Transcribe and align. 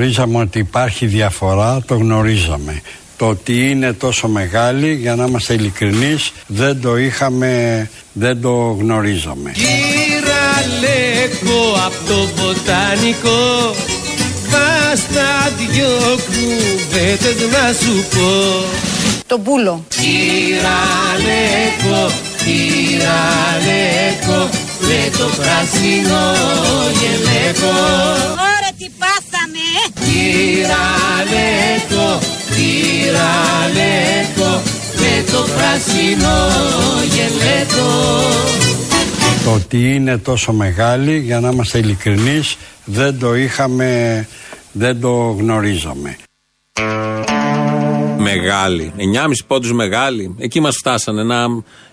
γνωρίζαμε 0.00 0.38
ότι 0.38 0.58
υπάρχει 0.58 1.06
διαφορά, 1.06 1.82
το 1.86 1.94
γνωρίζαμε. 1.94 2.82
Το 3.16 3.28
ότι 3.28 3.70
είναι 3.70 3.92
τόσο 3.92 4.28
μεγάλη, 4.28 4.94
για 4.94 5.14
να 5.14 5.24
είμαστε 5.24 5.54
ειλικρινείς, 5.54 6.32
δεν 6.46 6.80
το 6.80 6.96
είχαμε, 6.96 7.90
δεν 8.12 8.40
το 8.40 8.76
γνωρίζαμε. 8.80 9.52
Λέκο 10.80 11.72
από 11.86 11.96
το 12.06 12.28
βοτανικό 12.36 13.74
Βάστα 14.50 15.52
δυο 15.58 16.18
κουβέντες 16.26 17.50
να 17.50 17.72
σου 17.72 18.04
πω 18.10 18.64
Το 19.26 19.38
πουλο 19.38 19.84
Λέκο, 21.24 22.12
Λέκο 23.66 24.48
Με 24.80 25.18
το 25.18 25.24
πράσινο 25.36 26.32
γελέκο 27.00 28.49
Ωραία 30.10 30.50
τι 30.50 30.60
πάθαμε 30.62 31.32
Λέκο, 31.32 32.22
Λέκο 33.74 34.62
Με 34.96 35.24
το 35.32 35.46
πράσινο 35.54 36.48
γελέκο 37.04 37.88
το 39.44 39.52
ότι 39.52 39.94
είναι 39.94 40.18
τόσο 40.18 40.52
μεγάλη, 40.52 41.18
για 41.18 41.40
να 41.40 41.50
είμαστε 41.50 41.78
ειλικρινείς, 41.78 42.56
δεν 42.84 43.18
το 43.18 43.34
είχαμε, 43.34 44.28
δεν 44.72 45.00
το 45.00 45.36
γνωρίζαμε. 45.38 46.16
Μεγάλη. 48.36 48.92
9,5 48.96 49.30
πόντους 49.46 49.72
μεγάλη. 49.72 50.34
Εκεί 50.38 50.60
μας 50.60 50.76
φτάσανε 50.76 51.22
να 51.22 51.46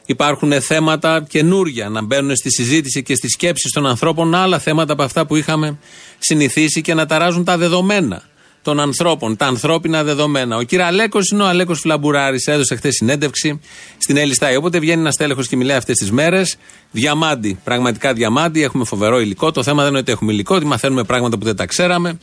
υπάρχουν 0.06 0.62
θέματα 0.62 1.26
καινούρια, 1.30 1.90
να 1.90 2.02
μπαίνουν 2.02 2.36
στη 2.36 2.50
συζήτηση 2.52 3.04
και 3.04 3.16
στις 3.16 3.32
σκέψεις 3.32 3.72
των 3.72 3.86
ανθρώπων 3.86 4.36
άλλα 4.36 4.60
θέματα 4.60 4.94
από 4.94 5.04
αυτά 5.04 5.26
που 5.26 5.36
είχαμε 5.36 5.78
συνηθίσει 6.20 6.82
και 6.82 6.94
να 6.94 7.06
ταράζουν 7.06 7.44
τα 7.44 7.58
δεδομένα 7.58 8.24
των 8.62 8.80
ανθρώπων, 8.80 9.36
τα 9.36 9.46
ανθρώπινα 9.46 10.04
δεδομένα. 10.04 10.58
Ο 10.58 10.62
κύριο 10.62 10.86
Αλέκος 10.86 11.30
είναι 11.30 11.44
ο 11.44 11.48
Αλέκος 11.48 11.80
Φλαμπουράρη, 11.80 12.38
έδωσε 12.46 12.76
χθες 12.76 12.96
συνέντευξη 12.96 13.60
στην 13.98 14.18
Ελιστάη. 14.18 14.56
Οπότε 14.56 14.80
βγαίνει 14.80 15.02
ένας 15.02 15.16
τέλεχος 15.16 15.48
και 15.48 15.56
μιλάει 15.56 15.78
αυτές 15.78 15.98
τις 15.98 16.12
μέρες. 16.12 16.58
Διαμάντι, 16.92 17.60
πραγματικά 17.64 18.14
διαμάντι, 18.14 18.64
έχουμε 18.64 18.86
φοβερό 18.86 19.20
υλικό. 19.20 19.52
Το 19.52 19.64
θέμα 19.64 19.82
δεν 19.82 19.90
είναι 19.92 20.00
ότι 20.00 20.12
έχουμε 20.12 20.34
υλικό, 20.34 20.56
ότι 20.56 20.66
μαθαίνουμε 20.66 21.04
πράγματα 21.04 21.38
που 21.38 21.46
δεν 21.46 21.56
τα 21.56 21.66
ξέραμε. 21.66 22.18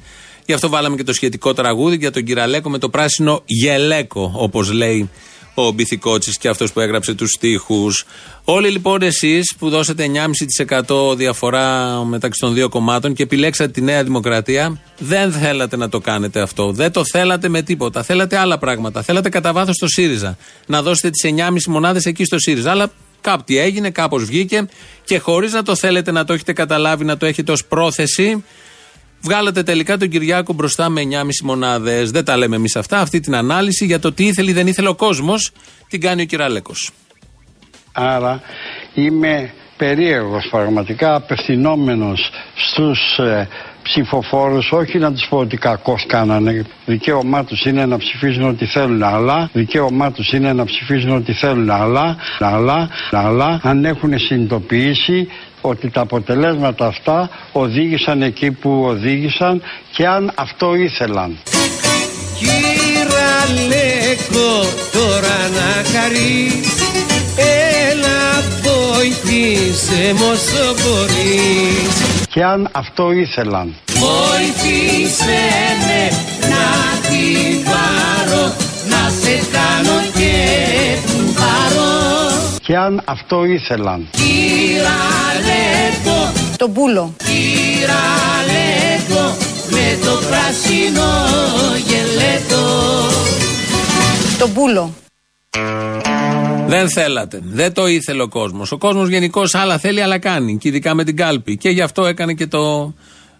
Γι' 0.46 0.52
αυτό 0.52 0.68
βάλαμε 0.68 0.96
και 0.96 1.04
το 1.04 1.12
σχετικό 1.12 1.52
τραγούδι 1.52 1.96
για 1.96 2.10
τον 2.10 2.24
κύριο 2.24 2.42
Αλέκο 2.42 2.70
με 2.70 2.78
το 2.78 2.88
πράσινο 2.88 3.42
γελέκο, 3.46 4.32
όπως 4.34 4.72
λέει 4.72 5.10
ο 5.54 5.70
Μπιθικότσι 5.70 6.32
και 6.38 6.48
αυτός 6.48 6.72
που 6.72 6.80
έγραψε 6.80 7.14
τους 7.14 7.30
στίχους. 7.30 8.04
Όλοι 8.44 8.68
λοιπόν 8.68 9.02
εσείς 9.02 9.54
που 9.58 9.68
δώσατε 9.68 10.10
9,5% 10.88 11.16
διαφορά 11.16 11.98
μεταξύ 12.04 12.40
των 12.40 12.54
δύο 12.54 12.68
κομμάτων 12.68 13.14
και 13.14 13.22
επιλέξατε 13.22 13.70
τη 13.70 13.80
Νέα 13.80 14.04
Δημοκρατία, 14.04 14.80
δεν 14.98 15.32
θέλατε 15.32 15.76
να 15.76 15.88
το 15.88 16.00
κάνετε 16.00 16.40
αυτό. 16.40 16.72
Δεν 16.72 16.92
το 16.92 17.04
θέλατε 17.04 17.48
με 17.48 17.62
τίποτα. 17.62 18.02
Θέλατε 18.02 18.36
άλλα 18.36 18.58
πράγματα. 18.58 19.02
Θέλατε 19.02 19.28
κατά 19.28 19.52
βάθος 19.52 19.76
το 19.76 19.86
ΣΥΡΙΖΑ. 19.88 20.36
Να 20.66 20.82
δώσετε 20.82 21.10
τις 21.10 21.32
9,5 21.36 21.50
μονάδες 21.66 22.04
εκεί 22.04 22.24
στο 22.24 22.38
ΣΥΡΙΖΑ. 22.38 22.70
Αλλά 22.70 22.90
κάτι 23.20 23.58
έγινε, 23.58 23.90
κάπως 23.90 24.24
βγήκε 24.24 24.68
και 25.04 25.18
χωρίς 25.18 25.52
να 25.52 25.62
το 25.62 25.76
θέλετε 25.76 26.10
να 26.10 26.24
το 26.24 26.32
έχετε 26.32 26.52
καταλάβει, 26.52 27.04
να 27.04 27.16
το 27.16 27.26
έχετε 27.26 27.52
ως 27.52 27.64
πρόθεση, 27.64 28.44
Βγάλατε 29.24 29.62
τελικά 29.62 29.96
τον 29.96 30.08
Κυριάκο 30.08 30.52
μπροστά 30.52 30.88
με 30.88 31.02
9,5 31.10 31.28
μονάδες. 31.42 32.10
Δεν 32.10 32.24
τα 32.24 32.36
λέμε 32.36 32.56
εμείς 32.56 32.76
αυτά. 32.76 33.00
Αυτή 33.00 33.20
την 33.20 33.34
ανάλυση 33.34 33.84
για 33.84 33.98
το 33.98 34.12
τι 34.12 34.26
ήθελε 34.26 34.50
ή 34.50 34.52
δεν 34.52 34.66
ήθελε 34.66 34.88
ο 34.88 34.94
κόσμος 34.94 35.50
την 35.88 36.00
κάνει 36.00 36.22
ο 36.22 36.24
Κυραλέκο. 36.24 36.72
Άρα 37.92 38.40
είμαι 38.94 39.52
περίεργος 39.76 40.48
πραγματικά 40.50 41.14
απευθυνόμενος 41.14 42.30
στους 42.54 43.18
ε, 43.18 43.48
ψηφοφόρους 43.82 44.72
όχι 44.72 44.98
να 44.98 45.12
τους 45.12 45.26
πω 45.28 45.38
ότι 45.38 45.56
κακώς 45.56 46.06
κάνανε 46.06 46.66
δικαίωμά 46.86 47.44
τους 47.44 47.64
είναι 47.64 47.86
να 47.86 47.96
ψηφίζουν 47.96 48.48
ό,τι 48.48 48.66
θέλουν 48.66 49.02
αλλά 49.02 49.50
δικαίωμά 49.52 50.12
τους 50.12 50.32
είναι 50.32 50.52
να 50.52 50.64
ψηφίζουν 50.64 51.10
ό,τι 51.10 51.32
θέλουν 51.32 51.70
αλλά, 51.70 52.16
αλλά, 52.38 52.88
αλλά 53.10 53.60
αν 53.62 53.84
έχουν 53.84 54.18
συνειδητοποιήσει 54.18 55.28
ότι 55.66 55.90
τα 55.90 56.00
αποτελέσματα 56.00 56.86
αυτά 56.86 57.30
οδήγησαν 57.52 58.22
εκεί 58.22 58.50
που 58.50 58.84
οδήγησαν 58.86 59.62
και 59.92 60.06
αν 60.06 60.32
αυτό 60.34 60.74
ήθελαν. 60.74 61.38
Κύρα 62.38 63.34
Λέκο 63.68 64.66
τώρα 64.92 65.38
να 65.58 65.98
χαρείς. 65.98 66.82
Έλα 67.36 68.42
βοηθήσε 68.62 70.12
μ' 70.12 70.22
όσο 70.32 70.74
μπορείς. 70.80 72.26
Και 72.28 72.44
αν 72.44 72.68
αυτό 72.72 73.12
ήθελαν. 73.12 73.74
Βοηθήσε 73.86 75.42
με 75.86 76.08
να 76.48 76.68
την 77.08 77.64
πάρω 77.64 78.54
Να 78.88 79.10
σε 79.20 79.34
κάνω 79.52 79.54
και 79.54 79.54
που 79.54 79.72
πάρω 79.72 80.03
Και 82.66 82.76
αν 82.76 83.02
αυτό 83.04 83.44
ήθελαν 83.44 84.08
Κύρα 84.10 85.00
Λέκο 85.44 86.32
Το 86.56 86.68
πουλο 86.68 87.14
Κύρα 87.18 88.04
Λέκο 88.46 89.36
με 89.70 89.98
το 90.04 90.26
πράσινο 90.28 91.06
γελέτο 91.86 92.64
Το 94.38 94.48
πουλο 94.48 94.94
Δεν 96.66 96.88
θέλατε. 96.88 97.40
Δεν 97.44 97.72
το 97.72 97.86
ήθελε 97.86 98.22
ο 98.22 98.28
κόσμος. 98.28 98.72
Ο 98.72 98.78
κόσμος 98.78 99.08
γενικώς 99.08 99.54
άλλα 99.54 99.78
θέλει, 99.78 100.02
άλλα 100.02 100.18
κάνει. 100.18 100.58
Και 100.58 100.68
ειδικά 100.68 100.94
με 100.94 101.04
την 101.04 101.16
κάλπη. 101.16 101.56
Και 101.56 101.68
γι' 101.68 101.80
αυτό 101.80 102.06
έκανε 102.06 102.32
και 102.34 102.46
το 102.46 102.94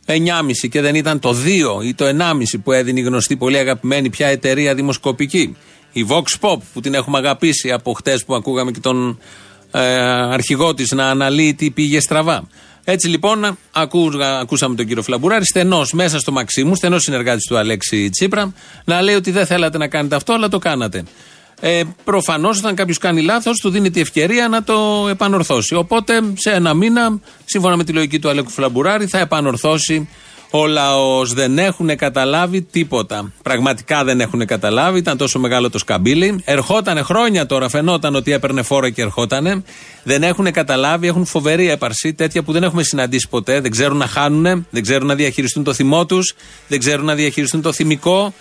9,5 0.07 0.69
και 0.71 0.81
δεν 0.81 0.95
ήταν 0.95 1.19
το 1.19 1.35
2 1.81 1.85
ή 1.85 1.95
το 1.95 2.05
1,5 2.05 2.59
που 2.65 2.73
έδινε 2.73 3.01
η 3.01 3.03
γνωστή 3.03 3.37
πολύ 3.37 3.59
αγαπημένη 3.59 4.11
πια 4.11 4.27
εταιρεία 4.27 4.75
δημοσκοπική. 4.75 5.57
Η 5.97 6.07
Vox 6.09 6.25
Pop 6.41 6.59
που 6.73 6.81
την 6.81 6.95
έχουμε 6.95 7.19
αγαπήσει 7.19 7.73
από 7.73 7.93
χτες 7.93 8.25
που 8.25 8.35
ακούγαμε 8.35 8.71
και 8.71 8.81
τον 8.81 9.19
ε, 9.71 9.81
αρχηγό 10.33 10.75
της 10.75 10.93
να 10.93 11.11
αναλύει 11.11 11.55
τι 11.55 11.71
πήγε 11.71 12.01
στραβά. 12.01 12.49
Έτσι 12.85 13.09
λοιπόν, 13.09 13.59
ακούγα, 13.73 14.39
ακούσαμε 14.39 14.75
τον 14.75 14.87
κύριο 14.87 15.03
Φλαμπουράρη, 15.03 15.45
στενός 15.45 15.93
μέσα 15.93 16.19
στο 16.19 16.33
Μαξίμου, 16.33 16.75
στενός 16.75 17.03
συνεργάτης 17.03 17.47
του 17.47 17.57
Αλέξη 17.59 18.11
Τσίπρα, 18.11 18.53
να 18.85 19.03
λέει 19.03 19.15
ότι 19.15 19.31
δεν 19.31 19.47
θέλατε 19.47 19.79
να 19.79 19.89
κάνετε 19.89 20.17
αυτό, 20.17 20.33
αλλά 20.33 20.49
το 20.49 20.59
κάνατε. 20.59 21.05
Ε, 21.61 21.83
Προφανώς, 22.05 22.59
όταν 22.59 22.75
κάποιος 22.75 22.99
κάνει 22.99 23.23
λάθος, 23.23 23.59
του 23.59 23.71
δίνει 23.71 23.91
τη 23.91 24.01
ευκαιρία 24.01 24.49
να 24.49 24.63
το 24.63 25.07
επανορθώσει. 25.11 25.75
Οπότε, 25.75 26.21
σε 26.35 26.51
ένα 26.51 26.75
μήνα, 26.75 27.21
σύμφωνα 27.45 27.77
με 27.77 27.85
τη 27.85 27.93
λογική 27.93 28.19
του 28.19 28.29
Αλέκου 28.29 28.51
Φλαμπουράρη, 28.51 29.07
θα 29.07 29.19
επανορθώσει 29.19 30.09
ο 30.57 30.67
λαό. 30.67 31.27
Δεν 31.27 31.59
έχουν 31.59 31.97
καταλάβει 31.97 32.63
τίποτα. 32.63 33.33
Πραγματικά 33.43 34.05
δεν 34.05 34.21
έχουν 34.21 34.47
καταλάβει. 34.47 34.99
Ήταν 34.99 35.17
τόσο 35.17 35.39
μεγάλο 35.39 35.71
το 35.71 35.79
σκαμπίλι. 35.79 36.43
Ερχότανε 36.45 37.03
χρόνια 37.03 37.47
τώρα, 37.47 37.69
φαινόταν 37.69 38.15
ότι 38.15 38.33
έπαιρνε 38.33 38.63
φόρο 38.63 38.89
και 38.89 39.03
ερχότανε. 39.03 39.63
Δεν 40.03 40.23
έχουν 40.23 40.53
καταλάβει, 40.53 41.07
έχουν 41.07 41.25
φοβερή 41.25 41.71
έπαρση, 41.71 42.15
τέτοια 42.15 42.43
που 42.43 42.53
δεν 42.53 42.63
έχουμε 42.63 42.83
συναντήσει 42.83 43.29
ποτέ. 43.29 43.61
Δεν 43.61 43.71
ξέρουν 43.71 43.97
να 43.97 44.07
χάνουν, 44.07 44.67
δεν 44.71 44.83
ξέρουν 44.83 45.07
να 45.07 45.15
διαχειριστούν 45.15 45.65
το 45.65 45.75
θυμό 45.75 46.07
τους, 46.07 46.35
δεν 46.69 46.79
ξέρουν 46.79 47.05
να 47.05 47.15
διαχειριστούν 47.15 47.63
το 47.63 47.73
θυμικό 47.73 48.35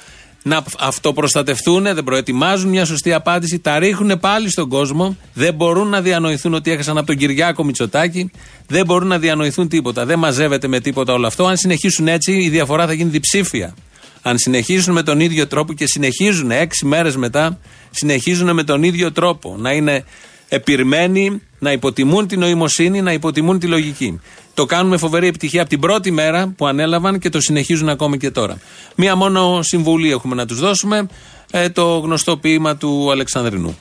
να 0.43 0.63
αυτοπροστατευτούν, 0.79 1.83
δεν 1.83 2.03
προετοιμάζουν 2.03 2.69
μια 2.69 2.85
σωστή 2.85 3.13
απάντηση, 3.13 3.59
τα 3.59 3.79
ρίχνουν 3.79 4.19
πάλι 4.19 4.49
στον 4.49 4.69
κόσμο, 4.69 5.17
δεν 5.33 5.53
μπορούν 5.53 5.87
να 5.87 6.01
διανοηθούν 6.01 6.53
ότι 6.53 6.71
έχασαν 6.71 6.97
από 6.97 7.07
τον 7.07 7.17
Κυριάκο 7.17 7.63
Μητσοτάκη, 7.63 8.31
δεν 8.67 8.85
μπορούν 8.85 9.07
να 9.07 9.19
διανοηθούν 9.19 9.67
τίποτα. 9.67 10.05
Δεν 10.05 10.19
μαζεύεται 10.19 10.67
με 10.67 10.79
τίποτα 10.79 11.13
όλο 11.13 11.27
αυτό. 11.27 11.45
Αν 11.45 11.57
συνεχίσουν 11.57 12.07
έτσι, 12.07 12.31
η 12.31 12.49
διαφορά 12.49 12.85
θα 12.85 12.93
γίνει 12.93 13.09
διψήφια. 13.09 13.73
Αν 14.21 14.37
συνεχίσουν 14.37 14.93
με 14.93 15.03
τον 15.03 15.19
ίδιο 15.19 15.47
τρόπο 15.47 15.73
και 15.73 15.87
συνεχίζουν 15.87 16.51
έξι 16.51 16.85
μέρες 16.85 17.15
μετά, 17.15 17.59
συνεχίζουν 17.91 18.53
με 18.53 18.63
τον 18.63 18.83
ίδιο 18.83 19.11
τρόπο 19.11 19.55
να 19.57 19.71
είναι 19.71 20.03
επιρμένοι, 20.47 21.41
να 21.59 21.71
υποτιμούν 21.71 22.27
την 22.27 22.39
νοημοσύνη, 22.39 23.01
να 23.01 23.11
υποτιμούν 23.13 23.59
τη 23.59 23.67
λογική. 23.67 24.19
Το 24.53 24.65
κάνουν 24.65 24.89
με 24.89 24.97
φοβερή 24.97 25.27
επιτυχία 25.27 25.61
από 25.61 25.69
την 25.69 25.79
πρώτη 25.79 26.11
μέρα 26.11 26.53
που 26.57 26.67
ανέλαβαν 26.67 27.19
και 27.19 27.29
το 27.29 27.41
συνεχίζουν 27.41 27.89
ακόμη 27.89 28.17
και 28.17 28.31
τώρα. 28.31 28.57
Μία 28.95 29.15
μόνο 29.15 29.59
συμβουλή 29.61 30.11
έχουμε 30.11 30.35
να 30.35 30.45
τους 30.45 30.59
δώσουμε, 30.59 31.07
ε, 31.51 31.69
το 31.69 31.97
γνωστό 31.97 32.37
ποίημα 32.37 32.75
του 32.75 33.11
Αλεξανδρινού. 33.11 33.77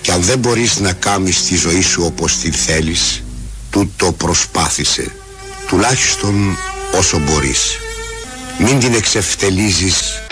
Και 0.00 0.12
αν 0.12 0.20
δεν 0.20 0.38
μπορείς 0.38 0.80
να 0.80 0.92
κάνεις 0.92 1.44
τη 1.44 1.56
ζωή 1.56 1.82
σου 1.82 2.02
όπως 2.04 2.36
τη 2.36 2.50
θέλεις, 2.50 3.22
τούτο 3.70 4.12
προσπάθησε. 4.12 5.14
Τουλάχιστον 5.68 6.56
όσο 6.98 7.18
μπορείς. 7.18 7.78
Μην 8.58 8.78
την 8.78 8.94
εξευτελίζεις 8.94 10.23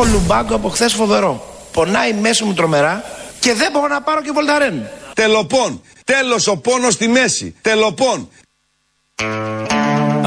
Έχω 0.00 0.06
λουμπάγκο 0.12 0.54
από 0.54 0.68
χθες 0.68 0.92
φοβερό. 0.92 1.42
Πονάει 1.72 2.12
μέση 2.12 2.44
μου 2.44 2.54
τρομερά 2.54 3.04
και 3.40 3.54
δεν 3.54 3.70
μπορώ 3.72 3.88
να 3.88 4.00
πάρω 4.02 4.22
και 4.22 4.30
βολταρέν. 4.32 4.88
Τελοπών. 5.14 5.82
Τέλος 6.04 6.46
ο 6.46 6.56
πόνος 6.56 6.94
στη 6.94 7.08
μέση. 7.08 7.54
Τελοπών. 7.62 8.28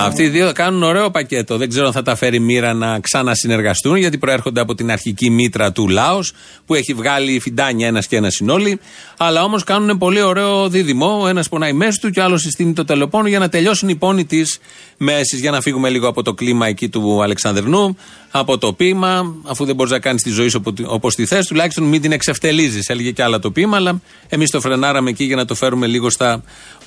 Αυτοί 0.05 0.23
οι 0.23 0.29
δύο 0.29 0.45
θα 0.45 0.53
κάνουν 0.53 0.83
ωραίο 0.83 1.11
πακέτο. 1.11 1.57
Δεν 1.57 1.69
ξέρω 1.69 1.85
αν 1.85 1.91
θα 1.91 2.01
τα 2.01 2.15
φέρει 2.15 2.39
μοίρα 2.39 2.73
να 2.73 2.99
ξανασυνεργαστούν, 2.99 3.95
γιατί 3.95 4.17
προέρχονται 4.17 4.61
από 4.61 4.75
την 4.75 4.91
αρχική 4.91 5.29
μήτρα 5.29 5.71
του 5.71 5.87
Λάο, 5.87 6.19
που 6.65 6.75
έχει 6.75 6.93
βγάλει 6.93 7.39
φιντάνια 7.39 7.87
ένας 7.87 8.07
και 8.07 8.15
ένας 8.15 8.33
συνόλοι. 8.33 8.79
Αλλά 9.17 9.43
όμως 9.43 9.63
κάνουν 9.63 9.97
πολύ 9.97 10.21
ωραίο 10.21 10.69
δίδυμο. 10.69 11.19
Ο 11.21 11.27
ένας 11.27 11.49
πονάει 11.49 11.73
μέση 11.73 11.99
του 11.99 12.09
και 12.09 12.19
ο 12.19 12.23
άλλος 12.23 12.41
συστήνει 12.41 12.73
το 12.73 12.85
τελοπόνο 12.85 13.27
για 13.27 13.39
να 13.39 13.49
τελειώσουν 13.49 13.89
οι 13.89 13.95
πόνοι 13.95 14.25
της 14.25 14.59
μέσης. 14.97 15.39
Για 15.39 15.51
να 15.51 15.61
φύγουμε 15.61 15.89
λίγο 15.89 16.07
από 16.07 16.23
το 16.23 16.33
κλίμα 16.33 16.67
εκεί 16.67 16.89
του 16.89 17.23
Αλεξανδρινού, 17.23 17.97
από 18.31 18.57
το 18.57 18.73
ποίημα, 18.73 19.35
αφού 19.43 19.65
δεν 19.65 19.75
μπορείς 19.75 19.91
να 19.91 19.99
κάνεις 19.99 20.21
τη 20.21 20.29
ζωή 20.29 20.47
σου 20.47 20.63
όπως 20.85 21.15
τη 21.15 21.25
θες, 21.25 21.47
τουλάχιστον 21.47 21.83
μην 21.83 22.01
την 22.01 22.11
εξευτελίζεις. 22.11 22.89
Έλεγε 22.89 23.11
και 23.11 23.23
άλλα 23.23 23.39
το 23.39 23.51
ποίημα, 23.51 23.77
αλλά 23.77 24.01
εμείς 24.29 24.49
το 24.49 24.61
φρενάραμε 24.61 25.09
εκεί 25.09 25.23
για 25.23 25.35
να 25.35 25.45
το 25.45 25.55
φέρουμε 25.55 25.87
λίγο 25.87 26.09
στα 26.09 26.43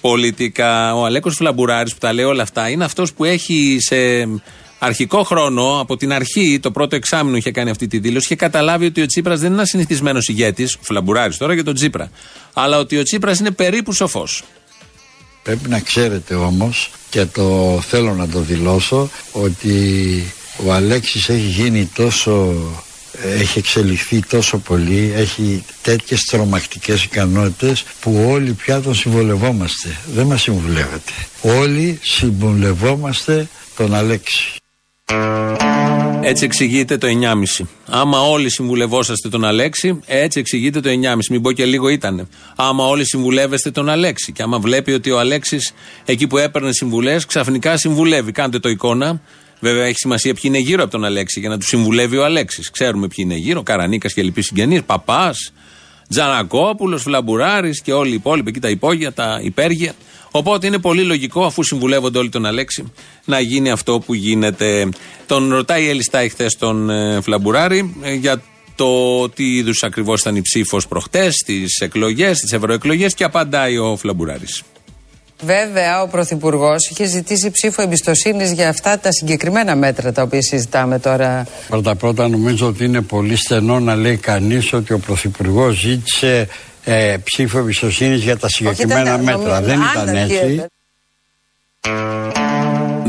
πολιτικά. 0.09 0.95
Ο 0.95 1.05
Αλέκος 1.05 1.35
Φλαμπουράρης 1.35 1.93
που 1.93 1.99
τα 1.99 2.13
λέει 2.13 2.25
όλα 2.25 2.43
αυτά 2.43 2.69
είναι 2.69 2.85
αυτός 2.85 3.13
που 3.13 3.25
έχει 3.25 3.77
σε 3.81 3.97
αρχικό 4.79 5.23
χρόνο, 5.23 5.81
από 5.81 5.97
την 5.97 6.13
αρχή, 6.13 6.59
το 6.63 6.71
πρώτο 6.71 6.97
εξάμεινο 6.97 7.37
είχε 7.37 7.51
κάνει 7.51 7.71
αυτή 7.71 7.87
τη 7.87 7.99
δήλωση, 7.99 8.25
είχε 8.25 8.37
καταλάβει 8.37 8.87
ότι 8.87 9.03
ο 9.03 9.07
Τσίπρας 9.07 9.39
δεν 9.39 9.47
είναι 9.47 9.57
ένας 9.57 9.69
συνηθισμένος 9.69 10.29
ηγέτης, 10.29 10.75
ο 10.75 10.79
Φλαμπουράρης 10.83 11.37
τώρα 11.37 11.55
για 11.55 11.65
τον 11.65 11.75
Τσίπρα, 11.75 12.11
αλλά 12.53 12.79
ότι 12.79 12.99
ο 12.99 13.03
Τσίπρας 13.03 13.39
είναι 13.39 13.51
περίπου 13.51 13.93
σοφός. 13.93 14.43
Πρέπει 15.43 15.69
να 15.69 15.81
ξέρετε 15.81 16.35
όμως 16.35 16.91
και 17.11 17.25
το 17.25 17.79
θέλω 17.89 18.15
να 18.15 18.29
το 18.29 18.41
δηλώσω 18.41 19.11
ότι 19.33 19.77
ο 20.67 20.73
Αλέξης 20.73 21.29
έχει 21.29 21.47
γίνει 21.47 21.91
τόσο 21.95 22.55
έχει 23.29 23.59
εξελιχθεί 23.59 24.21
τόσο 24.21 24.59
πολύ, 24.59 25.13
έχει 25.17 25.65
τέτοιες 25.83 26.21
τρομακτικές 26.21 27.05
ικανότητες 27.05 27.85
που 28.01 28.27
όλοι 28.29 28.53
πια 28.53 28.81
τον 28.81 28.95
συμβολευόμαστε. 28.95 29.97
Δεν 30.15 30.27
μας 30.27 30.43
συμβουλεύετε. 30.43 31.13
Όλοι 31.43 31.99
συμβουλευόμαστε 32.03 33.49
τον 33.77 33.95
Αλέξη. 33.95 34.53
Έτσι 36.27 36.45
εξηγείται 36.45 36.99
το 36.99 37.07
9,5. 37.07 37.67
Άμα 37.87 38.21
όλοι 38.21 38.51
συμβουλευόσαστε 38.51 39.29
τον 39.29 39.45
Αλέξη, 39.45 40.01
έτσι 40.07 40.39
εξηγείται 40.39 40.81
το 40.81 40.89
9,5. 40.89 41.19
Μην 41.31 41.43
πω 41.43 41.53
και 41.53 41.65
λίγο 41.65 41.89
ήτανε. 41.89 42.27
Άμα 42.57 42.87
όλοι 42.87 43.07
συμβουλεύεστε 43.07 43.71
τον 43.71 43.89
Αλέξη. 43.89 44.33
Και 44.33 44.43
άμα 44.43 44.59
βλέπει 44.59 44.93
ότι 44.93 45.11
ο 45.11 45.19
Αλέξης 45.19 45.75
εκεί 46.05 46.27
που 46.27 46.39
έπαιρνε 46.39 46.73
συμβουλές, 46.73 47.27
ξαφνικά 47.27 47.77
συμβουλεύει. 47.77 48.33
Κάντε 48.33 48.59
το 48.59 48.69
εικόνα. 48.69 49.21
Βέβαια 49.65 49.85
έχει 49.85 49.99
σημασία 49.99 50.35
ποιοι 50.35 50.43
είναι 50.45 50.59
γύρω 50.59 50.83
από 50.83 50.93
τον 50.93 51.05
Αλέξη 51.05 51.41
για 51.41 51.49
να 51.49 51.59
τους 51.59 51.69
συμβουλεύει 51.69 52.17
ο 52.17 52.25
Αλέξης. 52.25 52.71
Ξέρουμε 52.71 53.07
ποιοι 53.07 53.25
είναι 53.29 53.35
γύρω. 53.35 53.63
Καρανίκας 53.63 54.13
και 54.13 54.23
λοιποί 54.23 54.43
συγγενείς. 54.43 54.83
Παπάς, 54.83 55.53
Τζανακόπουλος, 56.09 57.03
Φλαμπουράρης 57.03 57.81
και 57.81 57.93
όλοι 57.93 58.11
οι 58.11 58.15
υπόλοιποι 58.15 58.49
εκεί 58.49 58.61
τα 58.61 58.69
υπόγεια, 58.69 59.13
τα 59.13 59.41
υπέργεια. 59.43 59.95
Οπότε 60.31 60.67
είναι 60.67 60.79
πολύ 60.79 61.03
λογικό, 61.03 61.45
αφού 61.45 61.63
συμβουλεύονται 61.63 62.19
όλοι 62.19 62.29
τον 62.29 62.47
Αλέξη, 62.47 62.93
να 63.25 63.41
γίνει 63.41 63.71
αυτό 63.71 63.99
που 63.99 64.15
γίνεται. 64.15 64.89
Τον 65.27 65.51
ρωτάει 65.51 65.85
η 65.85 65.89
Ελιστάη 65.89 66.29
χθε 66.29 66.51
τον 66.59 66.91
ε, 66.91 67.21
Φλαμπουράρη 67.21 67.97
ε, 68.03 68.13
για 68.15 68.43
το 68.75 69.29
τι 69.29 69.57
είδους 69.57 69.83
ακριβώς 69.83 70.21
ήταν 70.21 70.37
η 70.37 70.43
ψήφος 70.43 70.89
προχτές 70.89 71.35
στι 71.35 71.65
εκλογές, 71.79 72.37
στι 72.37 72.57
ευρωεκλογές 72.57 73.15
και 73.15 73.25
απαντάει 73.25 73.79
ο 73.79 73.97
Φλαμπουράρης. 73.97 74.63
Βέβαια, 75.45 76.03
ο 76.03 76.07
Πρωθυπουργός 76.09 76.89
είχε 76.91 77.05
ζητήσει 77.05 77.51
ψήφο 77.51 77.83
εμπιστοσύνης 77.83 78.53
για 78.53 78.69
αυτά 78.69 78.99
τα 78.99 79.13
συγκεκριμένα 79.13 79.77
μέτρα 79.77 80.13
τα 80.13 80.23
οποία 80.23 80.43
συζητάμε 80.43 80.99
τώρα. 80.99 81.47
Πρώτα 81.69 81.95
πρώτα 81.95 82.29
νομίζω 82.29 82.67
ότι 82.67 82.85
είναι 82.85 83.01
πολύ 83.01 83.37
στενό 83.37 83.81
να 83.81 83.95
λέει 83.95 84.17
κανείς 84.17 84.73
ότι 84.73 84.93
ο 84.93 84.99
Πρωθυπουργός 84.99 85.77
ζήτησε 85.79 86.49
ε, 86.85 87.17
ψήφο 87.25 87.59
εμπιστοσύνης 87.59 88.23
για 88.23 88.37
τα 88.39 88.49
συγκεκριμένα 88.49 89.01
ήταν- 89.03 89.23
μέτρα. 89.23 89.41
νομίζω- 89.41 89.61
Δεν 89.61 89.83
αν 89.83 89.91
ήταν 89.93 90.05
δεν 90.05 90.17
έτσι. 90.17 90.65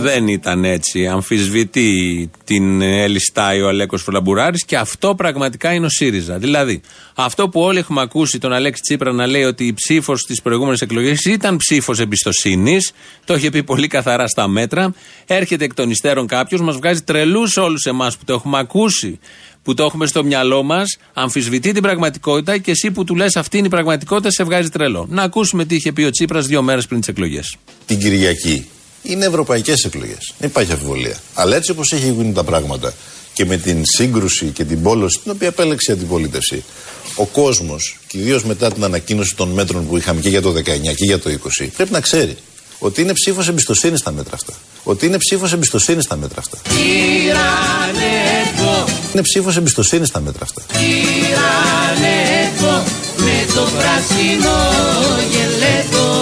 Γίνεται. 0.06 0.20
Δεν 0.20 0.28
ήταν 0.28 0.64
έτσι. 0.64 1.08
Αμφισβητεί 1.08 2.30
την 2.44 2.82
Ελιστάη 2.82 3.62
ο 3.62 3.68
Αλέκος 3.68 4.02
Φλαμπουράρης 4.02 4.66
και 4.66 4.78
αυτό 4.78 5.16
πραγματικά 5.16 5.74
είναι 5.74 5.86
ο 5.86 5.90
ΣΥΡΙΖΑ. 5.90 6.38
Δηλαδή, 6.38 6.82
αυτό 7.16 7.50
που 7.50 7.62
όλοι 7.62 7.78
έχουμε 7.78 8.02
ακούσει 8.02 8.40
τον 8.40 8.54
Αλέξη 8.54 8.82
Τσίπρα 8.82 9.12
να 9.12 9.28
λέει 9.28 9.44
ότι 9.44 9.66
η 9.66 9.74
ψήφος 9.74 10.20
στις 10.20 10.42
προηγούμενες 10.42 10.82
εκλογές 10.82 11.26
ήταν 11.26 11.58
ψήφος 11.58 12.00
εμπιστοσύνης, 12.00 12.92
το 13.26 13.36
είχε 13.36 13.50
πει 13.50 13.64
πολύ 13.64 13.88
καθαρά 13.88 14.28
στα 14.28 14.48
μέτρα. 14.48 14.94
Έρχεται 15.26 15.64
εκ 15.64 15.74
των 15.74 15.90
υστέρων 15.90 16.28
κάποιος, 16.28 16.62
μας 16.62 16.76
βγάζει 16.76 17.02
τρελούς 17.02 17.58
όλους 17.58 17.86
εμάς 17.86 18.18
που 18.18 18.24
το 18.26 18.34
έχουμε 18.34 18.60
ακούσει, 18.60 19.20
που 19.64 19.74
το 19.74 19.84
έχουμε 19.84 20.06
στο 20.06 20.24
μυαλό 20.24 20.64
μας, 20.64 20.98
αμφισβητεί 21.14 21.72
την 21.72 21.82
πραγματικότητα 21.82 22.58
και 22.58 22.72
εσύ 22.72 22.92
που 22.92 23.04
του 23.04 23.16
λες 23.16 23.36
αυτή 23.36 23.58
είναι 23.58 23.68
η 23.68 23.70
πραγματικότητα, 23.70 24.32
σε 24.32 24.44
βγάζει 24.44 24.70
τρελό. 24.70 25.08
Να 25.10 25.22
ακούσουμε 25.22 25.66
τι 25.66 25.76
είχε 25.76 25.92
πει 25.92 26.04
ο 26.04 26.10
Τσίπρας 26.10 26.46
δύο 26.46 26.62
μέρες 26.62 26.88
πριν 26.88 27.00
τις 27.00 27.10
εκλογές. 27.10 27.58
την 27.86 28.00
Κυριακή 28.00 28.68
είναι 29.06 29.26
ευρωπαϊκές 29.26 29.84
εκλογές. 29.84 30.34
Δεν 30.38 30.50
υπάρχει 30.50 30.72
αμφιβολία. 30.72 31.16
Αλλά 31.34 31.56
έτσι 31.56 31.72
όπως 31.72 31.92
έχει 31.92 32.10
γίνει 32.12 32.34
τα 32.34 32.44
πράγματα 32.44 32.94
και 33.34 33.46
με 33.46 33.58
την 33.58 33.82
σύγκρουση 33.86 34.46
και 34.46 34.64
την 34.64 34.82
πόλωση 34.82 35.20
την 35.24 35.32
οποία 35.32 35.48
επέλεξε 35.48 35.92
η 35.92 35.94
αντιπολίτευση, 35.94 36.64
ο 37.16 37.26
κόσμος, 37.26 37.98
και 38.08 38.18
ιδίως 38.18 38.44
μετά 38.44 38.72
την 38.72 38.84
ανακοίνωση 38.84 39.36
των 39.36 39.50
μέτρων 39.50 39.88
που 39.88 39.98
είχαμε 39.98 40.22
και 40.22 40.30
για 40.30 40.42
το 40.42 40.52
19 40.52 40.62
και 40.96 41.06
για 41.06 41.20
το 41.20 41.30
20, 41.30 41.34
πρέπει 41.76 41.92
να 41.92 42.00
ξέρει 42.00 42.38
ότι 42.80 43.02
είναι 43.02 43.14
ψήφος 43.14 43.48
εμπιστοσύνης 43.48 44.00
στα 44.00 44.12
μέτρα 44.12 44.36
αυτά. 44.36 44.54
Ότι 44.84 45.06
είναι 45.06 45.18
ψήφος 45.18 45.54
εμπιστοσύνης 45.54 46.04
στα 46.04 46.16
μέτρα 46.16 46.40
αυτά. 46.40 46.58
Τυραννεύω, 46.70 47.34
Είναι 49.14 49.22
ψήφος 49.22 49.58
εμπιστοσύνης 49.58 50.08
στα 50.08 50.20
μέτρα 50.20 50.44
αυτά. 50.44 50.62
τυραννεύω 50.80 52.84
με 53.18 53.46
το 53.54 53.62
πράσινο 53.78 54.56
γελέτο. 55.32 56.15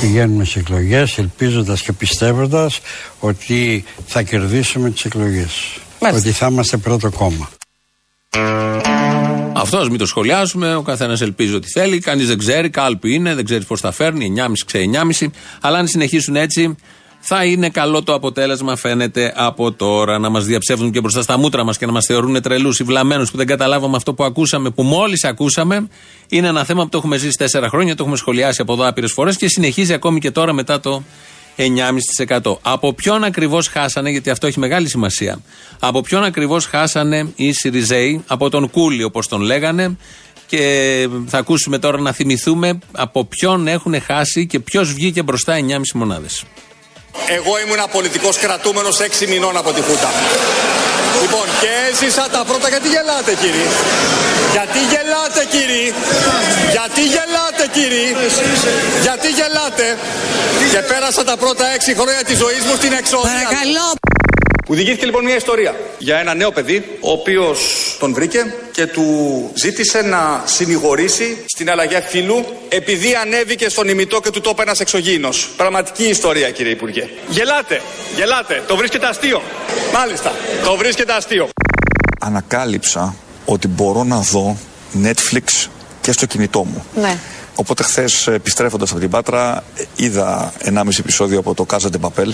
Πηγαίνουμε 0.00 0.44
σε 0.44 0.58
εκλογές 0.58 1.18
ελπίζοντας 1.18 1.82
και 1.82 1.92
πιστεύοντας 1.92 2.80
ότι 3.20 3.84
θα 4.06 4.22
κερδίσουμε 4.22 4.90
τις 4.90 5.04
εκλογές. 5.04 5.78
Μάλιστα. 6.00 6.28
Ότι 6.28 6.38
θα 6.38 6.46
είμαστε 6.46 6.76
πρώτο 6.76 7.10
κόμμα. 7.10 7.48
Αυτό 9.52 9.86
μην 9.90 9.98
το 9.98 10.06
σχολιάσουμε. 10.06 10.74
Ο 10.74 10.82
καθένας 10.82 11.20
ελπίζει 11.20 11.54
ότι 11.54 11.70
θέλει. 11.70 11.98
Κανείς 11.98 12.26
δεν 12.26 12.38
ξέρει. 12.38 12.70
Κάλπη 12.70 13.14
είναι, 13.14 13.34
δεν 13.34 13.44
ξέρεις 13.44 13.64
πώς 13.66 13.80
θα 13.80 13.92
φέρνει. 13.92 14.32
9,5 14.36 14.52
ξέρει 14.66 14.90
9,5. 15.20 15.30
Αλλά 15.60 15.78
αν 15.78 15.86
συνεχίσουν 15.86 16.36
έτσι, 16.36 16.76
θα 17.20 17.44
είναι 17.44 17.68
καλό 17.68 18.02
το 18.02 18.14
αποτέλεσμα, 18.14 18.76
φαίνεται 18.76 19.32
από 19.36 19.72
τώρα. 19.72 20.18
Να 20.18 20.28
μας 20.28 20.44
διαψεύδουν 20.44 20.90
και 20.90 21.00
μπροστά 21.00 21.22
στα 21.22 21.38
μούτρα 21.38 21.64
μας 21.64 21.78
και 21.78 21.86
να 21.86 21.92
μας 21.92 22.04
θεωρούν 22.06 22.42
τρελούς 22.42 22.78
ή 22.78 22.84
βλαμμένους 22.84 23.30
που 23.30 23.36
δεν 23.36 23.46
καταλάβαμε 23.46 23.96
αυτό 23.96 24.14
που 24.14 24.24
ακούσαμε, 24.24 24.70
που 24.70 24.82
μόλις 24.82 25.24
ακούσαμε. 25.24 25.88
Είναι 26.28 26.46
ένα 26.46 26.64
θέμα 26.64 26.82
που 26.82 26.88
το 26.88 26.98
έχουμε 26.98 27.16
ζήσει 27.16 27.36
τέσσερα 27.36 27.68
χρόνια, 27.68 27.94
το 27.94 28.02
έχουμε 28.02 28.16
σχολιάσει 28.16 28.60
από 28.60 28.72
εδώ 28.72 28.88
άπειρες 28.88 29.12
φορές 29.12 29.36
και 29.36 29.48
συνεχίζει 29.48 29.92
ακόμη 29.92 30.20
και 30.20 30.30
τώρα 30.30 30.52
μετά 30.52 30.80
το 30.80 31.02
9,5%. 31.56 32.58
Από 32.62 32.92
ποιον 32.92 33.24
ακριβώς 33.24 33.68
χάσανε, 33.68 34.10
γιατί 34.10 34.30
αυτό 34.30 34.46
έχει 34.46 34.58
μεγάλη 34.58 34.88
σημασία. 34.88 35.40
Από 35.78 36.00
ποιον 36.00 36.24
ακριβώς 36.24 36.66
χάσανε 36.66 37.32
οι 37.36 37.52
Σιριζέοι, 37.52 38.24
από 38.26 38.50
τον 38.50 38.70
Κούλι 38.70 39.02
όπως 39.02 39.28
τον 39.28 39.40
λέγανε. 39.40 39.96
Και 40.46 41.08
θα 41.26 41.38
ακούσουμε 41.38 41.78
τώρα 41.78 42.00
να 42.00 42.12
θυμηθούμε 42.12 42.78
από 42.92 43.24
ποιον 43.24 43.66
έχουν 43.66 44.00
χάσει 44.00 44.46
και 44.46 44.60
ποιος 44.60 44.92
βγήκε 44.92 45.22
μπροστά 45.22 45.54
9,5 45.54 45.80
μονάδες. 45.94 46.44
Εγώ 47.26 47.58
ήμουν 47.64 47.82
πολιτικός 47.92 48.36
κρατούμενος 48.38 48.96
6 49.00 49.26
μηνών 49.26 49.56
από 49.56 49.72
τη 49.72 49.80
Χούτα. 49.82 50.10
Λοιπόν, 51.22 51.46
και 51.60 51.70
έζησα 51.90 52.28
τα 52.32 52.44
πρώτα. 52.48 52.68
Γιατί 52.68 52.88
γελάτε, 52.88 53.32
κύριοι. 53.42 53.66
Γιατί 54.52 54.78
γελάτε, 54.92 55.42
κύριοι. 55.54 55.94
Γιατί 56.70 57.02
γελάτε, 57.14 57.64
κύριοι. 57.72 58.16
Γιατί 59.00 59.28
γελάτε; 59.28 59.98
Και 60.72 60.78
πέρασα 60.78 61.24
τα 61.24 61.36
πρώτα 61.36 61.64
6 61.74 61.94
χρόνια 61.98 62.22
της 62.24 62.36
ζωής 62.38 62.62
μου 62.66 62.74
στην 62.76 62.92
εξόδια. 62.92 63.30
Παρακαλώ. 63.30 64.17
Μου 64.70 64.74
διηγήθηκε 64.74 65.04
λοιπόν 65.06 65.24
μια 65.24 65.36
ιστορία 65.36 65.76
για 65.98 66.16
ένα 66.18 66.34
νέο 66.34 66.52
παιδί, 66.52 66.98
ο 67.00 67.10
οποίος 67.10 67.58
τον 67.98 68.12
βρήκε 68.14 68.54
και 68.72 68.86
του 68.86 69.04
ζήτησε 69.54 70.02
να 70.02 70.42
συνηγορήσει 70.44 71.44
στην 71.46 71.70
αλλαγή 71.70 72.00
φύλου 72.08 72.44
επειδή 72.68 73.14
ανέβηκε 73.14 73.68
στον 73.68 73.88
ημιτό 73.88 74.20
και 74.20 74.30
του 74.30 74.40
το 74.40 74.50
είπε 74.52 74.62
ένας 74.62 74.80
εξωγήινος. 74.80 75.50
Πραγματική 75.56 76.04
ιστορία, 76.04 76.50
κύριε 76.50 76.72
Υπουργέ. 76.72 77.08
Γελάτε, 77.28 77.80
γελάτε. 78.16 78.62
Το 78.66 78.76
βρίσκεται 78.76 79.06
αστείο. 79.06 79.42
Μάλιστα, 79.92 80.32
το 80.64 80.76
βρίσκεται 80.76 81.12
αστείο. 81.12 81.48
ανακάλυψα 82.20 83.14
ότι 83.44 83.68
μπορώ 83.68 84.04
να 84.04 84.18
δω 84.20 84.56
Netflix 85.04 85.68
και 86.00 86.12
στο 86.12 86.26
κινητό 86.26 86.64
μου. 86.64 86.84
Ναι. 86.94 87.18
Οπότε 87.54 87.82
χθες 87.82 88.26
επιστρέφοντας 88.26 88.90
από 88.90 89.00
την 89.00 89.10
Πάτρα, 89.10 89.64
ε, 89.76 89.84
είδα 89.96 90.52
1,5 90.64 90.98
επεισόδιο 90.98 91.38
από 91.38 91.54
το 91.54 91.66
Casa 91.70 91.86
de 91.90 92.00
Papel. 92.00 92.32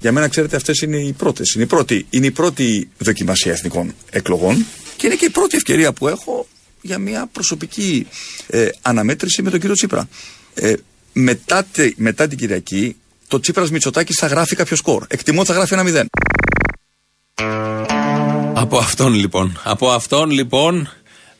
Για 0.00 0.12
μένα, 0.12 0.28
ξέρετε, 0.28 0.56
αυτές 0.56 0.78
είναι 0.80 0.96
οι 0.96 1.12
πρώτες. 1.12 1.52
Είναι, 1.54 1.64
η 1.64 1.66
πρώτη- 1.66 2.06
είναι 2.10 2.26
η 2.26 2.30
πρώτη 2.30 2.88
δοκιμασία 2.98 3.52
εθνικών 3.52 3.94
εκλογών 4.10 4.66
και 4.96 5.06
είναι 5.06 5.14
και 5.16 5.24
η 5.24 5.30
πρώτη 5.30 5.56
ευκαιρία 5.56 5.92
που 5.92 6.08
έχω 6.08 6.46
για 6.80 6.98
μια 6.98 7.28
προσωπική 7.32 8.06
ε, 8.46 8.68
αναμέτρηση 8.82 9.42
με 9.42 9.50
τον 9.50 9.60
κύριο 9.60 9.74
Τσίπρα. 9.74 10.08
Ε, 10.54 10.72
μετά, 11.12 11.64
τε- 11.72 11.92
μετά 11.96 12.28
την 12.28 12.38
Κυριακή, 12.38 12.96
το 13.28 13.40
Τσίπρας 13.40 13.70
Μητσοτάκης 13.70 14.16
θα 14.18 14.26
γράφει 14.26 14.56
κάποιο 14.56 14.76
σκορ. 14.76 15.04
Εκτιμώ 15.08 15.40
ότι 15.40 15.48
θα 15.48 15.54
γράφει 15.54 15.74
ένα 15.74 15.82
0. 15.86 16.04
Από 18.54 18.78
αυτόν 18.78 19.12
λοιπόν. 19.14 19.60
Από 19.64 19.90
αυτόν 19.90 20.30
λοιπόν. 20.30 20.88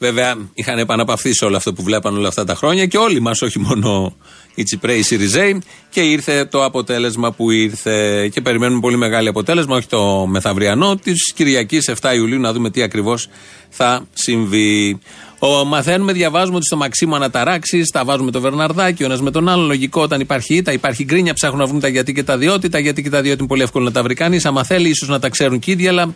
Βέβαια 0.03 0.35
είχαν 0.55 0.79
επαναπαυθεί 0.79 1.35
σε 1.35 1.45
όλο 1.45 1.57
αυτό 1.57 1.73
που 1.73 1.83
βλέπαν 1.83 2.17
όλα 2.17 2.29
αυτά 2.29 2.45
τα 2.45 2.55
χρόνια 2.55 2.87
και 2.87 2.99
όλοι 2.99 3.21
μας, 3.21 3.43
όχι 3.43 3.59
μόνο 3.59 4.17
οι 4.55 4.63
Τσιπρέοι, 4.63 4.99
οι 4.99 5.03
Σιριζέοι. 5.03 5.63
Και 5.91 6.01
ήρθε 6.01 6.45
το 6.45 6.65
αποτέλεσμα 6.65 7.33
που 7.33 7.51
ήρθε. 7.51 8.29
Και 8.29 8.41
περιμένουμε 8.41 8.81
πολύ 8.81 8.97
μεγάλο 8.97 9.31
αποτέλεσμα, 9.31 9.77
όχι 9.77 9.87
το 9.87 10.27
μεθαυριανό, 10.27 10.97
της 10.97 11.33
Κυριακής 11.33 11.91
7 12.01 12.15
Ιουλίου, 12.15 12.41
να 12.41 12.53
δούμε 12.53 12.71
τι 12.71 12.83
ακριβώς 12.83 13.29
θα 13.69 14.07
συμβεί. 14.13 14.99
Ο, 15.39 15.65
μαθαίνουμε, 15.65 16.13
διαβάζουμε 16.13 16.57
ότι 16.57 16.67
στο 16.67 16.77
Μαξίμου 16.77 17.15
αναταράξει, 17.15 17.83
τα 17.93 18.05
βάζουμε 18.05 18.31
το 18.31 18.41
Βερναρδάκι, 18.41 19.03
ο 19.03 19.07
ένας 19.07 19.21
με 19.21 19.31
τον 19.31 19.49
άλλο. 19.49 19.67
Λογικό 19.67 20.03
όταν 20.03 20.21
υπάρχει 20.21 20.55
ήττα, 20.55 20.73
υπάρχει 20.73 21.05
γκρίνια, 21.05 21.35
ψάχνουν 21.35 21.59
να 21.61 21.67
βρουν 21.67 21.81
τα 21.81 21.89
γιατί 21.89 22.13
και 22.13 22.23
τα 22.23 22.37
διότι. 22.39 22.69
Τα 22.69 22.79
γιατί 22.79 23.03
και 23.03 23.11
τα 23.11 23.21
διότι 23.21 23.39
είναι 23.39 23.49
πολύ 23.49 23.63
εύκολο 23.63 23.85
να 23.85 23.93
τα 23.93 24.03
βρει 24.03 24.15
κανείς. 24.15 24.45
Άμα 24.45 24.65
θέλει, 24.65 24.89
ίσως 24.89 25.09
να 25.09 25.19
τα 25.19 25.29
ξέρουν 25.29 25.59
και 25.59 25.71
οι 25.71 25.73
ίδιοι, 25.73 25.89
αλλά 25.89 26.15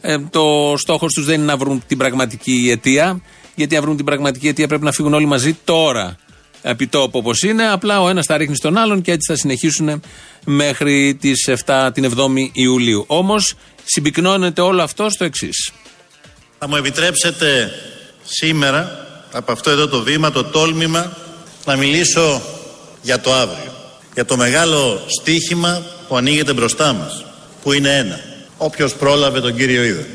ε, 0.00 0.18
το 0.30 0.74
στόχος 0.76 1.12
τους 1.12 1.24
δεν 1.24 1.34
είναι 1.34 1.44
να 1.44 1.56
βρουν 1.56 1.82
την 1.86 1.98
πραγματική 1.98 2.68
αιτία. 2.70 3.20
Γιατί 3.54 3.76
αν 3.76 3.82
βρουν 3.82 3.96
την 3.96 4.04
πραγματική 4.04 4.48
αιτία 4.48 4.68
πρέπει 4.68 4.84
να 4.84 4.92
φύγουν 4.92 5.14
όλοι 5.14 5.26
μαζί 5.26 5.56
τώρα. 5.64 6.16
Επί 6.62 6.86
τόπου 6.86 7.18
όπως 7.18 7.42
είναι. 7.42 7.68
Απλά 7.68 8.00
ο 8.00 8.08
ένας 8.08 8.26
τα 8.26 8.36
ρίχνει 8.36 8.56
στον 8.56 8.76
άλλον 8.76 9.02
και 9.02 9.12
έτσι 9.12 9.32
θα 9.32 9.38
συνεχίσουν 9.38 10.02
μέχρι 10.44 11.14
τις 11.14 11.48
7, 11.66 11.90
την 11.94 12.12
7η 12.16 12.48
Ιουλίου. 12.52 13.04
Όμως 13.06 13.54
συμπυκνώνεται 13.84 14.60
όλο 14.60 14.82
αυτό 14.82 15.10
στο 15.10 15.24
εξής. 15.24 15.72
Θα 16.58 16.68
μου 16.68 16.76
επιτρέψετε 16.76 17.70
σήμερα 18.24 19.06
από 19.32 19.52
αυτό 19.52 19.70
εδώ 19.70 19.88
το 19.88 20.02
βήμα, 20.02 20.30
το 20.30 20.44
τόλμημα 20.44 21.16
να 21.64 21.76
μιλήσω 21.76 22.42
για 23.02 23.20
το 23.20 23.32
αύριο. 23.32 23.72
Για 24.14 24.24
το 24.24 24.36
μεγάλο 24.36 25.00
στίχημα 25.20 25.82
που 26.08 26.16
ανοίγεται 26.16 26.52
μπροστά 26.52 26.92
μας. 26.92 27.24
Που 27.62 27.72
είναι 27.72 27.96
ένα. 27.96 28.20
Όποιος 28.58 28.94
πρόλαβε 28.94 29.40
τον 29.40 29.56
κύριο 29.56 29.84
είδε. 29.84 30.06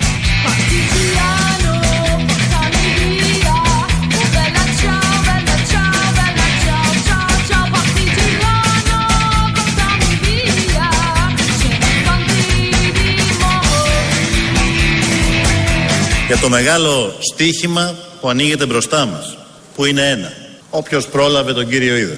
Για 16.27 16.39
το 16.39 16.49
μεγάλο 16.49 17.15
στίχημα 17.33 17.95
που 18.21 18.29
ανοίγεται 18.29 18.65
μπροστά 18.65 19.05
μας. 19.05 19.37
Που 19.75 19.85
είναι 19.85 20.09
ένα. 20.09 20.31
Όποιος 20.69 21.07
πρόλαβε 21.07 21.53
τον 21.53 21.69
κύριο 21.69 21.95
είδε. 21.97 22.17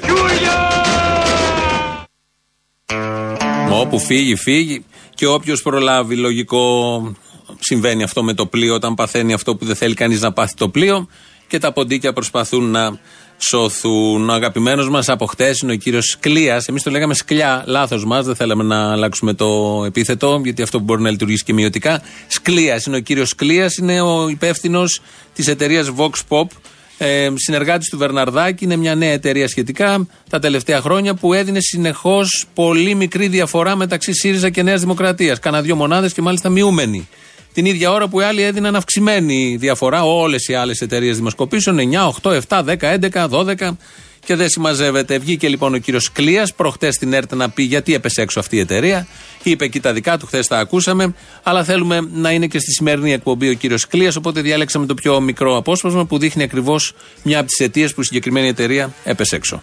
Μα 3.70 3.78
όπου 3.78 4.00
φύγει, 4.00 4.36
φύγει. 4.36 4.86
Και 5.16 5.28
όποιος 5.28 5.62
προλάβει, 5.62 6.16
λογικό 6.16 7.16
συμβαίνει 7.60 8.04
αυτό 8.04 8.24
με 8.24 8.34
το 8.34 8.46
πλοίο, 8.46 8.74
όταν 8.74 8.94
παθαίνει 8.94 9.34
αυτό 9.34 9.56
που 9.56 9.66
δεν 9.66 9.76
θέλει 9.76 9.94
κανείς 9.94 10.22
να 10.22 10.34
πάθει 10.34 10.54
το 10.56 10.70
πλοίο. 10.70 11.08
Και 11.48 11.58
τα 11.60 11.72
ποντίκια 11.72 12.14
προσπαθούν 12.14 12.72
να 12.72 13.00
σωθούν. 13.38 14.30
Ο 14.30 14.34
αγαπημένος 14.34 14.90
μας 14.90 15.10
από 15.10 15.26
χτες 15.26 15.60
είναι 15.60 15.72
ο 15.72 15.76
κύριος 15.76 16.18
Κλία. 16.20 16.64
Εμείς 16.68 16.84
το 16.84 16.92
λέγαμε 16.92 17.14
σκλιά, 17.14 17.64
λάθος 17.68 18.06
μας, 18.06 18.26
δεν 18.26 18.36
θέλαμε 18.36 18.64
να 18.64 18.92
αλλάξουμε 18.92 19.34
το 19.34 19.84
επίθετο, 19.86 20.42
γιατί 20.44 20.62
αυτό 20.62 20.80
μπορεί 20.80 21.02
να 21.02 21.10
λειτουργήσει 21.10 21.44
και 21.44 21.54
μειωτικά. 21.54 22.02
Σκλίας 22.28 22.86
είναι 22.86 22.96
ο 22.96 23.00
κύριος 23.00 23.36
Κλία, 23.36 23.72
είναι 23.80 24.02
ο 24.02 24.30
υπεύθυνος 24.30 25.02
της 25.34 25.48
εταιρείας 25.48 25.92
Vox 25.98 26.12
Pop. 26.30 26.48
Ε, 26.98 27.30
συνεργάτης 27.36 27.90
του 27.90 27.98
Βερναρδάκη, 27.98 28.64
είναι 28.64 28.76
μια 28.76 28.96
νέα 28.96 29.12
εταιρεία 29.12 29.48
σχετικά 29.48 30.08
τα 30.30 30.40
τελευταία 30.40 30.82
χρόνια 30.82 31.14
που 31.14 31.34
έδινε 31.34 31.60
συνεχώς 31.60 32.46
πολύ 32.54 32.96
μικρή 32.96 33.28
διαφορά 33.28 33.76
μεταξύ 33.76 34.14
ΣΥΡΙΖΑ 34.14 34.50
και 34.50 34.64
Νέας 34.64 34.82
Δημοκρατίας. 34.82 35.40
Κάνα 35.40 35.62
δύο 35.62 35.76
μονάδες 35.76 36.14
και 36.14 36.22
μάλιστα 36.22 36.50
μειούμενοι. 36.50 37.08
Την 37.54 37.66
ίδια 37.66 37.92
ώρα 37.92 38.08
που 38.08 38.20
οι 38.20 38.24
άλλοι 38.24 38.42
έδιναν 38.42 38.76
αυξημένη 38.76 39.58
διαφορά, 39.60 40.04
όλες 40.04 40.48
οι 40.48 40.54
άλλες 40.54 40.82
εταιρείες 40.82 41.16
δημοσκοπήσεων 41.16 41.78
9, 41.80 42.08
8, 42.22 42.32
7, 42.32 42.64
10, 42.64 42.98
11, 43.12 43.28
12 43.30 43.78
και 44.26 44.36
δεν 44.36 44.50
συμμαζεύεται. 44.50 45.18
Βγήκε 45.18 45.48
λοιπόν 45.48 45.74
ο 45.74 45.78
κύριος 45.78 46.12
Κλίας 46.12 46.54
προχτές 46.54 46.96
στην 46.96 47.14
ΕΡΤ 47.14 47.34
να 47.34 47.50
πει 47.50 47.64
γιατί 47.64 47.94
έπεσε 47.94 48.22
έξω 48.22 48.40
αυτή 48.40 48.56
η 48.56 48.60
εταιρεία. 48.60 49.08
Είπε 49.44 49.66
εκεί 49.66 49.80
τα 49.80 49.94
δικά 49.94 50.18
του, 50.18 50.26
χθες 50.26 50.48
τα 50.48 50.58
ακούσαμε. 50.58 51.14
Αλλά 51.44 51.64
θέλουμε 51.64 52.00
να 52.12 52.32
είναι 52.32 52.48
και 52.48 52.60
στη 52.60 52.72
σημερινή 52.72 53.14
εκπομπή 53.14 53.50
ο 53.50 53.54
κύριος 53.54 53.88
Κλίας. 53.88 54.16
Οπότε 54.16 54.42
διάλεξαμε 54.42 54.86
το 54.86 54.94
πιο 54.94 55.22
μικρό 55.22 55.58
απόσπασμα 55.58 56.06
που 56.06 56.18
δείχνει 56.18 56.44
ακριβώς 56.44 56.94
μια 57.24 57.40
από 57.40 57.48
τις 57.48 57.60
αιτίες 57.60 57.94
που 57.94 58.02
η 58.02 58.04
συγκεκριμένη 58.04 58.48
εταιρεία 58.48 58.94
έπεσε 59.04 59.36
έξω. 59.36 59.62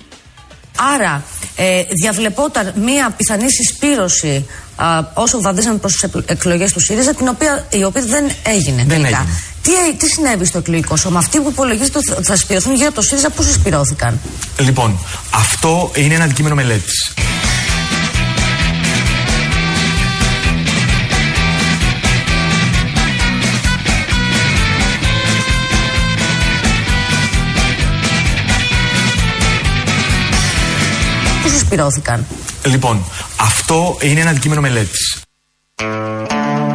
Άρα, 0.95 1.25
ε, 1.57 1.83
διαβλεπόταν 2.03 2.73
μία 2.77 3.11
πιθανή 3.17 3.51
συσπήρωση 3.51 4.47
α, 4.77 4.87
όσο 5.15 5.41
βαδίζαμε 5.41 5.79
προς 5.79 5.93
τις 5.93 6.11
εκλογές 6.27 6.73
του 6.73 6.81
ΣΥΡΙΖΑ, 6.81 7.15
την 7.15 7.29
οποία, 7.29 7.67
η 7.71 7.85
οποία 7.85 8.03
δεν 8.03 8.31
έγινε. 8.43 8.85
Δεν 8.87 8.89
τελικά. 8.89 9.09
έγινε. 9.09 9.43
Τι, 9.63 9.71
ε, 9.71 9.93
τι 9.99 10.07
συνέβη 10.07 10.45
στο 10.45 10.59
εκλογικό 10.59 10.97
σώμα, 10.97 11.19
αυτοί 11.19 11.41
που 11.41 11.49
υπολογίζεται 11.51 11.99
ότι 11.99 12.25
θα 12.25 12.37
συσπηρωθούν 12.37 12.75
γύρω 12.75 12.87
από 12.87 12.97
το 12.97 13.03
ΣΥΡΙΖΑ, 13.03 13.31
πού 13.31 13.43
συσπηρώθηκαν; 13.43 14.21
Λοιπόν, 14.59 14.99
αυτό 15.35 15.91
είναι 15.95 16.15
ένα 16.15 16.25
αντικείμενο 16.25 16.55
μελέτης. 16.55 17.15
Συσπηρώθηκαν. 31.71 32.27
Λοιπόν, 32.67 33.05
αυτό 33.41 33.99
είναι 34.01 34.21
ένα 34.21 34.31
αντικείμενο 34.31 34.61
μελέτης. 34.61 35.23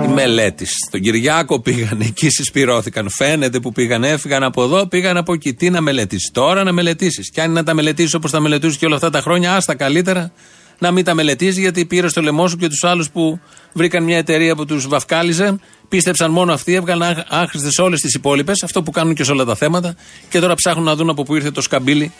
Η 0.04 0.08
μελέτης. 0.14 0.72
Στον 0.88 1.02
Κυριάκο 1.02 1.62
πήγαν, 1.62 2.02
εκεί 2.02 2.30
συσπηρώθηκαν. 2.30 3.10
Φαίνεται 3.10 3.60
που 3.60 3.72
πήγαν, 3.72 4.04
έφυγαν 4.04 4.44
από 4.44 4.64
εδώ, 4.64 4.88
πήγαν 4.88 5.18
από 5.18 5.34
εκεί. 5.34 5.54
Τι 5.54 5.70
να 5.70 5.82
μελετήσεις. 5.82 6.32
Τώρα 6.34 6.64
να 6.64 6.72
μελετήσεις. 6.72 7.30
Και 7.30 7.42
αν 7.42 7.50
είναι 7.50 7.60
να 7.60 7.66
τα 7.66 7.74
μελετήσεις 7.74 8.14
όπως 8.14 8.32
τα 8.32 8.40
μελετούσε 8.40 8.78
και 8.78 8.86
όλα 8.86 8.96
αυτά 8.96 9.10
τα 9.10 9.22
χρόνια, 9.22 9.56
άστα 9.56 9.76
καλύτερα 9.76 10.32
να 10.80 10.92
μην 10.92 11.04
τα 11.04 11.14
μελετήσεις, 11.14 11.58
γιατί 11.58 11.86
πήρε 11.86 12.08
στο 12.08 12.22
λαιμό 12.22 12.48
σου 12.48 12.58
και 12.58 12.68
τους 12.68 12.84
άλλους 12.84 13.10
που 13.10 13.40
βρήκαν 13.74 14.04
μια 14.04 14.18
εταιρεία 14.18 14.56
που 14.56 14.66
τους 14.66 14.88
βαφκάλιζε. 14.88 15.60
Πίστεψαν 15.90 16.32
μόνο 16.32 16.54
αυτοί, 16.54 16.74
έβγαλαν 16.74 17.26
άχρηστες 17.30 17.78
όλες 17.78 18.02
τις 18.02 18.14
υπόλοιπες, 18.14 18.64
αυτό 18.64 18.84
που 18.84 18.92
κάνουν 18.92 19.16
και 19.16 19.24
σε 19.24 19.32
όλα 19.32 19.46
τα 19.46 19.56
θέματα. 19.56 19.96
Και 20.30 20.40
τώρα 20.40 20.56
ψάχνουν 20.56 20.86
να 20.86 20.96
δουν 20.96 21.10
από 21.10 21.24
πού 21.24 21.36
ήρθε 21.36 21.52
το 21.52 21.62
σκαμπίλι 21.62 22.12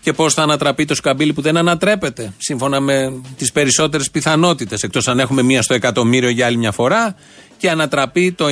και 0.00 0.12
πώς 0.12 0.34
θα 0.34 0.42
ανατραπεί 0.42 0.84
το 0.84 0.94
σκαμπίλι 0.94 1.32
που 1.32 1.40
δεν 1.40 1.56
ανατρέπεται, 1.56 2.32
σύμφωνα 2.38 2.80
με 2.80 3.20
τις 3.36 3.52
περισσότερες 3.52 4.10
πιθανότητες. 4.10 4.82
Εκτός 4.82 5.08
αν 5.08 5.18
έχουμε 5.18 5.42
μία 5.42 5.62
στο 5.62 5.74
εκατομμύριο 5.74 6.28
για 6.28 6.46
άλλη 6.46 6.56
μια 6.56 6.72
φορά 6.72 7.16
και 7.56 7.70
ανατραπεί 7.70 8.32
το 8.32 8.46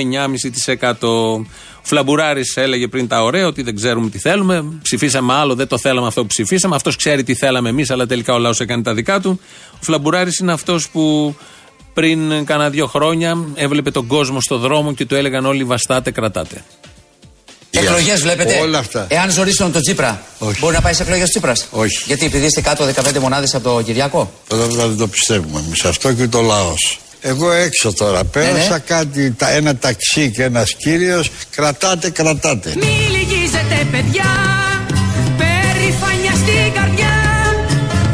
9,5%. 1.01 1.09
Ο 1.09 1.47
Φλαμπουράρης 1.83 2.57
έλεγε 2.57 2.89
πριν 2.89 3.09
τα 3.09 3.23
ωραία 3.23 3.47
ότι 3.47 3.63
δεν 3.63 3.77
ξέρουμε 3.77 4.11
τι 4.11 4.19
θέλουμε. 4.19 4.65
Ψηφίσαμε 4.83 5.33
άλλο, 5.35 5.55
δεν 5.55 5.67
το 5.67 5.79
θέλαμε 5.79 6.07
αυτό 6.07 6.21
που 6.21 6.27
ψηφίσαμε. 6.27 6.75
Αυτός 6.75 6.97
ξέρει 6.97 7.23
τι 7.23 7.35
θέλαμε 7.35 7.69
εμείς, 7.69 7.91
αλλά 7.91 8.07
τελικά 8.07 8.35
ο 8.35 8.39
λαός 8.39 8.61
έκανε 8.61 8.83
τα 8.83 8.95
δικά 8.95 9.21
του. 9.21 9.41
Ο 9.73 9.79
Φλαμπουράρης 9.81 10.39
είναι 10.39 10.53
αυτός 10.53 10.89
που 10.89 11.35
πριν 11.95 12.45
κάνα 12.45 12.71
δύο 12.71 12.87
χρόνια 12.87 13.47
έβλεπε 13.55 13.91
τον 13.91 14.07
κόσμο 14.07 14.41
στο 14.41 14.59
δρόμο 14.59 14.95
και 14.95 15.07
του 15.07 15.15
έλεγαν 15.15 15.47
όλοι 15.47 15.65
βαστάτε, 15.65 16.11
κρατάτε. 16.11 16.65
Εκλογές 17.71 18.21
βλέπετε. 18.21 18.59
Όλα 18.61 18.79
αυτά. 18.79 19.07
Εάν 19.09 19.31
ζωρίσουν 19.31 19.73
τον 19.73 19.83
Τσίπρα, 19.83 20.23
Όχι. 20.39 20.59
μπορεί 20.61 20.75
να 20.75 20.81
πάει 20.81 20.93
σε 20.93 21.03
εκλογές 21.03 21.29
Τσίπρας; 21.29 21.67
Όχι. 21.71 22.03
Γιατί 22.07 22.25
επειδή 22.25 22.47
είστε 22.47 22.61
κάτω 22.61 22.85
15 22.85 23.19
μονάδες 23.19 23.55
από 23.55 23.69
τον 23.69 23.85
Κυριακό. 23.85 24.33
Τώρα 24.49 24.67
δεν 24.67 24.97
το 24.97 25.07
πιστεύουμε 25.09 25.61
εμείς 25.67 25.85
αυτό 25.85 26.13
και 26.13 26.27
το 26.27 26.41
λαός. 26.41 27.01
Εγώ 27.21 27.53
έξω 27.53 27.93
τώρα 27.93 28.25
πέρασα 28.25 28.73
ναι. 28.73 28.79
κάτι, 28.79 29.31
τα, 29.31 29.51
ένα 29.51 29.77
ταξί 29.77 30.31
και 30.31 30.43
ένας 30.43 30.75
κύριος. 30.75 31.31
Κρατάτε, 31.51 32.11
κρατάτε. 32.11 32.73
Μη 32.77 33.09
λυγίζετε 33.11 33.87
παιδιά 33.91 34.31
Περηφάνια 35.39 36.33
στην 36.33 36.73
καρδιά 36.75 37.15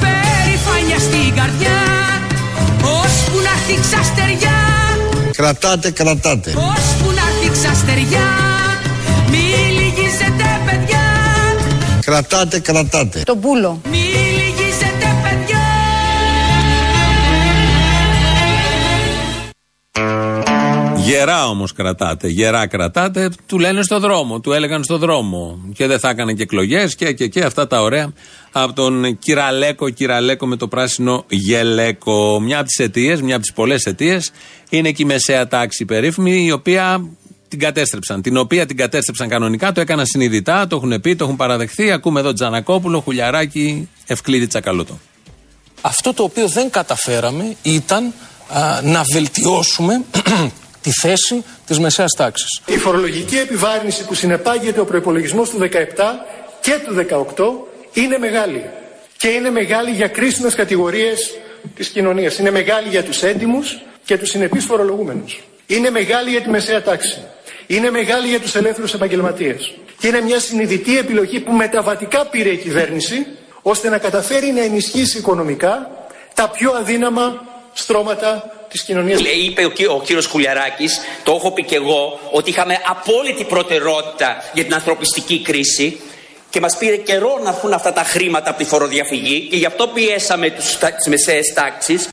Περηφάνια 0.00 0.98
στην 0.98 1.34
καρδιά 1.34 1.78
Ώσπου 2.82 3.40
να 3.42 3.50
έρθει 3.50 3.80
ξαστεριά 3.80 4.58
Κρατάτε, 5.36 5.90
κρατάτε. 5.90 6.50
Ώσπου 6.50 7.10
να 7.10 7.22
έρθει 7.28 7.50
ξαστεριά 7.60 8.43
Κρατάτε, 12.04 12.58
κρατάτε. 12.58 13.22
Το 13.24 13.36
πούλο. 13.36 13.80
Μη 13.90 13.98
λυγίζετε 13.98 15.06
παιδιά 15.22 15.64
Γερά 20.96 21.48
όμως 21.48 21.72
κρατάτε, 21.72 22.28
γερά 22.28 22.66
κρατάτε, 22.66 23.30
του 23.46 23.58
λένε 23.58 23.82
στο 23.82 23.98
δρόμο, 24.00 24.40
του 24.40 24.52
έλεγαν 24.52 24.84
στο 24.84 24.98
δρόμο. 24.98 25.58
Και 25.74 25.86
δεν 25.86 25.98
θα 25.98 26.08
έκανε 26.08 26.32
και 26.32 26.42
εκλογές 26.42 26.94
και, 26.94 27.12
και, 27.12 27.26
και 27.26 27.42
αυτά 27.42 27.66
τα 27.66 27.82
ωραία 27.82 28.12
από 28.52 28.72
τον 28.72 29.18
Κυραλέκο, 29.18 29.90
Κυραλέκο 29.90 30.46
με 30.46 30.56
το 30.56 30.68
πράσινο 30.68 31.24
γελέκο. 31.28 32.40
Μια 32.40 32.58
από 32.58 32.66
τις 32.66 32.78
αιτίες, 32.78 33.22
μια 33.22 33.34
από 33.34 33.42
τις 33.42 33.52
πολλές 33.52 33.84
αιτίες 33.84 34.32
είναι 34.68 34.90
και 34.90 35.02
η 35.02 35.06
μεσαία 35.06 35.48
τάξη 35.48 35.84
περίφημη, 35.84 36.44
η 36.44 36.50
οποία 36.50 37.08
την 37.54 37.66
κατέστρεψαν. 37.66 38.22
Την 38.22 38.36
οποία 38.36 38.66
την 38.66 38.76
κατέστρεψαν 38.76 39.28
κανονικά, 39.28 39.72
το 39.72 39.80
έκαναν 39.80 40.06
συνειδητά, 40.06 40.66
το 40.66 40.76
έχουν 40.76 41.00
πει, 41.00 41.16
το 41.16 41.24
έχουν 41.24 41.36
παραδεχθεί. 41.36 41.90
Ακούμε 41.90 42.20
εδώ 42.20 42.32
Τζανακόπουλο, 42.32 43.00
Χουλιαράκι, 43.00 43.88
Ευκλήδη 44.06 44.46
Τσακαλώτο. 44.46 44.98
Αυτό 45.80 46.14
το 46.14 46.22
οποίο 46.22 46.48
δεν 46.48 46.70
καταφέραμε 46.70 47.56
ήταν 47.62 48.12
α, 48.48 48.80
να 48.82 49.02
βελτιώσουμε 49.12 50.02
τη 50.84 50.90
θέση 51.00 51.44
της 51.66 51.78
μεσαίας 51.78 52.12
τάξης. 52.16 52.60
Η 52.66 52.76
φορολογική 52.76 53.36
επιβάρυνση 53.36 54.04
που 54.04 54.14
συνεπάγεται 54.14 54.80
ο 54.80 54.84
προπολογισμό 54.84 55.42
του 55.42 55.58
17 55.58 55.66
και 56.60 56.74
του 56.86 57.06
18 57.36 57.44
είναι 57.92 58.18
μεγάλη. 58.18 58.64
Και 59.16 59.28
είναι 59.28 59.50
μεγάλη 59.50 59.90
για 59.90 60.08
κρίσιμες 60.08 60.54
κατηγορίες 60.54 61.34
της 61.76 61.88
κοινωνίας. 61.88 62.38
Είναι 62.38 62.50
μεγάλη 62.50 62.88
για 62.88 63.02
τους 63.02 63.22
έντιμους 63.22 63.78
και 64.04 64.18
τους 64.18 64.28
συνεπείς 64.28 64.64
φορολογούμενους. 64.64 65.42
Είναι 65.66 65.90
μεγάλη 65.90 66.30
για 66.30 66.40
τη 66.40 66.48
μεσαία 66.50 66.82
τάξη. 66.82 67.18
Είναι 67.66 67.90
μεγάλη 67.90 68.28
για 68.28 68.40
τους 68.40 68.54
ελεύθερους 68.54 68.94
επαγγελματίες. 68.94 69.74
Και 69.98 70.06
είναι 70.06 70.20
μια 70.20 70.40
συνειδητή 70.40 70.98
επιλογή 70.98 71.40
που 71.40 71.52
μεταβατικά 71.52 72.26
πήρε 72.26 72.48
η 72.48 72.56
κυβέρνηση 72.56 73.26
ώστε 73.62 73.88
να 73.88 73.98
καταφέρει 73.98 74.52
να 74.52 74.62
ενισχύσει 74.62 75.18
οικονομικά 75.18 75.90
τα 76.34 76.48
πιο 76.48 76.72
αδύναμα 76.72 77.44
στρώματα 77.72 78.50
της 78.70 78.82
κοινωνίας. 78.82 79.20
Είπε 79.46 79.64
ο, 79.64 79.70
κύ- 79.70 79.88
ο 79.88 80.00
κύριος 80.04 80.26
Κουλιαράκης, 80.28 81.00
το 81.22 81.32
έχω 81.32 81.52
πει 81.52 81.64
και 81.64 81.74
εγώ, 81.74 82.20
ότι 82.30 82.50
είχαμε 82.50 82.78
απόλυτη 82.86 83.44
προτεραιότητα 83.44 84.36
για 84.52 84.64
την 84.64 84.74
ανθρωπιστική 84.74 85.42
κρίση 85.42 86.00
και 86.50 86.60
μας 86.60 86.76
πήρε 86.76 86.96
καιρό 86.96 87.40
να 87.42 87.48
έρθουν 87.48 87.72
αυτά 87.72 87.92
τα 87.92 88.02
χρήματα 88.02 88.50
από 88.50 88.58
τη 88.58 88.64
φοροδιαφυγή 88.64 89.40
και 89.50 89.56
γι' 89.56 89.66
αυτό 89.66 89.86
πιέσαμε 89.88 90.50
τους, 90.50 90.78
τα- 90.78 90.92
τις 90.92 91.06
μεσαίες 91.08 91.52
τάξεις. 91.54 92.08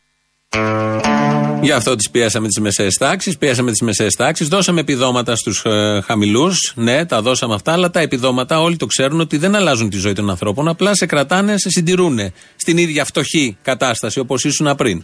Γι' 1.61 1.71
αυτό 1.71 1.95
τις 1.95 2.09
πιέσαμε 2.09 2.47
τις 2.47 2.59
μεσαίες 2.59 2.95
τάξεις, 2.95 3.37
πιέσαμε 3.37 3.71
τις 3.71 3.81
μεσαίες 3.81 4.13
τάξεις, 4.15 4.47
δώσαμε 4.47 4.79
επιδόματα 4.79 5.35
στους 5.35 5.65
ε, 5.65 6.01
χαμηλούς. 6.05 6.73
Ναι, 6.75 7.05
τα 7.05 7.21
δώσαμε 7.21 7.53
αυτά, 7.53 7.71
αλλά 7.71 7.89
τα 7.89 7.99
επιδόματα 7.99 8.61
όλοι 8.61 8.75
το 8.75 8.85
ξέρουν 8.85 9.19
ότι 9.19 9.37
δεν 9.37 9.55
αλλάζουν 9.55 9.89
τη 9.89 9.97
ζωή 9.97 10.13
των 10.13 10.29
ανθρώπων. 10.29 10.67
Απλά 10.67 10.95
σε 10.95 11.05
κρατάνε, 11.05 11.57
σε 11.57 11.69
συντηρούν 11.69 12.19
στην 12.55 12.77
ίδια 12.77 13.05
φτωχή 13.05 13.57
κατάσταση 13.61 14.19
όπως 14.19 14.43
ήσουν 14.43 14.75
πριν. 14.75 15.03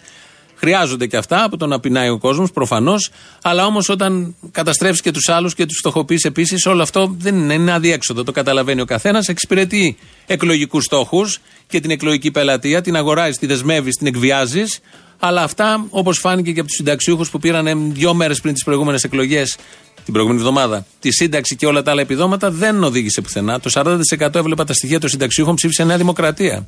Χρειάζονται 0.55 1.07
και 1.07 1.17
αυτά 1.17 1.43
από 1.43 1.57
το 1.57 1.67
να 1.67 1.79
πεινάει 1.79 2.09
ο 2.09 2.17
κόσμος, 2.17 2.51
προφανώς. 2.51 3.09
Αλλά 3.41 3.65
όμως 3.65 3.89
όταν 3.89 4.35
καταστρέφεις 4.51 5.01
και 5.01 5.11
τους 5.11 5.29
άλλους 5.29 5.55
και 5.55 5.65
τους 5.65 5.77
φτωχοποιείς 5.77 6.23
επίσης, 6.23 6.65
όλο 6.65 6.81
αυτό 6.81 7.15
δεν 7.19 7.35
είναι, 7.35 7.53
είναι 7.53 7.71
αδιέξοδο. 7.71 8.23
Το 8.23 8.31
καταλαβαίνει 8.31 8.81
ο 8.81 8.85
καθένας. 8.85 9.27
Εξυπηρετεί 9.27 9.97
εκλογικούς 10.25 10.83
στόχους 10.83 11.39
και 11.67 11.79
την 11.79 11.91
εκλογική 11.91 12.31
πελατεία. 12.31 12.81
Την 12.81 12.95
αγοράζεις, 12.95 13.37
τη 13.37 13.45
δεσμεύεις, 13.45 13.95
την 13.95 14.07
εκβιάζεις. 14.07 14.79
Αλλά 15.19 15.43
αυτά, 15.43 15.85
όπως 15.89 16.19
φάνηκε 16.19 16.51
και 16.51 16.59
από 16.59 16.67
τους 16.67 16.77
συνταξιούχους 16.77 17.29
που 17.29 17.39
πήραν 17.39 17.93
δύο 17.93 18.13
μέρες 18.13 18.41
πριν 18.41 18.53
τις 18.53 18.63
προηγούμενες 18.63 19.03
εκλογές, 19.03 19.57
την 20.03 20.13
προηγούμενη 20.13 20.41
εβδομάδα, 20.41 20.85
τη 20.99 21.11
σύνταξη 21.11 21.55
και 21.55 21.65
όλα 21.65 21.81
τα 21.81 21.91
άλλα 21.91 22.01
επιδόματα, 22.01 22.51
δεν 22.51 22.83
οδήγησε 22.83 23.21
πουθενά. 23.21 23.59
Το 23.59 23.69
40% 23.73 24.35
έβλεπα 24.35 24.63
τα 24.63 24.73
στοιχεία 24.73 24.99
των 24.99 25.09
συνταξιούχων 25.09 25.55
ψήφισε 25.55 25.83
Νέα 25.83 25.97
Δημοκρατία. 25.97 26.67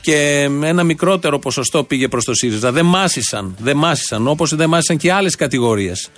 Και 0.00 0.48
ένα 0.62 0.84
μικρότερο 0.84 1.38
ποσοστό 1.38 1.84
πήγε 1.84 2.08
προς 2.08 2.24
το 2.24 2.34
ΣΥΡΙΖΑ. 2.34 2.72
Δεν 2.72 2.84
μάσησαν. 2.84 3.56
Δεν 3.58 3.76
μάσησαν. 3.76 4.28
Όπως 4.28 4.54
δεν 4.54 4.68
μάσησαν 4.68 4.96
και 4.96 5.12
άλλες 5.12 5.34
κατηγορίες. 5.34 6.10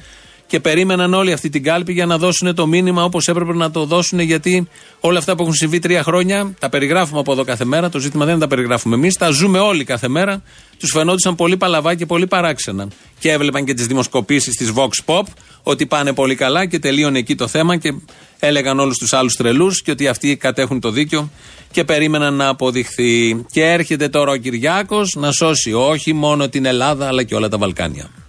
Και 0.50 0.60
περίμεναν 0.60 1.14
όλοι 1.14 1.32
αυτή 1.32 1.48
την 1.48 1.62
κάλπη 1.62 1.92
για 1.92 2.06
να 2.06 2.18
δώσουν 2.18 2.54
το 2.54 2.66
μήνυμα 2.66 3.04
όπως 3.04 3.28
έπρεπε 3.28 3.52
να 3.52 3.70
το 3.70 3.84
δώσουν, 3.84 4.20
γιατί 4.20 4.68
όλα 5.00 5.18
αυτά 5.18 5.36
που 5.36 5.42
έχουν 5.42 5.54
συμβεί 5.54 5.78
τρία 5.78 6.02
χρόνια 6.02 6.54
τα 6.58 6.68
περιγράφουμε 6.68 7.20
από 7.20 7.32
εδώ 7.32 7.44
κάθε 7.44 7.64
μέρα. 7.64 7.88
Το 7.88 7.98
ζήτημα 7.98 8.24
δεν 8.24 8.38
τα 8.38 8.46
περιγράφουμε 8.46 8.94
εμείς, 8.94 9.16
τα 9.16 9.30
ζούμε 9.30 9.58
όλοι 9.58 9.84
κάθε 9.84 10.08
μέρα. 10.08 10.42
Τους 10.78 10.90
φαινόντουσαν 10.92 11.34
πολύ 11.34 11.56
παλαβά 11.56 11.94
και 11.94 12.06
πολύ 12.06 12.26
παράξενα. 12.26 12.88
Και 13.18 13.30
έβλεπαν 13.30 13.64
και 13.64 13.74
τις 13.74 13.86
δημοσκοπήσεις 13.86 14.56
της 14.56 14.72
Vox 14.74 14.88
Pop 15.04 15.22
ότι 15.62 15.86
πάνε 15.86 16.12
πολύ 16.12 16.34
καλά 16.34 16.66
και 16.66 16.78
τελείωνε 16.78 17.18
εκεί 17.18 17.34
το 17.34 17.46
θέμα 17.46 17.76
και 17.76 17.94
έλεγαν 18.38 18.78
όλους 18.78 18.96
τους 18.96 19.12
άλλους 19.12 19.36
τρελούς 19.36 19.82
και 19.82 19.90
ότι 19.90 20.08
αυτοί 20.08 20.36
κατέχουν 20.36 20.80
το 20.80 20.90
δίκιο 20.90 21.30
και 21.70 21.84
περίμεναν 21.84 22.34
να 22.34 22.48
αποδειχθεί. 22.48 23.44
Και 23.52 23.64
έρχεται 23.64 24.08
τώρα 24.08 24.32
ο 24.32 24.36
Κυριάκο 24.36 25.02
να 25.14 25.32
σώσει 25.32 25.72
όχι 25.72 26.12
μόνο 26.12 26.48
την 26.48 26.64
Ελλάδα 26.64 27.06
αλλά 27.06 27.22
και 27.22 27.34
όλα 27.34 27.48
τα 27.48 27.58
Βαλκάνια. 27.58 28.19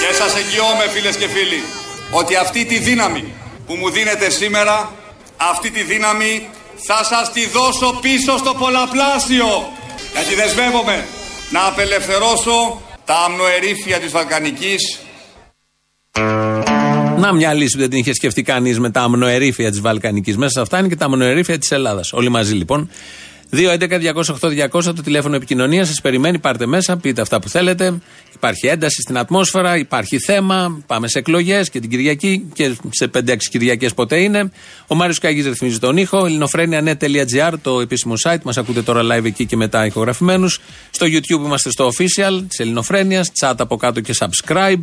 Και 0.00 0.14
σας 0.14 0.36
εγγυώμαι 0.36 0.88
φίλες 0.94 1.16
και 1.16 1.28
φίλοι 1.28 1.62
ότι 2.10 2.36
αυτή 2.36 2.64
τη 2.64 2.78
δύναμη 2.78 3.24
που 3.66 3.74
μου 3.74 3.90
δίνετε 3.90 4.30
σήμερα, 4.30 4.92
αυτή 5.36 5.70
τη 5.70 5.82
δύναμη 5.82 6.48
θα 6.88 7.04
σας 7.04 7.32
τη 7.32 7.46
δώσω 7.46 7.98
πίσω 8.00 8.38
στο 8.38 8.54
πολλαπλάσιο. 8.54 9.72
Γιατί 10.14 10.34
δεσμεύομαι 10.34 11.06
να 11.50 11.66
απελευθερώσω 11.66 12.82
τα 13.04 13.14
αμνοερήφια 13.14 13.98
της 13.98 14.12
Βαλκανικής 14.12 15.00
Να 17.18 17.32
μια 17.32 17.54
λύση 17.54 17.74
που 17.74 17.80
δεν 17.80 17.90
την 17.90 17.98
είχε 17.98 18.14
σκεφτεί 18.14 18.42
κανείς 18.42 18.78
με 18.78 18.90
τα 18.90 19.00
αμνοερήφια 19.00 19.70
της 19.70 19.80
Βαλκανικής. 19.80 20.36
Μέσα 20.36 20.52
σε 20.52 20.60
αυτά 20.60 20.78
είναι 20.78 20.88
και 20.88 20.96
τα 20.96 21.04
αμνοερήφια 21.04 21.58
της 21.58 21.70
Ελλάδας. 21.70 22.12
Όλοι 22.12 22.28
μαζί 22.28 22.54
λοιπόν. 22.54 22.90
2.11.208.200 23.56 24.82
το 24.82 25.02
τηλέφωνο 25.02 25.36
επικοινωνίας 25.36 25.88
σας 25.88 26.00
περιμένει. 26.00 26.38
Πάρτε 26.38 26.66
μέσα, 26.66 26.96
πείτε 26.96 27.20
αυτά 27.20 27.40
που 27.40 27.48
θέλετε. 27.48 27.98
Υπάρχει 28.34 28.66
ένταση 28.66 29.00
στην 29.02 29.18
ατμόσφαιρα, 29.18 29.76
υπάρχει 29.76 30.18
θέμα. 30.18 30.82
Πάμε 30.86 31.08
σε 31.08 31.18
εκλογές 31.18 31.70
και 31.70 31.80
την 31.80 31.90
Κυριακή 31.90 32.50
και 32.54 32.76
σε 32.90 33.10
5-6 33.14 33.36
Κυριακές 33.50 33.94
ποτέ 33.94 34.20
είναι. 34.20 34.52
Ο 34.86 34.94
Μάριος 34.94 35.18
Κάγη 35.18 35.42
ρυθμίζει 35.42 35.78
τον 35.78 35.96
ήχο. 35.96 36.26
ελληνοφρένια.net.gr 36.26 37.52
το 37.62 37.80
επίσημο 37.80 38.14
site. 38.22 38.42
Μας 38.42 38.56
ακούτε 38.56 38.82
τώρα 38.82 39.02
live 39.02 39.24
εκεί 39.24 39.46
και 39.46 39.56
μετά 39.56 39.86
ηχογραφημένους. 39.86 40.60
Στο 40.90 41.06
YouTube 41.06 41.44
είμαστε 41.44 41.70
στο 41.70 41.86
official 41.88 42.44
της 42.48 42.58
Ελληνοφρένειας. 42.58 43.30
Chat 43.40 43.54
από 43.58 43.76
κάτω 43.76 44.00
και 44.00 44.14
subscribe. 44.18 44.80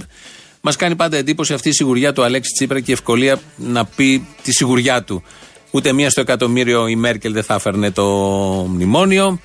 Μας 0.62 0.76
κάνει 0.76 0.96
πάντα 0.96 1.18
εντύπωση 1.18 1.54
αυτή 1.54 1.70
η 1.70 1.74
σιγουριά 1.74 2.14
του 2.14 2.24
Αλέξη 2.24 2.52
Τσίπρα 2.54 2.80
και 2.80 2.92
η 2.92 2.94
ευκολία 2.94 3.42
να 3.56 3.86
πει 3.86 4.28
τη 4.44 4.52
σιγουριά 4.52 5.04
του. 5.04 5.24
Ούτε 5.72 5.94
μία 5.94 6.10
στο 6.10 6.22
εκατομμύριο 6.22 6.88
η 6.88 6.96
Μέρκελ 6.96 7.34
δεν 7.34 7.44
θα 7.44 7.54
έφερνε 7.54 7.92
το 7.92 8.06
μνημόνιο. 8.70 9.40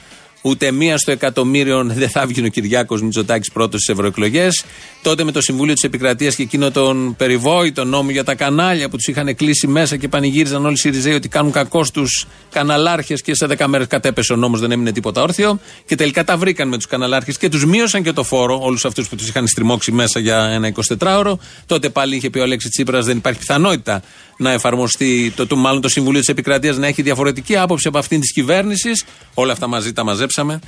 Ούτε 0.47 0.71
μία 0.71 0.99
στο 0.99 1.11
εκατομμύριο 1.11 1.85
δεν 1.85 2.09
θα 2.09 2.27
βγει 2.27 2.45
ο 2.45 2.49
Κυριάκος 2.49 3.03
Μητσοτάκης 3.03 3.51
πρώτος 3.53 3.81
στις 3.81 3.95
ευρωεκλογές. 3.95 4.65
Τότε 5.03 5.25
με 5.25 5.33
το 5.33 5.41
Συμβούλιο 5.41 5.75
της 5.75 5.83
Επικρατείας 5.83 6.35
και 6.35 6.43
εκείνο 6.43 6.71
τον 6.71 7.17
περιβόητο 7.17 7.85
νόμο 7.85 8.11
για 8.11 8.25
τα 8.25 8.35
κανάλια 8.35 8.89
που 8.89 8.97
τους 8.97 9.07
είχαν 9.07 9.37
κλείσει 9.37 9.67
μέσα 9.67 9.97
και 9.97 10.09
πανηγύριζαν 10.09 10.65
όλοι 10.65 10.75
οι 10.75 10.77
Σιριζέοι 10.77 11.15
ότι 11.15 11.29
κάνουν 11.29 11.53
κακός 11.53 11.87
στου 11.87 12.05
καναλάρχες 12.51 13.23
και 13.23 13.35
σε 13.35 13.47
10 13.47 13.67
μέρες 13.67 13.87
κατέπεσε 13.87 14.33
ο 14.33 14.37
νόμος, 14.37 14.61
δεν 14.61 14.71
έμεινε 14.71 14.93
τίποτα 14.93 15.23
όρθιο. 15.23 15.59
Και 15.87 15.95
τελικά 15.95 16.25
τα 16.25 16.37
βρήκαν 16.37 16.69
με 16.69 16.77
τους 16.77 16.87
καναλάρχες 16.87 17.39
και 17.39 17.49
τους 17.49 17.65
μείωσαν 17.65 18.03
και 18.03 18.13
το 18.13 18.23
φόρο, 18.23 18.59
όλους 18.63 18.85
αυτούς 18.85 19.09
που 19.09 19.17
τους 19.17 19.29
είχαν 19.29 19.47
στριμώξει 19.47 19.93
μέσα 19.93 20.21
για 20.21 20.39
ένα 20.39 20.73
24ωρο. 20.99 21.35
Τότε 21.67 21.89
πάλι 21.89 22.17
είχε 22.17 22.31
πει 22.31 22.39
ο 22.39 22.43
Αλέξης 22.43 22.71
Τσίπρας 22.71 23.05
δεν 23.05 23.17
υπάρχει 23.17 23.39
πιθανότητα 23.39 24.03
να 24.37 24.53
εφαρμοστεί, 24.53 25.33
το, 25.37 25.47
το, 25.47 25.57
μάλλον 25.57 25.81
το 25.81 25.89
Συμβουλίο 25.89 26.21
της 26.21 26.29
Επικρατείας 26.29 26.77
να 26.77 26.87
έχει 26.87 27.03
διαφορετική 27.03 27.57
άποψη 27.57 27.89
από 27.89 27.99
αυτήν 27.99 28.21
της 28.21 28.33
κυβέρνησης. 28.33 29.05
Όλα 29.35 29.53
αυτά 29.53 29.67
μαζί 29.67 29.93
τα 29.93 30.05
μαζέψαμε, 30.05 30.59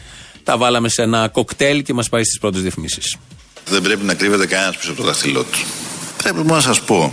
τα 0.44 0.56
βάλαμε 0.56 0.88
σε 0.88 1.02
ένα 1.02 1.28
κοκτέιλ 1.28 1.82
και 1.82 1.92
μας 1.92 2.08
πάει 2.08 2.24
στις 2.24 2.38
πρώτες 2.38 2.62
διαφημίσεις. 2.62 3.16
Δεν 3.68 3.82
πρέπει 3.82 4.04
να 4.04 4.14
κρύβεται 4.14 4.46
κανένας 4.46 4.76
πίσω 4.76 4.90
από 4.90 5.00
το 5.00 5.06
δάχτυλό 5.06 5.42
του. 5.42 5.58
Πρέπει 6.22 6.36
μόνο 6.36 6.54
να 6.54 6.60
σας 6.60 6.80
πω 6.80 7.12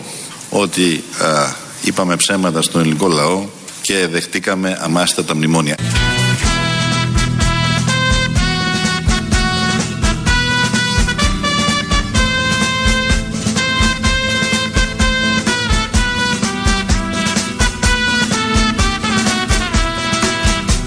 ότι 0.49 1.03
α, 1.21 1.53
είπαμε 1.83 2.15
ψέματα 2.15 2.61
στον 2.61 2.81
ελληνικό 2.81 3.07
λαό 3.07 3.45
και 3.81 4.07
δεχτήκαμε 4.07 4.77
αμάστα 4.81 5.23
τα 5.23 5.35
μνημόνια. 5.35 5.75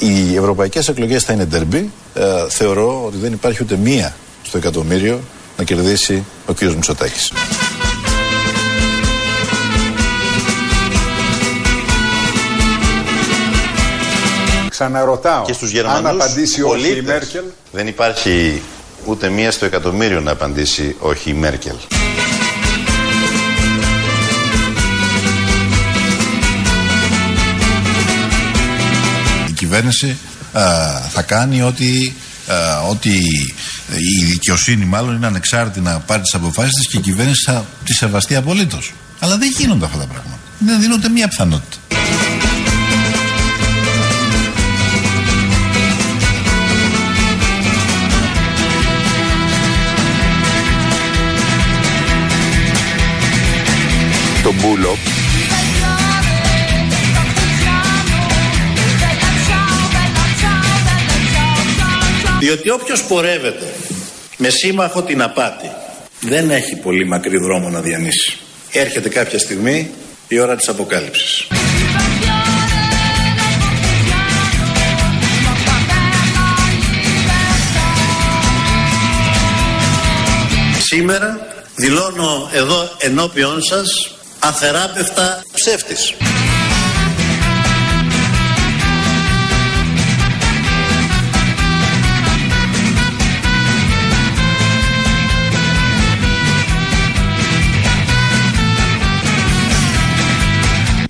Οι 0.07 0.37
ευρωπαϊκές 0.37 0.89
εκλογές 0.89 1.25
θα 1.25 1.33
είναι 1.33 1.45
ντερμπι. 1.45 1.91
Ε, 2.15 2.23
θεωρώ 2.49 3.05
ότι 3.07 3.17
δεν 3.17 3.33
υπάρχει 3.33 3.63
ούτε 3.63 3.77
μία 3.77 4.15
στο 4.43 4.59
εκατομμύριο 4.59 5.21
να 5.57 5.65
κερδίσει 5.65 6.25
ο 6.47 6.53
κ. 6.53 6.61
Μητσοτάκης. 6.63 7.33
Ξαναρωτάω. 14.69 15.45
Και 15.45 15.53
στους 15.53 15.71
Γερμανούς 15.71 15.99
αν 15.99 16.07
απαντήσει 16.07 16.63
όχι 16.63 16.75
η 16.75 16.79
πολίτες 16.79 17.05
Μέρκελ. 17.05 17.45
Δεν 17.73 17.87
υπάρχει 17.87 18.63
ούτε 19.05 19.29
μία 19.29 19.51
στο 19.51 19.65
εκατομμύριο 19.65 20.21
να 20.21 20.31
απαντήσει 20.31 20.97
όχι 21.01 21.31
η 21.31 21.35
Μέρκελ. 21.35 21.77
Κυβέρνηση 29.67 30.19
α, 30.53 30.63
θα 31.09 31.23
κάνει 31.23 31.63
ότι, 31.63 32.17
α, 32.47 32.81
ότι 32.81 33.11
η 34.21 34.25
δικαιοσύνη 34.25 34.85
μάλλον 34.85 35.17
είναι 35.17 35.27
ανεξάρτητη 35.27 35.81
να 35.81 35.99
πάρει 35.99 36.23
τις 36.23 36.35
αποφάσεις 36.35 36.73
της 36.73 36.87
και 36.87 36.97
η 36.97 37.01
κυβέρνηση 37.01 37.43
θα 37.45 37.65
τη 37.85 37.93
σεβαστεί 37.95 38.37
απολύτως. 38.37 38.93
Αλλά 39.19 39.37
δεν 39.37 39.51
γίνονται 39.59 39.85
αυτά 39.85 39.99
τα 39.99 40.07
πράγματα. 40.07 40.39
Δεν 40.59 40.81
δίνονται 40.81 41.09
μία 41.09 41.29
πιθανότητα. 41.29 41.77
Το 54.43 54.53
μπούλο 54.53 54.97
Διότι 62.39 62.71
όποιος 62.71 63.05
πορεύεται 63.05 63.67
με 64.37 64.49
σύμμαχο 64.49 65.03
την 65.03 65.23
απάτη 65.23 65.71
δεν 66.21 66.51
έχει 66.51 66.77
πολύ 66.77 67.07
μακρύ 67.07 67.39
δρόμο 67.39 67.69
να 67.69 67.81
διανύσει. 67.81 68.39
Έρχεται 68.73 69.09
κάποια 69.09 69.39
στιγμή 69.39 69.91
η 70.29 70.39
ώρα 70.39 70.57
της 70.57 70.69
αποκάλυψης. 70.69 71.47
Σήμερα 80.79 81.39
δηλώνω 81.75 82.51
εδώ 82.53 82.91
ενώπιον 82.99 83.63
σας 83.63 84.15
αθεράπευτα 84.39 85.43
ψεύτης. 85.53 86.15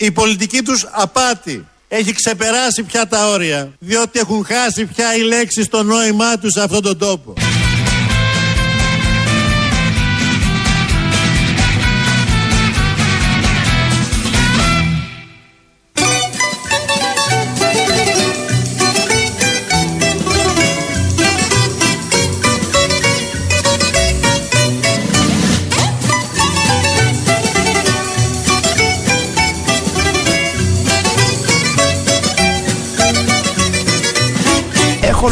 Η 0.06 0.10
πολιτική 0.10 0.62
τους 0.62 0.86
απάτη 0.90 1.66
έχει 1.88 2.12
ξεπεράσει 2.12 2.82
πια 2.82 3.06
τα 3.06 3.28
όρια, 3.28 3.72
διότι 3.78 4.18
έχουν 4.18 4.44
χάσει 4.44 4.84
πια 4.84 5.16
οι 5.16 5.20
λέξεις 5.20 5.64
στο 5.64 5.82
νόημά 5.82 6.38
τους 6.38 6.52
σε 6.52 6.62
αυτόν 6.62 6.82
τον 6.82 6.98
τόπο. 6.98 7.34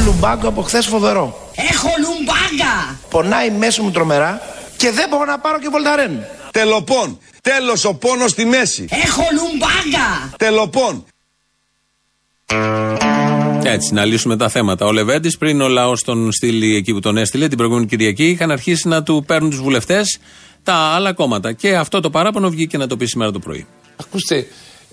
Λουμπάγκο 0.04 0.48
από 0.48 0.62
χθες 0.62 0.86
φοβερό. 0.86 1.50
Έχω 1.70 1.88
λουμπάγκα. 1.98 2.98
Πονάει 3.10 3.50
μέσα 3.50 3.82
μου 3.82 3.90
τρομερά 3.90 4.40
και 4.76 4.90
δεν 4.90 5.08
μπορώ 5.08 5.24
να 5.24 5.38
πάρω 5.38 5.58
και 5.58 5.68
βολταρέν. 5.70 6.24
Τελοπών. 6.50 7.18
Τέλος 7.42 7.84
ο 7.84 7.94
πόνος 7.94 8.30
στη 8.30 8.44
μέση. 8.44 8.88
Έχω 8.90 9.22
λουμπάγκα. 9.32 10.34
Τελοπών. 10.38 11.04
Έτσι, 13.64 13.94
να 13.94 14.04
λύσουμε 14.04 14.36
τα 14.36 14.48
θέματα. 14.48 14.86
Ο 14.86 14.92
Λεβέντης, 14.92 15.38
πριν 15.38 15.60
ο 15.60 15.68
λαός 15.68 16.02
τον 16.02 16.32
στείλει 16.32 16.76
εκεί 16.76 16.92
που 16.92 17.00
τον 17.00 17.16
έστειλε 17.16 17.48
την 17.48 17.56
προηγούμενη 17.56 17.86
Κυριακή, 17.86 18.24
είχαν 18.24 18.50
αρχίσει 18.50 18.88
να 18.88 19.02
του 19.02 19.24
παίρνουν 19.26 19.50
τους 19.50 19.60
βουλευτές 19.60 20.18
τα 20.62 20.74
άλλα 20.74 21.12
κόμματα. 21.12 21.52
Και 21.52 21.76
αυτό 21.76 22.00
το 22.00 22.10
παράπονο 22.10 22.50
βγήκε 22.50 22.76
να 22.78 22.86
το 22.86 22.96
πει 22.96 23.06
σήμερα 23.06 23.30
το 23.30 23.38
πρωί. 23.38 23.66
Ακούστε, 24.00 24.46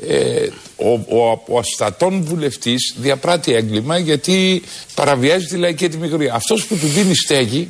ε, 0.07 0.47
ο, 0.75 1.17
ο 1.17 1.31
αποστατών 1.31 2.23
βουλευτής 2.23 2.95
διαπράττει 2.97 3.53
έγκλημα 3.53 3.97
γιατί 3.97 4.61
παραβιάζει 4.95 5.45
τη 5.45 5.55
λαϊκή 5.57 5.83
ετοιμιγωρία. 5.83 6.33
Αυτός 6.33 6.65
που 6.65 6.75
του 6.75 6.87
δίνει 6.87 7.15
στέγη 7.15 7.69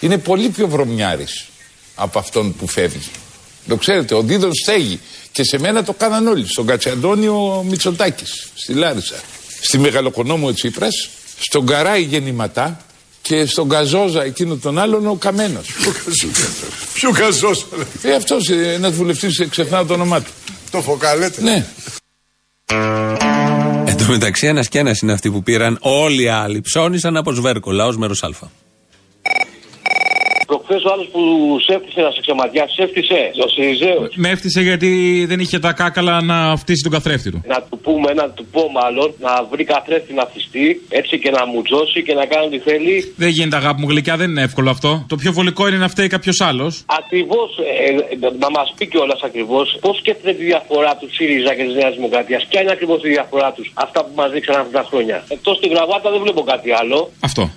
είναι 0.00 0.18
πολύ 0.18 0.48
πιο 0.48 0.68
βρωμιάρης 0.68 1.46
από 1.94 2.18
αυτόν 2.18 2.54
που 2.56 2.66
φεύγει. 2.66 3.10
Το 3.68 3.76
ξέρετε, 3.76 4.14
ο 4.14 4.22
Δίδων 4.22 4.54
στέγη. 4.54 5.00
Και 5.32 5.44
σε 5.44 5.58
μένα 5.58 5.84
το 5.84 5.92
κάναν 5.92 6.26
όλοι. 6.26 6.48
Στον 6.48 6.66
Κατσιαντώνιο 6.66 7.64
Μητσοτάκης, 7.68 8.48
στη 8.54 8.72
Λάρισα. 8.72 9.14
Στη 9.60 9.78
Μεγαλοκονόμο 9.78 10.46
ο 10.46 10.52
Τσίπρα, 10.52 10.88
στον 11.38 11.66
Καράι 11.66 12.02
γεννηματά 12.02 12.84
και 13.22 13.46
στον 13.46 13.68
Καζόζα 13.68 14.22
εκείνο 14.22 14.56
τον 14.56 14.78
άλλον 14.78 15.06
ο 15.06 15.14
Καμένος. 15.14 15.66
Ποιο 16.94 17.10
καζός. 17.10 17.66
Ε, 18.02 18.14
αυτός 18.14 18.48
ένας 18.50 18.92
βουλευτής, 18.92 19.46
ξεχνάω 19.50 19.84
το 19.84 19.94
όνομά 19.94 20.20
του. 20.20 20.30
Το 20.72 20.82
φωκαλέτε. 20.82 21.42
Ναι. 21.42 21.66
Εν 23.84 23.96
τω 23.96 24.04
μεταξύ, 24.08 24.46
ένας 24.46 24.68
και 24.68 24.78
ένας 24.78 25.00
είναι 25.00 25.12
αυτοί 25.12 25.30
που 25.30 25.42
πήραν. 25.42 25.78
Όλοι 25.80 26.22
οι 26.22 26.28
άλλοι 26.28 26.60
ψώνησαν 26.60 27.16
από 27.16 27.32
σβέρκο, 27.32 27.72
λαός 27.72 27.96
μέρος 27.96 28.22
Α. 28.22 28.30
Προχθές 30.52 30.82
ο 30.84 30.90
άλλος 30.92 31.08
που 31.12 31.20
σέφτισε 31.66 32.00
να 32.00 32.10
σε 32.10 32.20
ξεματιάσει, 32.20 32.74
σέφτισε. 32.78 33.20
Ο 33.44 33.48
Σιριζέος. 33.54 34.10
Με 34.16 34.28
έφτιασε 34.34 34.60
γιατί 34.60 34.90
δεν 35.30 35.38
είχε 35.40 35.58
τα 35.58 35.72
κάκαλα 35.72 36.22
να 36.22 36.56
φτύσει 36.56 36.82
τον 36.82 36.92
καθρέφτη 36.92 37.30
του. 37.30 37.40
Να 37.46 37.58
του 37.68 37.78
πούμε, 37.78 38.12
να 38.20 38.26
του 38.30 38.44
πω 38.54 38.62
μάλλον, 38.78 39.08
να 39.26 39.32
βρει 39.50 39.64
καθρέφτη 39.64 40.12
να 40.14 40.24
φυστεί, 40.32 40.66
έτσι 40.88 41.18
και 41.18 41.30
να 41.30 41.46
μου 41.46 41.62
τζώσει 41.62 42.02
και 42.06 42.14
να 42.14 42.24
κάνει 42.26 42.46
ό,τι 42.46 42.58
θέλει. 42.58 43.14
Δεν 43.16 43.28
γίνεται 43.28 43.56
αγάπη 43.56 43.80
μου 43.80 43.88
γλυκιά, 43.88 44.16
δεν 44.16 44.30
είναι 44.30 44.42
εύκολο 44.42 44.70
αυτό. 44.70 45.04
Το 45.08 45.16
πιο 45.16 45.32
βολικό 45.32 45.68
είναι 45.68 45.76
να 45.76 45.88
φταίει 45.88 46.06
κάποιος 46.06 46.40
άλλος. 46.40 46.84
Ακριβώς, 47.00 47.50
ε, 47.58 48.26
να 48.38 48.50
μας 48.50 48.74
πει 48.76 48.86
κιόλας 48.86 49.20
ακριβώς 49.22 49.78
πώς 49.80 49.96
σκέφτεται 49.96 50.32
τη 50.38 50.44
διαφορά 50.44 50.96
του 51.00 51.08
ΣΥΡΙΖΑ 51.14 51.54
και 51.54 51.64
της 51.64 51.74
Νέας 51.74 51.94
Δημοκρατίας. 51.94 52.46
Ποια 52.48 52.60
είναι 52.62 52.72
ακριβώς 52.72 53.04
η 53.04 53.08
διαφορά 53.08 53.52
τους, 53.52 53.70
αυτά 53.74 54.04
που 54.04 54.12
μας 54.14 54.30
δείξαν 54.30 54.54
αυτά 54.60 54.72
τα 54.80 54.84
χρόνια. 54.90 55.24
Εκτός 55.28 55.60
την 55.60 55.70
γραβάτα 55.74 56.10
δεν 56.10 56.20
βλέπω 56.20 56.42
κάτι 56.42 56.70
άλλο. 56.80 57.10
Αυτό. 57.20 57.50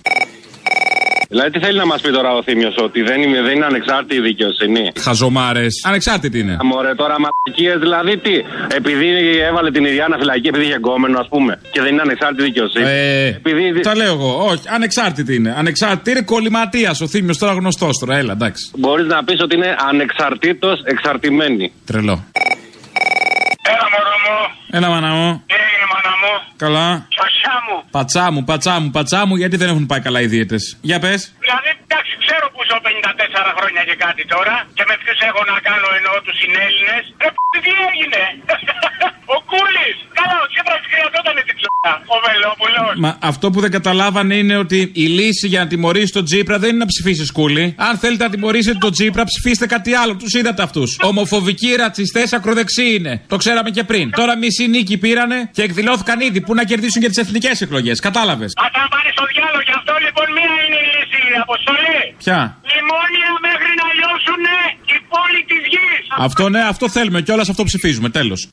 Δηλαδή, 1.30 1.50
τι 1.52 1.60
θέλει 1.60 1.78
να 1.78 1.86
μας 1.86 2.02
πει 2.02 2.12
τώρα 2.12 2.32
ο 2.34 2.44
Θήμιος, 2.44 2.76
ότι 2.78 3.02
δεν 3.02 3.22
είναι, 3.22 3.42
δεν 3.42 3.56
είναι 3.56 3.66
ανεξάρτητη 3.66 4.16
η 4.16 4.20
δικαιοσύνη; 4.20 4.92
Χαζομάρες. 5.00 5.74
Ανεξάρτητη 5.88 6.40
είναι. 6.40 6.58
Μωρέ, 6.64 6.96
τώρα 6.96 7.16
μαλακίες, 7.24 7.78
δηλαδή 7.80 8.18
τι; 8.18 8.34
Επειδή 8.76 9.08
έβαλε 9.50 9.72
την 9.72 9.86
Ιριάννα 9.86 10.18
φυλακή, 10.18 10.48
επειδή 10.48 10.64
είχε 10.66 10.74
εγκόμενο, 10.74 11.20
ας 11.20 11.28
πούμε, 11.28 11.60
και 11.72 11.82
δεν 11.82 11.92
είναι 11.94 12.02
ανεξάρτητη 12.02 12.44
δικαιοσύνη. 12.44 12.86
Ε, 12.88 13.28
Επειδή- 13.28 13.80
Τα 13.82 13.96
λέω 13.96 14.14
εγώ. 14.14 14.46
Όχι, 14.50 14.62
ανεξάρτητη 14.68 15.36
είναι. 15.36 15.54
Ανεξάρτητη 15.58 16.12
είναι 16.12 16.22
κολληματίας 16.22 17.02
ο 17.02 17.08
Θήμιος 17.08 17.38
τώρα 17.38 17.54
γνωστός 17.54 17.98
τώρα. 18.00 18.18
Έλα, 18.18 18.32
εντάξει. 18.32 18.72
Μπορείς 18.78 19.06
να 19.06 19.24
πεις 19.24 19.42
ότι 19.42 19.56
είναι 19.56 19.76
ανεξαρτήτως 19.90 20.82
εξαρτημένη. 20.84 21.72
Τρελό. 21.86 22.24
Έλα 23.72 23.86
μωρό 23.94 24.16
μου, 24.24 24.36
Έλα, 24.78 24.88
μάνα 24.90 25.12
μου. 25.18 25.44
τι 25.48 25.54
έγινε 25.54 25.75
μάνα 25.75 25.75
μου, 26.32 26.54
Καλά. 26.58 27.08
σωσιά 27.10 27.54
μου. 27.70 27.84
Πατσά 27.92 28.32
μου, 28.32 28.44
πατσά 28.44 28.80
μου, 28.80 28.92
πατσά 28.92 29.26
μου, 29.26 29.36
γιατί 29.36 29.58
δεν 29.58 29.70
έχουν 29.70 29.86
πάει 29.86 30.00
καλά 30.00 30.22
οι 30.22 30.28
δίαιτες. 30.28 30.78
Για 30.82 31.00
πες. 31.00 31.34
Δηλαδή, 31.40 31.70
εντάξει, 31.96 32.16
ξέρω 32.26 32.46
που 32.54 32.62
ζω 32.70 32.78
54 32.88 33.58
χρόνια 33.58 33.82
και 33.90 33.96
κάτι 34.06 34.24
τώρα 34.34 34.56
και 34.78 34.84
με 34.90 34.96
ποιους 35.02 35.20
έχω 35.30 35.42
να 35.52 35.58
κάνω 35.68 35.88
εννοώ 36.00 36.16
τους 36.26 36.36
συνέλληνες. 36.42 37.04
Ρε 37.24 37.30
π***, 37.34 37.38
τι 37.66 37.72
έγινε; 37.90 38.22
ο 39.36 39.38
Κούλης. 39.50 39.96
Καλά, 40.20 40.36
ο 40.44 40.48
Τσίπρας 40.52 40.82
χρειαζόταν 40.92 41.36
την 41.48 41.56
ψωμιά. 41.60 41.94
Ο 42.14 42.18
Βελόπουλος. 42.26 42.94
Μα 43.04 43.12
αυτό 43.32 43.46
που 43.52 43.60
δεν 43.66 43.72
καταλάβανε 43.78 44.36
είναι 44.42 44.56
ότι 44.66 44.80
η 45.04 45.06
λύση 45.20 45.46
για 45.54 45.60
να 45.64 45.68
τιμωρήσει 45.72 46.12
τον 46.18 46.26
Τζίπρα 46.28 46.58
δεν 46.64 46.70
είναι 46.70 46.82
να 46.86 46.90
ψηφίσεις 46.94 47.28
σκούλι. 47.28 47.66
Αν 47.88 47.94
θέλετε 48.04 48.24
να 48.28 48.32
τιμωρήσετε 48.36 48.78
τον 48.86 48.92
Τζίπρα, 48.96 49.24
ψηφίστε 49.32 49.66
κάτι 49.76 49.92
άλλο. 50.02 50.14
Τους 50.16 50.34
είδατε 50.40 50.62
αυτούς. 50.68 50.90
Ομοφοβικοί 51.10 51.70
ρατσιστές 51.76 52.28
ακροδεξιοί 52.38 52.92
είναι. 52.98 53.14
Το 53.28 53.36
ξέραμε 53.44 53.70
και 53.70 53.84
πριν. 53.84 54.06
Τώρα 54.20 54.34
μισή 54.38 54.68
νίκη 54.68 54.96
πήρανε 54.98 55.38
και 55.58 55.62
εκδηλώθηκαν 55.68 56.20
ήδη 56.20 56.40
που 56.42 56.54
να 56.60 56.64
κερδίσουν 56.64 57.02
και 57.02 57.08
τις 57.08 57.18
εθνικές 57.18 57.62
εκλογές. 57.62 58.00
Κατάλαβες. 58.00 58.52
Α, 58.64 58.66
θα 58.76 58.88
πάνε 58.94 59.10
στο 59.16 59.24
διάλογο. 59.32 59.62
Γι' 59.70 59.78
αυτό 59.80 59.94
λοιπόν 60.06 60.28
μία 60.38 60.54
είναι 60.66 60.80
η 60.84 60.88
λύση, 60.94 61.05
Αποστολή. 61.48 62.02
Ποια; 62.24 62.40
Μνημόνια 62.68 63.30
μέχρι 63.48 63.72
να 63.82 63.88
λιώσουν 63.98 64.44
η 64.96 64.98
πόλη 65.12 65.42
της 65.50 65.62
γης. 65.72 66.04
Αυτό 66.18 66.50
ναι, 66.50 66.62
αυτό 66.74 66.90
θέλουμε 66.90 67.22
και 67.22 67.32
όλα 67.32 67.46
αυτό 67.50 67.64
ψηφίζουμε. 67.64 68.10
Τέλος. 68.10 68.50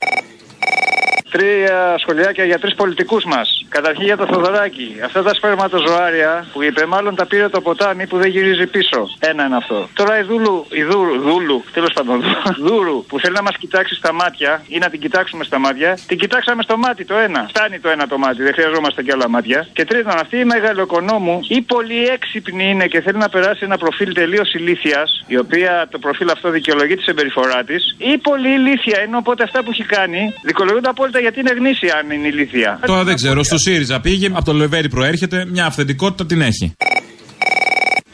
Τρία 1.32 1.94
σχολιάκια 1.98 2.44
για 2.44 2.58
τρεις 2.58 2.74
πολιτικούς 2.74 3.24
μας. 3.24 3.64
Καταρχήν 3.68 4.04
για 4.04 4.16
το 4.16 4.26
Θοδωράκι. 4.26 4.96
Αυτά 5.04 5.22
τα 5.22 5.34
σπέρματοζωάρια 5.34 6.46
που 6.52 6.62
είπε, 6.62 6.86
μάλλον 6.86 7.14
τα 7.14 7.26
πήρε 7.26 7.48
το 7.48 7.60
ποτάμι 7.60 8.06
που 8.06 8.18
δεν 8.18 8.30
γυρίζει 8.30 8.66
πίσω. 8.66 9.08
Ένα 9.18 9.44
είναι 9.46 9.56
αυτό. 9.56 9.88
Τώρα 9.94 10.18
η 10.18 10.22
Δούλου, 10.22 10.66
η 10.70 10.82
Δούρου, 10.82 11.20
Δούλου, 11.20 11.64
τέλος 11.72 11.92
πάντων, 11.92 12.22
Δούρου, 12.66 13.04
που 13.08 13.18
θέλει 13.20 13.34
να 13.34 13.42
μας 13.42 13.56
κοιτάξει 13.56 13.94
στα 13.94 14.12
μάτια 14.12 14.62
ή 14.68 14.78
να 14.78 14.88
την 14.90 15.00
κοιτάξουμε 15.00 15.44
στα 15.44 15.58
μάτια, 15.58 15.98
την 16.06 16.18
κοιτάξαμε 16.18 16.62
στο 16.62 16.76
μάτι 16.76 17.04
το 17.04 17.16
ένα. 17.16 17.46
Φτάνει 17.48 17.78
το 17.78 17.88
ένα 17.88 18.06
το 18.06 18.18
μάτι, 18.18 18.42
δεν 18.42 18.52
χρειαζόμαστε 18.52 19.02
και 19.02 19.12
άλλα 19.12 19.28
μάτια. 19.28 19.68
Και 19.72 19.84
τρίτον, 19.84 20.12
αυτή 20.18 20.36
η 20.38 20.44
μεγαλοκονόμου 20.44 21.40
ή 21.48 21.60
πολύ 21.60 22.04
έξυπνη 22.06 22.70
είναι 22.70 22.86
και 22.86 23.00
θέλει 23.00 23.18
να 23.18 23.28
περάσει 23.28 23.64
ένα 23.64 23.78
προφίλ 23.78 24.14
τελείως 24.14 24.54
ηλίθεια, 24.54 25.02
η 25.26 25.38
οποία 25.38 25.88
το 25.90 25.98
προφίλ 25.98 26.30
αυτό 26.30 26.50
δικαιολογεί 26.50 26.94
τη 26.94 27.02
συμπεριφορά 27.02 27.64
της, 27.64 27.96
ή 27.98 28.18
πολύ 28.18 28.48
ηλίθια 28.48 29.02
είναι 29.02 29.16
οπότε 29.16 29.42
αυτά 29.42 29.62
που 29.62 29.70
έχει 29.70 29.84
κάνει 29.84 30.34
δικαιολογούνται 30.42 30.88
απόλυτα 30.88 31.20
γιατί 31.22 31.40
είναι 31.40 31.52
γνήσια 31.58 31.94
αν 31.96 32.10
είναι 32.10 32.28
ηλίθια. 32.28 32.80
Τώρα 32.86 33.04
δεν 33.04 33.14
ξέρω, 33.14 33.42
στο 33.42 33.58
ΣΥΡΙΖΑ 33.58 34.00
πήγε, 34.00 34.26
από 34.26 34.44
το 34.44 34.52
Λεβέρι 34.52 34.88
προέρχεται, 34.88 35.44
μια 35.54 35.64
αυθεντικότητα 35.66 36.26
την 36.26 36.40
έχει. 36.40 36.74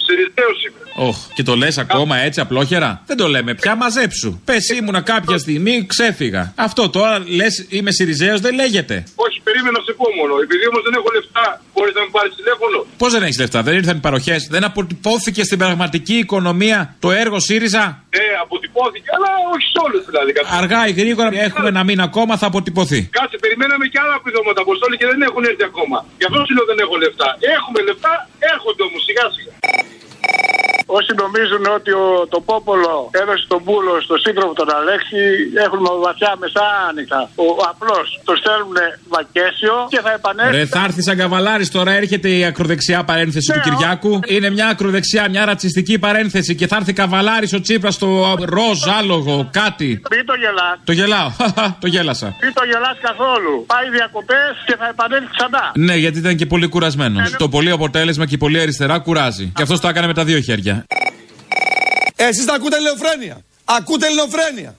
Σιριζέος 0.06 0.58
είμαι. 0.66 1.08
Όχ, 1.08 1.16
και 1.34 1.42
το 1.42 1.54
λες 1.56 1.78
ακόμα 1.78 2.16
έτσι 2.16 2.40
απλόχερα; 2.40 3.02
Δεν 3.06 3.16
το 3.16 3.28
λέμε 3.28 3.54
πια, 3.54 3.74
μαζέψου. 3.76 4.40
Πες 4.44 4.68
ήμουνα 4.68 5.00
κάποια 5.00 5.38
στιγμή, 5.38 5.86
ξέφυγα. 5.86 6.52
Αυτό 6.56 6.88
τώρα 6.88 7.22
λες 7.26 7.66
είμαι 7.68 7.90
Σιριζέο 7.90 8.38
δεν 8.38 8.54
λέγεται. 8.54 8.94
Όχι, 9.14 9.40
περίμενα 9.44 9.78
να 9.78 9.84
σε 9.84 9.92
πω 9.92 10.04
μόνο. 10.20 10.32
Επειδή 10.42 10.64
όμως 10.70 10.82
δεν 10.86 10.94
έχω 10.98 11.08
λεφτά, 11.16 11.62
μπορείς 11.74 11.94
να 11.94 12.00
με 12.00 12.08
πάρεις 12.16 12.34
τηλέφωνο. 12.40 12.86
Πώς 12.96 13.12
δεν 13.12 13.22
έχεις 13.22 13.38
λεφτά, 13.38 13.62
δεν 13.62 13.74
ήρθαν 13.74 13.96
οι 13.96 14.00
παροχές, 14.00 14.46
δεν 14.50 14.64
αποτυπώθηκε 14.64 15.42
στην 15.44 15.58
πραγματική 15.58 16.14
οικονομία 16.14 16.94
το 16.98 17.10
έργο 17.10 17.38
ΣΥΡΙΖΑ; 17.40 17.84
Ε, 18.10 18.18
αποτυπώθηκε, 18.46 19.08
αλλά 19.16 19.28
όχι 19.52 19.66
σε 19.74 19.78
όλους 19.86 20.02
δηλαδή. 20.10 20.30
Κατά- 20.36 20.56
Αργά 20.60 20.80
ή 20.90 20.92
γρήγορα, 21.00 21.30
έχουμε 21.48 21.68
ένα 21.74 21.82
μήνα 21.88 22.04
ακόμα, 22.10 22.32
θα 22.40 22.46
αποτυπωθεί. 22.52 23.00
Κάτσε, 23.18 23.36
περιμέναμε 23.44 23.84
και 23.92 23.98
άλλα 24.04 24.14
επιδόματα 24.22 24.60
αποστόλη 24.66 24.94
και 25.00 25.06
δεν 25.12 25.20
έχουν 25.28 25.42
έρθει 25.50 25.64
ακόμα. 25.72 25.96
Γι' 26.20 26.26
αυτό 26.28 26.38
σου 26.46 26.52
λέω 26.56 26.66
δεν 26.72 26.78
έχω 26.84 26.94
λεφτά. 27.04 27.28
Έχουμε 27.56 27.78
λεφτά, 27.88 28.12
έρχονται 28.52 28.82
όμως 28.88 29.00
σιγά 29.08 29.24
σιγά. 29.36 29.52
Όσοι 30.96 31.10
νομίζουν 31.22 31.64
ότι 31.78 31.90
ο, 31.90 32.26
το 32.28 32.40
Πόπολο 32.40 33.10
έδωσε 33.20 33.44
τον 33.48 33.60
Πούλο 33.64 33.94
στο 34.06 34.16
σύντροφο 34.24 34.52
τον 34.52 34.68
Αλέξη 34.78 35.20
έχουν 35.66 35.82
βαθιά 36.04 36.32
μεσάνυχτα. 36.42 37.20
Ο 37.34 37.46
απλό 37.70 37.98
το 38.28 38.32
στέλνουν 38.40 38.78
βακέσιο 39.14 39.76
και 39.88 40.00
θα 40.06 40.12
επανέλθει. 40.18 40.56
Ρε, 40.56 40.66
θα 40.66 40.80
έρθει 40.86 41.02
σαν 41.02 41.16
καβαλάρης 41.16 41.70
τώρα, 41.70 41.90
έρχεται 41.92 42.28
η 42.28 42.44
ακροδεξιά 42.44 43.04
παρένθεση 43.04 43.52
του 43.52 43.60
Κυριάκου. 43.66 44.20
Είναι 44.26 44.50
μια 44.50 44.66
ακροδεξιά, 44.66 45.28
μια 45.30 45.44
ρατσιστική 45.44 45.98
παρένθεση 45.98 46.54
και 46.54 46.66
θα 46.66 46.76
έρθει 46.76 46.92
καβαλάρης 46.92 47.52
ο 47.52 47.60
Τσίπρας 47.60 47.94
στο 47.94 48.08
ροζ 48.56 48.80
άλογο, 48.98 49.48
κάτι. 49.52 49.90
Μην 50.10 50.26
το 50.26 50.34
γελάς. 50.42 50.76
Το 50.84 50.92
γελάω, 50.92 51.30
το 51.82 51.86
γέλασα. 51.86 52.26
Μην 52.42 52.52
το 52.58 52.64
γελάς 52.70 52.96
καθόλου. 53.08 53.64
Πάει 53.66 53.90
διακοπές 53.90 54.52
και 54.66 54.76
θα 54.80 54.86
επανέλθει 54.88 55.28
ξανά. 55.36 55.64
Ναι, 55.74 55.94
γιατί 55.94 56.18
ήταν 56.18 56.36
και 56.36 56.46
πολύ 56.46 56.68
κουρασμένος. 56.68 57.34
Το 57.38 57.48
πολύ 57.48 57.70
αποτέλεσμα 57.70 58.26
και 58.26 58.34
η 58.34 58.38
πολύ 58.38 58.60
αριστερά 58.60 58.98
κουράζει. 58.98 59.52
Και 59.56 59.62
αυτός 59.62 59.80
το 59.80 59.88
έκανε 59.88 60.06
με 60.06 60.14
τα 60.18 60.24
δύο 60.24 60.40
χέρια. 60.40 60.86
Εσείς 62.16 62.44
τα 62.44 62.54
ακούτε 62.54 62.76
ελληνοφρένεια. 62.76 63.36
Ακούτε 63.64 64.06
ελληνοφρένεια. 64.06 64.74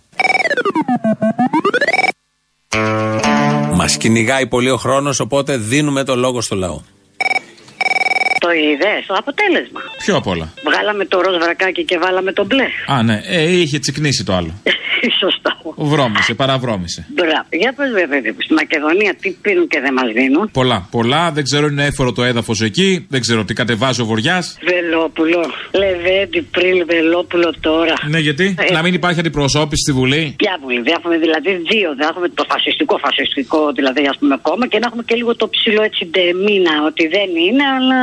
Μας 3.73 3.97
κυνηγάει 3.97 4.47
πολύ 4.47 4.69
ο 4.69 4.77
χρόνος, 4.77 5.19
οπότε 5.19 5.57
δίνουμε 5.57 6.03
το 6.03 6.15
λόγο 6.15 6.41
στο 6.41 6.55
λαό. 6.55 6.81
Το 8.39 8.51
είδες, 8.51 9.05
το 9.07 9.13
αποτέλεσμα. 9.13 9.81
Ποιο 9.97 10.15
απ' 10.15 10.27
όλα; 10.27 10.53
Βγάλαμε 10.65 11.05
το 11.05 11.21
ροζ 11.21 11.37
βρακάκι 11.37 11.85
και 11.85 11.97
βάλαμε 11.97 12.31
το 12.33 12.45
μπλε. 12.45 12.65
Α, 12.87 13.03
ναι, 13.03 13.21
ε, 13.25 13.59
είχε 13.59 13.79
τσικνίσει 13.79 14.23
το 14.23 14.33
άλλο. 14.33 14.53
Σωστό. 15.75 15.95
Βρώμησε, 15.95 16.33
παραβρώμησε. 16.33 17.05
Μπράβο. 17.15 17.47
Για 17.61 17.73
πες, 17.77 17.89
βέβαια, 17.91 18.07
παιδί 18.07 18.29
μου, 18.31 18.41
στη 18.41 18.53
Μακεδονία 18.53 19.15
τι 19.21 19.29
πίνουν 19.43 19.67
και 19.67 19.79
δεν 19.79 19.93
μας 19.93 20.09
δίνουν; 20.17 20.49
Πολλά, 20.51 20.87
πολλά. 20.91 21.31
Δεν 21.31 21.43
ξέρω, 21.43 21.65
είναι 21.67 21.85
έφορο 21.85 22.11
το 22.11 22.23
έδαφος 22.23 22.61
εκεί. 22.61 23.05
Δεν 23.09 23.21
ξέρω 23.21 23.45
τι 23.45 23.53
κατεβάζει 23.53 24.01
ο 24.01 24.05
Βοριάς. 24.05 24.57
Βελόπουλο. 24.71 25.39
Λεβέντι 25.81 26.41
πριν, 26.41 26.75
Βελόπουλο 26.85 27.53
τώρα. 27.59 27.93
Ναι, 28.07 28.19
γιατί; 28.19 28.55
Ε, 28.69 28.71
να 28.71 28.81
μην 28.81 28.93
υπάρχει 28.93 29.19
αντιπροσώπηση 29.19 29.81
στη 29.81 29.91
Βουλή. 29.91 30.33
Ποια 30.37 30.57
βουλή, 30.61 30.81
δεν 30.81 30.93
έχουμε 30.97 31.17
δηλαδή 31.17 31.51
δύο. 31.71 31.89
Δεν 31.99 32.07
έχουμε 32.11 32.27
το 32.39 32.45
φασιστικό, 32.49 32.97
φασιστικό 32.97 33.71
δηλαδή 33.79 34.01
ας 34.11 34.17
πούμε 34.19 34.35
κόμμα 34.41 34.67
και 34.67 34.79
να 34.79 34.85
έχουμε 34.87 35.03
και 35.09 35.15
λίγο 35.15 35.35
το 35.35 35.47
ψηλό 35.49 35.81
έτσι 35.89 36.01
ντεμίνα 36.11 36.73
ότι 36.89 37.03
δεν 37.15 37.29
είναι, 37.45 37.63
αλλά 37.77 37.99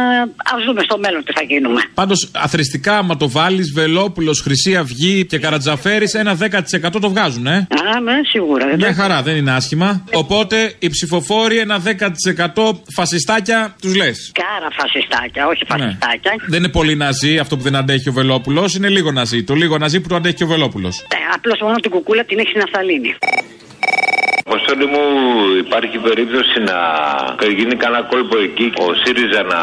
ας 0.54 0.60
δούμε 0.66 0.80
στο 0.88 0.98
μέλλον 0.98 1.24
τι 1.24 1.32
θα 1.32 1.42
γίνουμε. 1.50 1.80
Πάντως, 1.94 2.30
αθρηστικά, 2.46 2.98
άμα 2.98 3.16
το 3.16 3.28
βάλεις, 3.30 3.72
Βελόπουλος, 3.72 4.40
Χρυσή 4.40 4.76
Αυγή 4.76 5.26
και 5.26 5.38
Καρατζαφέρης, 5.38 6.14
ένα 6.14 6.34
10% 6.34 7.00
το 7.00 7.08
βγάζουν, 7.08 7.46
ε; 7.46 7.55
Α, 7.58 8.00
ναι, 8.00 8.12
σίγουρα. 8.28 8.66
Δεν 8.66 8.76
Μια 8.76 8.86
το- 8.86 8.94
χαρά, 8.94 9.22
δεν 9.22 9.36
είναι 9.36 9.50
άσχημα. 9.52 10.04
Οπότε 10.12 10.74
οι 10.78 10.88
ψηφοφόροι 10.88 11.58
ένα 11.58 11.78
10% 11.78 12.80
φασιστάκια 12.94 13.74
τους 13.80 13.94
λες. 13.96 14.32
Κάρα 14.34 14.68
φασιστάκια, 14.78 15.46
όχι 15.46 15.64
φασιστάκια. 15.68 16.32
Δεν 16.48 16.58
είναι 16.58 16.68
πολύ 16.68 16.94
ναζί 16.96 17.38
αυτό 17.38 17.56
που 17.56 17.62
δεν 17.62 17.76
αντέχει 17.76 18.08
ο 18.08 18.12
Βελόπουλος, 18.12 18.74
είναι 18.74 18.88
λίγο 18.88 19.12
ναζί. 19.12 19.42
Το 19.44 19.54
λίγο 19.54 19.78
ναζί 19.78 20.00
που 20.00 20.08
το 20.08 20.14
αντέχει 20.16 20.34
και 20.34 20.44
ο 20.44 20.46
Βελόπουλος. 20.46 20.98
Ε, 21.00 21.16
Απλώς 21.34 21.58
μόνο 21.60 21.74
την 21.74 21.90
κουκούλα 21.90 22.24
την 22.24 22.38
έχει 22.38 22.48
στην 22.48 22.62
Αφθαλήνη. 22.62 23.14
Αποστόλη 24.48 24.86
μου, 24.86 25.02
υπάρχει 25.64 25.98
περίπτωση 25.98 26.56
να 26.70 26.78
γίνει 27.58 27.74
κανένα 27.76 28.02
κόλπο 28.02 28.38
εκεί 28.38 28.72
ο 28.84 28.86
ΣΥΡΙΖΑ 29.04 29.42
να 29.42 29.60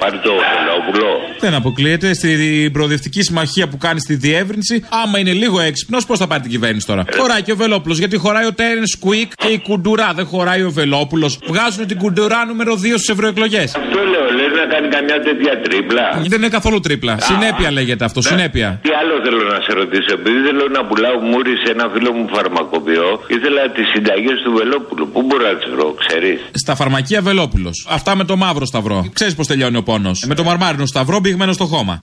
πάρει 0.00 0.18
το 0.18 0.32
Βελόπουλο; 0.56 1.08
Δεν 1.38 1.54
αποκλείεται. 1.54 2.14
Στην 2.14 2.72
προοδευτική 2.72 3.22
συμμαχία 3.22 3.68
που 3.68 3.78
κάνει 3.78 4.00
στη 4.00 4.14
διεύρυνση, 4.14 4.84
άμα 4.88 5.18
είναι 5.18 5.32
λίγο 5.32 5.60
έξυπνος, 5.60 6.06
πώς 6.06 6.18
θα 6.18 6.26
πάρει 6.26 6.42
την 6.42 6.50
κυβέρνηση 6.50 6.86
τώρα; 6.86 7.04
Χωράει 7.16 7.42
και 7.42 7.52
ο 7.52 7.56
Βελόπουλος. 7.56 7.98
Γιατί 7.98 8.16
χωράει 8.16 8.46
ο 8.46 8.52
Τέρεν 8.52 8.82
Κουίκ 9.00 9.30
και 9.34 9.48
η 9.48 9.58
Κουντουρά. 9.58 10.12
Δεν 10.14 10.26
χωράει 10.26 10.62
ο 10.62 10.70
Βελόπουλος. 10.70 11.38
Βγάζουν 11.46 11.86
την 11.86 11.96
Κουντουρά 11.96 12.44
νούμερο 12.44 12.74
2 12.74 12.96
στις 12.96 13.08
ευρωεκλογές. 13.08 13.76
Κάνει 14.72 14.88
καμιά 14.96 15.18
τέτοια 15.26 15.54
τρίπλα. 15.64 16.04
Δεν 16.32 16.38
είναι 16.40 16.52
καθόλου 16.58 16.80
τρίπλα. 16.86 17.14
Συνέπεια 17.30 17.68
λέγεται 17.78 18.04
αυτό. 18.08 18.20
Συνέπεια. 18.22 18.68
Τι 18.82 18.90
άλλο 19.00 19.14
θέλω 19.24 19.42
να 19.54 19.58
σε 19.66 19.72
ρωτήσω, 19.80 20.10
επειδή 20.18 20.38
θέλω 20.46 20.64
να 20.76 20.80
πουλάω 20.88 21.16
μούρι 21.30 21.54
σε 21.62 21.68
ένα 21.74 21.86
φίλο 21.94 22.10
μου 22.16 22.26
φαρμακοποιό, 22.34 23.08
ήθελα 23.36 23.62
τις 23.76 23.86
συνταγές 23.92 24.36
του 24.44 24.52
Βελόπουλου. 24.58 25.04
Πού 25.12 25.22
μπορώ 25.26 25.42
να 25.50 25.54
τις 25.58 25.70
βρω, 25.74 25.94
ξέρεις; 26.02 26.38
Στα 26.52 26.74
φαρμακεία 26.74 27.20
Βελόπουλος. 27.22 27.86
Αυτά 27.90 28.16
με 28.16 28.24
το 28.24 28.36
μαύρο 28.36 28.64
σταυρό. 28.66 28.98
Ξέρεις 29.12 29.34
πώς 29.34 29.46
τελειώνει 29.46 29.76
ο 29.76 29.82
πόνος. 29.82 30.24
Με 30.26 30.34
το 30.34 30.44
μαρμάρινο 30.44 30.86
σταυρό 30.86 31.18
μπηγμένο 31.20 31.52
στο 31.52 31.64
χώμα. 31.64 32.00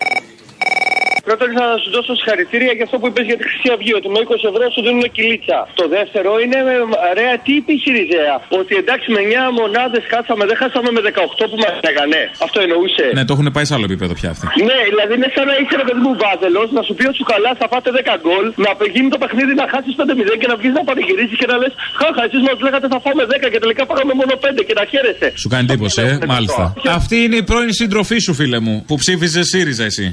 Πρώτον, 1.27 1.45
ήθελα 1.51 1.69
να 1.75 1.79
σου 1.83 1.89
δώσω 1.95 2.11
συγχαρητήρια 2.19 2.71
για 2.77 2.85
αυτό 2.87 2.95
που 3.01 3.07
είπες 3.09 3.25
για 3.29 3.37
τη 3.39 3.43
Χρυσή 3.49 3.67
Αυγή, 3.75 3.93
ότι 3.99 4.07
με 4.13 4.19
20 4.25 4.51
ευρώ 4.51 4.63
σου 4.75 4.81
δίνουν 4.85 5.05
κυλίτσα. 5.15 5.59
Το 5.81 5.85
δεύτερο 5.95 6.31
είναι, 6.43 6.59
ε, 7.07 7.09
ρε, 7.19 7.27
τι 7.43 7.51
είπε 7.57 7.71
η 7.77 7.79
Σιριζέα, 7.83 8.35
ότι 8.59 8.73
εντάξει 8.81 9.07
με 9.15 9.19
9 9.27 9.45
μονάδες 9.59 10.03
χάσαμε, 10.11 10.43
δεν 10.49 10.57
χάσαμε 10.61 10.89
με 10.95 11.01
18 11.09 11.43
που 11.51 11.57
μας 11.63 11.75
λέγανε. 11.85 12.21
Αυτό 12.45 12.57
εννοούσε. 12.65 13.05
Ναι, 13.17 13.23
το 13.27 13.33
έχουν 13.35 13.47
πάει 13.55 13.65
σε 13.69 13.73
άλλο 13.75 13.85
επίπεδο 13.89 14.13
πια 14.19 14.29
αυτοί. 14.33 14.45
Ναι, 14.69 14.79
δηλαδή 14.91 15.11
είναι 15.17 15.29
σαν 15.35 15.45
να 15.49 15.55
είσαι 15.59 15.75
ρε 15.81 15.85
παιδί 15.87 16.01
μου 16.05 16.13
βάζελος, 16.23 16.67
να 16.77 16.81
σου 16.87 16.93
πει 16.97 17.03
ότι 17.09 17.17
σου 17.21 17.27
καλά 17.33 17.51
θα 17.61 17.65
φάτε 17.73 17.89
10 17.97 18.15
γκολ, 18.23 18.45
να 18.65 18.69
γίνει 18.95 19.09
το 19.15 19.19
παιχνίδι 19.23 19.53
να 19.61 19.65
χάσεις 19.73 19.93
5-0 19.99 20.35
και 20.41 20.47
να 20.51 20.55
βγεις 20.59 20.73
να 20.77 20.81
πανηγυρίσεις 20.89 21.37
και 21.41 21.47
να 21.51 21.55
λες 21.61 21.73
Χάχα, 21.99 22.21
εσείς 22.27 22.41
μας 22.47 22.57
λέγατε 22.65 22.87
θα 22.93 22.99
φάμε 23.05 23.23
10 23.31 23.47
και 23.53 23.59
τελικά 23.63 23.81
φάγαμε 23.89 24.13
μόνο 24.21 24.33
5 24.45 24.61
και 24.67 24.75
να 24.79 24.83
χαίρεσαι. 24.91 25.27
Σου 25.41 25.49
κάνει 25.53 25.63
εντύπωση, 25.69 25.99
ε, 26.01 26.13
μάλιστα. 26.33 26.63
Αυτή 26.99 27.15
είναι 27.25 27.37
η 27.43 27.45
πρώην 27.49 27.73
συντροφή 27.79 28.17
σου, 28.25 28.33
φίλε 28.39 28.59
μου, 28.65 28.75
που 28.87 28.95
ψήφιζες 29.01 29.45
ΣΥΡΙΖΑ 29.51 29.85
εσύ. 29.91 30.07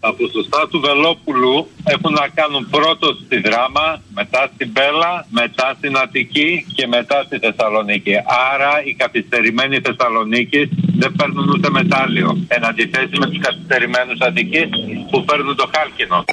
Τα 0.00 0.14
ποσοστά 0.14 0.68
του 0.68 0.80
Βελόπουλου 0.80 1.68
έχουν 1.84 2.12
να 2.12 2.28
κάνουν 2.28 2.68
πρώτο 2.70 3.06
στη 3.24 3.40
Δράμα, 3.40 4.02
μετά 4.14 4.50
στην 4.54 4.72
Πέλα, 4.72 5.26
μετά 5.30 5.74
στην 5.78 5.96
Αττική 5.96 6.66
και 6.74 6.86
μετά 6.86 7.22
στη 7.26 7.38
Θεσσαλονίκη. 7.38 8.14
Άρα 8.52 8.72
οι 8.84 8.94
καθυστερημένοι 8.94 9.80
Θεσσαλονίκης 9.80 10.68
δεν 11.00 11.12
παίρνουν 11.16 11.48
ούτε 11.48 11.70
μετάλλιο. 11.70 12.44
Εν 12.48 12.64
αντιθέσει 12.64 13.14
με 13.18 13.26
τους 13.26 13.38
καθυστερημένους 13.38 14.18
Αττικής 14.20 14.68
που 15.10 15.24
παίρνουν 15.24 15.56
το 15.56 15.70
χάλκινο. 15.74 16.24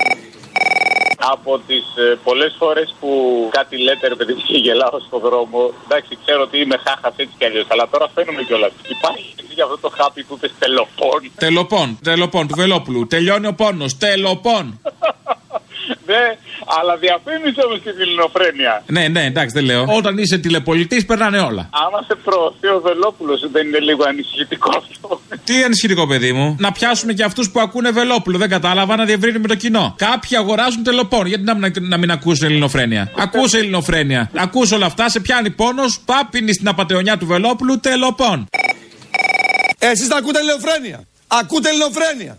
Από 1.34 1.62
τις 1.68 1.86
ε, 1.96 2.18
πολλές 2.24 2.56
φορές 2.60 2.96
που 3.00 3.10
κάτι 3.52 3.78
λέτε, 3.78 4.08
ρε 4.08 4.16
παιδί 4.16 4.34
μου, 4.34 4.44
και 4.48 4.58
γελάω 4.58 5.00
στον 5.08 5.20
δρόμο. 5.20 5.72
Εντάξει, 5.86 6.18
ξέρω 6.26 6.42
ότι 6.42 6.58
είμαι 6.62 6.78
χάχας 6.86 7.13
έτσι 7.16 7.34
κι 7.38 7.46
αλλιώς, 7.46 7.66
αλλά 7.70 7.88
τώρα 7.92 8.10
φαίνομαι 8.13 8.44
κιόλας. 8.44 8.72
Υπάρχει 8.88 9.36
για 9.58 9.66
αυτό 9.66 9.78
το 9.78 9.90
χάπι 9.98 10.24
που 10.24 10.34
είπες 10.36 10.52
τελοπών. 10.60 11.32
Τελοπών, 11.38 12.00
τελοπών 12.04 12.48
του 12.48 12.56
Βελόπουλου. 12.56 13.08
Τελειώνει 13.08 13.48
ο 13.48 13.54
πόνος. 13.54 13.98
Τελοπών. 13.98 14.82
Ναι, 16.10 16.24
αλλά 16.80 16.93
διαφήμισε 17.06 17.62
όμω 17.67 17.76
την 17.78 17.96
ελληνοφρένεια. 18.04 18.74
ναι, 18.96 19.08
ναι, 19.08 19.24
εντάξει, 19.26 19.54
δεν 19.58 19.63
λέω. 19.63 19.86
Όταν 20.00 20.17
είσαι 20.17 20.38
τηλεπολιτής, 20.38 21.06
περνάνε 21.06 21.39
όλα. 21.39 21.70
Άμα 21.86 22.00
σε 22.08 22.15
προωθεί 22.24 22.67
ο 22.67 22.80
Βελόπουλος, 22.84 23.39
δεν 23.52 23.67
είναι 23.67 23.80
λίγο 23.80 24.04
ανησυχητικό 24.08 24.70
αυτό. 24.78 25.22
Τι 25.43 25.63
ενισχυτικό, 25.63 26.08
παιδί 26.08 26.32
μου. 26.34 26.56
Να 26.60 26.72
πιάσουμε 26.72 27.13
και 27.13 27.24
αυτούς 27.24 27.50
που 27.52 27.60
ακούνε 27.60 27.91
Βελόπουλο. 27.91 28.38
Δεν 28.38 28.50
κατάλαβα 28.50 28.96
να 28.96 29.06
διευρύνουμε 29.06 29.48
το 29.48 29.56
κοινό. 29.56 29.93
Κάποιοι 29.98 30.38
αγοράζουν 30.38 30.84
τελοπών. 30.84 31.26
Γιατί 31.26 31.43
να, 31.43 31.56
μην- 31.56 31.74
να 31.80 31.98
μην 31.98 32.12
ακούσουν 32.12 32.46
ελληνοφρένεια; 32.48 33.12
Ακούσε 33.17 33.58
ελληνοφρένεια. 33.58 34.30
Ακούσε 34.36 34.76
όλα 34.76 34.86
αυτά, 34.86 35.10
σε 35.10 35.20
πιάνει 35.20 35.50
πόνος. 35.50 36.00
Πάπινη 36.06 36.54
στην 36.54 36.67
απαταιωνιά 36.67 37.17
του 37.17 37.26
Βελόπουλου, 37.26 37.80
τελοπών. 37.80 38.48
Εσείς 39.80 40.08
τα 40.08 40.15
ακούτε 40.17 40.39
ελληνοφρένεια; 40.39 41.04
Ακούτε 41.28 41.70
ελληνοφρένεια; 41.70 42.38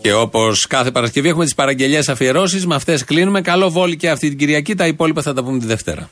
Και 0.00 0.12
όπως 0.12 0.66
κάθε 0.68 0.90
Παρασκευή 0.90 1.28
έχουμε 1.28 1.44
τις 1.44 1.54
παραγγελίε 1.54 2.00
αφιερώσεις. 2.06 2.66
Με 2.66 2.74
αυτές 2.74 3.04
κλείνουμε. 3.04 3.40
Καλό 3.40 3.70
βόλι 3.70 3.96
και 3.96 4.10
αυτή 4.10 4.28
την 4.28 4.38
Κυριακή. 4.38 4.74
Τα 4.74 4.86
υπόλοιπα 4.86 5.22
θα 5.22 5.32
τα 5.32 5.42
πούμε 5.42 5.58
τη 5.58 5.66
Δευτέρα. 5.66 6.08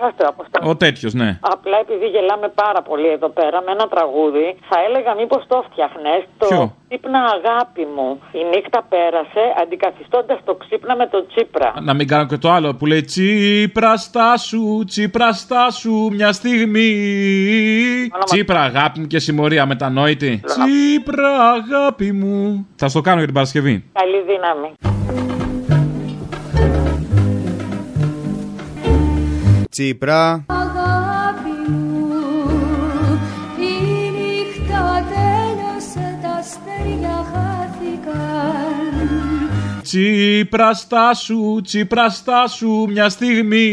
Τέτοιο 0.00 0.10
τι 0.16 0.24
θα 0.24 0.24
στο 0.24 0.28
αποστολή. 0.28 0.68
Ο 0.70 0.76
τέτοιος, 0.76 1.12
ναι. 1.14 1.38
Απλά 1.40 1.76
επειδή 1.84 2.06
γελάμε 2.06 2.48
πάρα 2.62 2.82
πολύ 2.82 3.08
εδώ 3.08 3.28
πέρα 3.28 3.62
με 3.64 3.70
ένα 3.76 3.86
τραγούδι, 3.88 4.46
θα 4.68 4.76
έλεγα 4.86 5.14
μήπως 5.14 5.42
το 5.48 5.64
φτιαχνέ 5.70 6.14
το 6.38 6.46
Ποιο; 6.46 6.76
Ξύπνα 6.88 7.20
αγάπη 7.36 7.84
μου. 7.94 8.20
Η 8.32 8.42
νύχτα 8.52 8.86
πέρασε 8.88 9.42
αντικαθιστώντας 9.62 10.38
το 10.44 10.54
ξύπνα 10.54 10.96
με 10.96 11.06
το 11.06 11.26
τσίπρα. 11.26 11.74
Να 11.80 11.94
μην 11.94 12.06
κάνω 12.06 12.26
και 12.26 12.36
το 12.36 12.50
άλλο 12.50 12.74
που 12.74 12.86
λέει 12.86 13.02
Τσίπρα 13.02 13.96
στάσου, 13.96 14.84
Τσίπρα 14.86 15.32
στάσου 15.32 16.08
μια 16.12 16.32
στιγμή. 16.32 16.90
Τσίπρα 18.24 18.60
αγάπη 18.60 19.00
μου 19.00 19.06
και 19.06 19.18
συμμορία 19.18 19.66
μετανόητη. 19.66 20.40
Τσίπρα 20.46 21.32
αγάπη 21.50 22.12
μου. 22.12 22.66
Θα 22.76 22.88
στο 22.88 23.00
κάνω 23.00 23.16
για 23.16 23.26
την 23.26 23.34
Παρασκευή. 23.34 23.84
Καλή 23.92 24.22
δύναμη. 24.26 25.39
Τσίπρα. 29.80 30.44
Αγάπη 30.46 31.70
μου, 31.70 32.08
η 33.58 33.72
τα 36.22 36.30
αστέρια 36.38 37.24
χάθηκαν. 37.32 38.94
Τσίπραστά 39.82 41.14
σου, 41.14 41.60
τσίπραστά 41.64 42.46
σου 42.48 42.86
μια 42.88 43.08
στιγμή. 43.08 43.68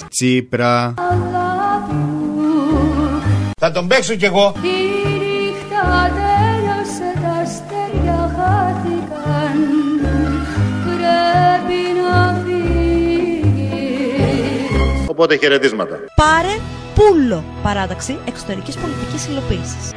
Τσίπρα. 0.09 0.95
Αγάπη 0.99 1.95
μου. 1.95 2.41
Θα 3.59 3.73
τον 3.73 3.87
παίξω 3.87 4.15
κι 4.15 4.25
εγώ. 4.25 4.55
Οπότε 15.21 15.37
χαιρετίσματα. 15.37 15.99
Πάρε 16.15 16.57
πούλο. 16.95 17.45
Παράταξη 17.63 18.19
εξωτερικής 18.27 18.77
πολιτικής 18.77 19.27
υλοποίησης. 19.27 19.93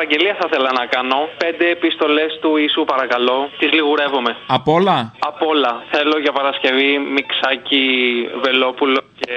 Παραγγελία 0.00 0.34
θα 0.40 0.46
ήθελα 0.50 0.70
να 0.80 0.84
κάνω. 0.94 1.18
Πέντε 1.44 1.64
επιστολές 1.76 2.30
του 2.40 2.50
Ιησού, 2.62 2.80
παρακαλώ. 2.92 3.38
Τις 3.58 3.70
λιγουρεύομαι. 3.76 4.32
Απ' 4.46 4.68
όλα; 4.68 4.96
Απ' 5.30 5.42
όλα. 5.52 5.72
Θέλω 5.92 6.16
για 6.24 6.32
Παρασκευή 6.32 6.90
Μιξάκι 7.14 7.84
Βελόπουλο 8.44 9.00
και 9.20 9.36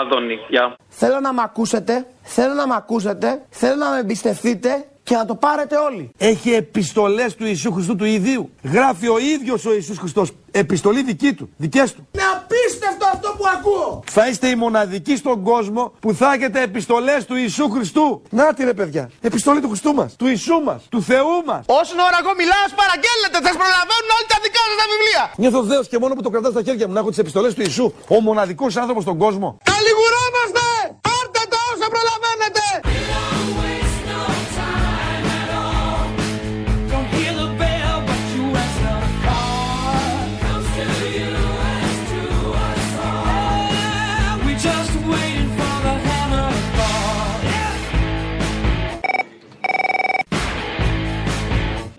Άδωνη. 0.00 0.36
Γεια. 0.48 0.64
Θέλω 1.00 1.18
να 1.26 1.32
μ' 1.32 1.40
ακούσετε, 1.48 1.94
θέλω 2.22 2.54
να 2.54 2.66
μ' 2.66 2.76
ακούσετε, 2.82 3.28
θέλω 3.60 3.76
να 3.84 3.88
με 3.90 3.98
εμπιστευτείτε 3.98 4.70
και 5.06 5.16
να 5.16 5.24
το 5.24 5.34
πάρετε 5.34 5.76
όλοι. 5.76 6.10
Έχει 6.18 6.50
επιστολές 6.50 7.34
του 7.34 7.44
Ιησού 7.46 7.72
Χριστού 7.72 7.96
του 7.96 8.04
Ιδίου. 8.04 8.50
Γράφει 8.74 9.08
ο 9.08 9.18
ίδιος 9.18 9.64
ο 9.64 9.72
Ιησούς 9.74 9.98
Χριστός. 9.98 10.28
Επιστολή 10.50 11.02
δική 11.02 11.32
του, 11.32 11.44
δικές 11.56 11.88
του. 11.94 12.02
Είναι 12.14 12.24
απίστευτο 12.36 13.04
αυτό 13.14 13.28
που 13.38 13.44
ακούω. 13.56 14.02
Θα 14.16 14.28
είστε 14.28 14.46
οι 14.48 14.54
μοναδικοί 14.54 15.16
στον 15.16 15.42
κόσμο 15.42 15.92
που 16.00 16.14
θα 16.14 16.32
έχετε 16.34 16.58
επιστολές 16.62 17.20
του 17.28 17.34
Ιησού 17.36 17.70
Χριστού. 17.74 18.22
Να 18.30 18.54
τη 18.54 18.64
ρε 18.64 18.74
παιδιά. 18.74 19.10
Επιστολή 19.20 19.60
του 19.60 19.68
Χριστού 19.68 19.92
μας, 19.94 20.16
του 20.16 20.26
Ιησού 20.26 20.56
μας, 20.68 20.80
του 20.88 21.02
Θεού 21.02 21.36
μας. 21.48 21.62
Όσο 21.80 21.92
ώρα 22.08 22.18
εγώ 22.22 22.32
μιλάω, 22.40 22.62
ας 22.68 22.74
παραγγέλλετε, 22.80 23.36
θα 23.44 23.48
σας 23.50 23.56
προλαβαίνουν 23.62 24.10
όλοι 24.16 24.26
τα 24.32 24.38
δικά 24.44 24.62
σας 24.68 24.76
τα 24.82 24.86
βιβλία. 24.92 25.22
Νιώθω 25.42 25.60
δέος 25.72 25.86
και 25.90 25.98
μόνο 26.02 26.12
που 26.16 26.22
το 26.26 26.30
κρατάω 26.32 26.52
στα 26.56 26.62
χέρια 26.66 26.86
μου 26.86 26.94
να 26.96 27.00
έχω 27.02 27.10
τις 27.12 27.20
επιστολές 27.24 27.52
του 27.56 27.62
Ιησού. 27.66 27.86
Ο 28.14 28.16
μοναδικός 28.28 28.72
άνθρωπος 28.82 29.02
στον 29.06 29.16
κόσμο. 29.24 29.48
Καλιγουρόμαστε! 29.72 30.66
Πάρτε 31.06 31.42
το 31.52 31.58
όσο 31.72 31.86
προλαβαίνετε! 31.94 32.64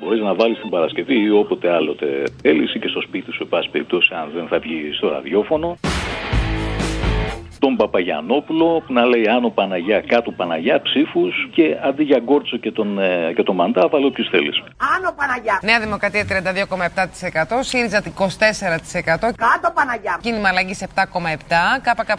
Μπορείς 0.08 0.24
να 0.24 0.34
βάλεις 0.34 0.60
την 0.60 0.70
Παρασκευή 0.70 1.22
ή 1.22 1.30
όποτε 1.30 1.72
άλλοτε 1.72 2.24
θέλεις 2.42 2.74
ή 2.74 2.80
και 2.80 2.88
στο 2.88 3.02
σπίτι 3.02 3.32
σου, 3.32 3.44
εν 3.44 3.50
πάση 3.50 3.70
περιπτώσει, 3.70 4.14
αν 4.14 4.30
δεν 4.36 4.48
θα 4.48 4.60
βγεις 4.60 4.96
στο 4.98 5.10
ραδιόφωνο. 5.10 5.78
Τον 7.68 7.76
Παπαγιανόπουλο 7.76 8.84
που 8.86 8.94
να 8.94 9.06
λέει 9.06 9.28
Άνω 9.28 9.50
Παναγιά, 9.50 10.02
κάτω 10.02 10.32
Παναγιά, 10.32 10.82
ψήφους 10.82 11.50
και 11.52 11.78
αντί 11.88 12.04
για 12.04 12.20
Γκόρτσο 12.24 12.58
και 12.58 12.72
τον, 12.72 13.00
ε, 13.00 13.34
και 13.36 13.44
τον 13.44 13.56
Μαντά, 13.56 13.88
βάλω 13.88 14.10
ποιου 14.12 14.26
θέλεις. 14.32 14.64
Άνω 14.96 15.12
Παναγιά. 15.16 15.60
Νέα 15.62 15.80
Δημοκρατία 15.80 16.26
32,7%, 16.26 17.64
ΣΥΡΙΖΑ 17.64 18.02
24%, 18.02 19.34
Κάτω 19.38 19.72
Παναγιά. 19.74 20.20
Κίνημα 20.22 20.50
Αλλαγής 20.50 20.82
7,7%, 20.82 21.80
ΚΚΕ 21.82 22.14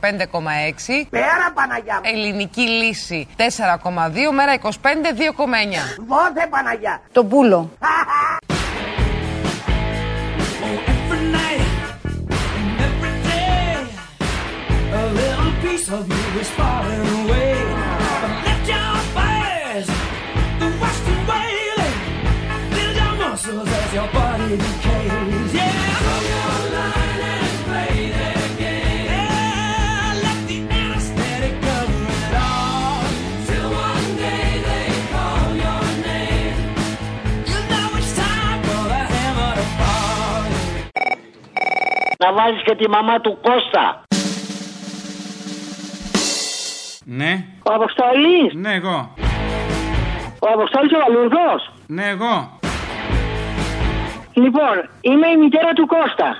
5,6%, 0.00 1.06
Πέρα 1.10 1.46
Παναγιά. 1.54 2.00
Ελληνική 2.02 2.60
Λύση 2.60 3.28
4,2%, 3.36 4.32
Μέρα 4.32 4.52
25 4.52 4.68
2,9%. 5.18 6.04
Βόθε 6.06 6.46
Παναγιά. 6.50 7.00
Το 7.12 7.24
πούλο. 7.24 7.70
piece 15.72 15.88
of 15.90 16.06
you 16.06 16.40
is 16.40 16.50
falling 16.58 17.04
away. 17.18 17.54
But 18.22 18.34
lift 18.46 18.64
your 18.74 18.94
fires, 19.16 19.88
the 20.60 20.68
western 20.82 21.20
wailing, 21.30 21.98
build 22.74 22.94
your 23.02 23.14
muscles 23.22 23.68
as 23.80 23.88
your 23.98 24.08
body 24.18 24.50
decays. 24.64 25.50
Yeah, 25.60 25.96
hold 26.06 26.24
your 26.34 26.54
line 26.76 27.22
and 27.36 27.54
play 27.68 27.94
their 28.18 28.44
game. 28.62 29.08
Yeah, 29.16 30.24
let 30.24 30.38
the 30.50 30.58
anesthetic 30.82 31.54
cover 31.66 32.04
it 32.20 32.34
all. 32.50 33.04
Till 33.48 33.68
one 33.88 34.08
day 34.24 34.48
they 34.68 34.88
call 35.12 35.46
your 35.64 35.84
name. 36.08 36.56
You 37.50 37.58
know 37.70 37.88
it's 37.98 38.12
time 38.24 38.58
for 38.66 38.82
the 38.92 39.02
hammer 39.12 39.52
to 39.58 39.66
fall. 39.78 40.50
Να 42.18 42.32
βάζεις 42.32 42.62
και 42.64 42.74
τη 42.74 42.88
μαμά 42.88 43.20
του 43.20 43.38
Κώστα. 43.42 44.02
Ναι. 47.16 47.44
Ο 47.62 47.72
Αποστολής. 47.74 48.54
Ναι, 48.54 48.72
εγώ. 48.74 49.14
Ο 50.38 50.48
Αποστόλης 50.54 50.92
ο 50.92 50.98
Βαλουρδός. 50.98 51.72
Ναι, 51.86 52.06
εγώ. 52.08 52.58
Λοιπόν, 54.32 54.76
είμαι 55.00 55.28
η 55.28 55.36
μητέρα 55.36 55.72
του 55.72 55.86
Κώστα. 55.86 56.36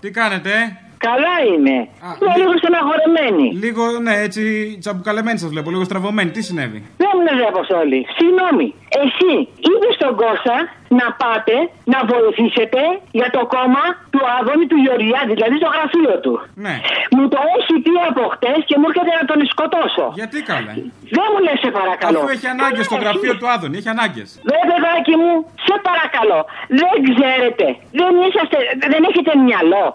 Τι 0.00 0.10
κάνετε, 0.10 0.50
ε; 0.50 0.88
Καλά 0.98 1.34
είμαι. 1.48 1.76
Είμαι 2.20 2.34
λίγο 2.36 2.52
στεναχωρεμένη. 2.60 3.46
Λίγο, 3.64 3.82
ναι, 4.06 4.14
έτσι 4.26 4.42
τσαμπουκαλεμένη 4.80 5.38
σας 5.38 5.50
βλέπω, 5.50 5.70
λίγο 5.70 5.84
στραβωμένη. 5.84 6.30
Τι 6.30 6.42
συνέβη; 6.42 6.78
Δεν 6.96 7.08
μου 7.14 7.20
λες 7.26 7.46
Αποστόλη. 7.48 8.06
Συγγνώμη. 8.16 8.74
Εσύ 9.02 9.32
είπες 9.68 9.94
στον 9.98 10.16
Κώστα 10.16 10.56
να 11.00 11.06
πάτε 11.20 11.56
να 11.92 11.98
βοηθήσετε 12.12 12.80
για 13.18 13.28
το 13.36 13.42
κόμμα 13.54 13.84
του 14.12 14.20
Άδωνη 14.36 14.66
του 14.70 14.78
Γεωργιάδη, 14.84 15.32
δηλαδή 15.38 15.56
το 15.64 15.70
γραφείο 15.74 16.14
του. 16.24 16.34
Ναι. 16.64 16.74
Μου 17.14 17.24
το 17.34 17.40
έχει 17.56 17.74
πει 17.84 17.92
από 18.10 18.22
χτες 18.34 18.60
και 18.68 18.76
μου 18.80 18.86
έρχεται 18.90 19.12
να 19.20 19.24
τον 19.30 19.38
σκοτώσω. 19.52 20.06
Γιατί 20.20 20.38
καλά. 20.52 20.72
Δεν 21.16 21.26
μου 21.32 21.38
λες 21.46 21.58
σε 21.64 21.70
παρακαλώ. 21.78 22.18
Αφού 22.18 22.28
έχει 22.36 22.48
ανάγκες 22.54 22.84
στο 22.90 22.96
γραφείο 23.02 23.32
του 23.38 23.46
Άδωνη, 23.54 23.76
έχει 23.80 23.90
ανάγκες. 23.96 24.28
Δε 24.50 24.58
παιδάκι 24.70 25.14
μου, 25.20 25.32
σε 25.66 25.74
παρακαλώ. 25.88 26.40
Δεν 26.80 26.96
ξέρετε. 27.08 27.66
Δεν, 27.98 28.12
είσαστε, 28.26 28.58
δεν 28.92 29.02
έχετε 29.10 29.32
μυαλό. 29.46 29.86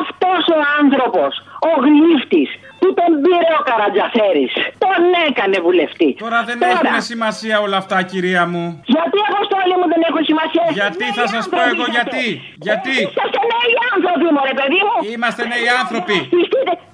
Αυτός 0.00 0.42
ο 0.56 0.58
άνθρωπος, 0.80 1.32
ο 1.70 1.72
γλύφτης, 1.84 2.50
που 2.82 2.90
τον 2.98 3.10
πήρε 3.24 3.50
ο 3.60 3.62
Καρατζαφέρης, 3.68 4.52
τον 4.84 5.00
έκανε 5.28 5.56
βουλευτή. 5.66 6.08
Τώρα 6.24 6.40
δεν 6.48 6.58
έχουν 6.74 7.00
σημασία 7.10 7.56
όλα 7.66 7.76
αυτά, 7.82 7.96
κυρία 8.12 8.44
μου. 8.52 8.64
Γιατί 8.94 9.18
αποστόλη 9.30 9.74
μου 9.80 9.86
δεν 9.92 10.00
έχουν 10.08 10.22
σημασία; 10.30 10.64
Γιατί 10.80 11.04
θα 11.18 11.24
σας 11.34 11.44
πω 11.52 11.60
εγώ 11.72 11.84
γιατί. 11.96 12.26
Γιατί; 12.66 12.94
Είσαστε 13.04 13.40
νέοι 13.52 13.74
άνθρωποι, 13.94 14.26
μωρέ 14.36 14.54
παιδί 14.60 14.80
μου. 14.86 14.96
Είμαστε 15.14 15.42
νέοι 15.52 15.66
άνθρωποι. 15.82 16.16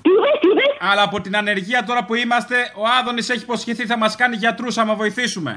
Πιστείτε, 0.09 0.21
τι 0.21 0.21
είπες, 0.21 0.35
τι 0.41 0.49
είπες. 0.53 0.71
Αλλά 0.91 1.03
από 1.09 1.17
την 1.25 1.35
ανεργία 1.43 1.81
τώρα 1.89 2.03
που 2.07 2.15
είμαστε, 2.23 2.57
ο 2.83 2.85
Άδωνης 2.99 3.27
έχει 3.33 3.43
υποσχεθεί 3.49 3.85
θα 3.93 3.97
μας 4.03 4.13
κάνει 4.21 4.37
γιατρούς 4.45 4.75
άμα 4.83 4.95
βοηθήσουμε. 5.03 5.53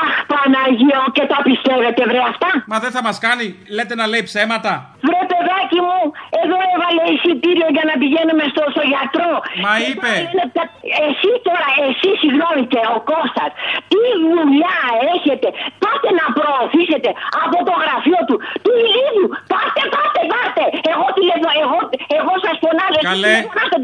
Αχ, 0.00 0.12
Παναγία, 0.32 0.98
μου, 1.04 1.10
και 1.16 1.24
τα 1.32 1.38
πιστεύετε, 1.48 2.02
βρε 2.10 2.20
αυτά; 2.32 2.48
Μα 2.72 2.76
δεν 2.84 2.90
θα 2.96 3.02
μας 3.06 3.16
κάνει, 3.26 3.46
λέτε 3.76 3.94
να 4.00 4.06
λέει 4.12 4.22
ψέματα. 4.30 4.72
Βρε 5.08 5.20
παιδάκι 5.30 5.78
μου, 5.86 6.00
εδώ 6.42 6.56
έβαλε 6.72 7.02
εισιτήριο 7.14 7.68
για 7.76 7.84
να 7.90 7.94
πηγαίνουμε 8.02 8.44
στο, 8.52 8.62
στο 8.74 8.82
γιατρό. 8.92 9.32
Μα 9.64 9.72
Και 9.80 9.84
είπε. 9.90 10.08
τώρα 10.10 10.20
είναι 10.32 10.46
τα- 10.56 10.70
Εσύ 11.06 11.30
τώρα, 11.48 11.68
εσύ 11.86 12.08
συγγνώμη 12.22 12.62
και 12.72 12.80
ο 12.96 12.98
Κώστας, 13.10 13.50
τι 13.92 14.02
δουλειά 14.32 14.78
έχετε; 15.14 15.48
Πάτε 15.84 16.08
να 16.20 16.26
προωθήσετε 16.36 17.10
από 17.44 17.58
το 17.68 17.74
γραφείο 17.82 18.20
του, 18.28 18.36
του 18.64 18.72
ηλίου. 18.86 19.26
Πάτε, 19.52 19.82
πάτε, 19.94 20.20
πάτε. 20.32 20.64
Εγώ, 20.92 21.06
τηλεφω... 21.16 21.48
εγώ, 21.64 21.78
εγώ 22.18 22.32
σας 22.44 22.56
φωνάζω. 22.62 22.98
εσείς 23.00 23.10
Καλέ. 23.12 23.34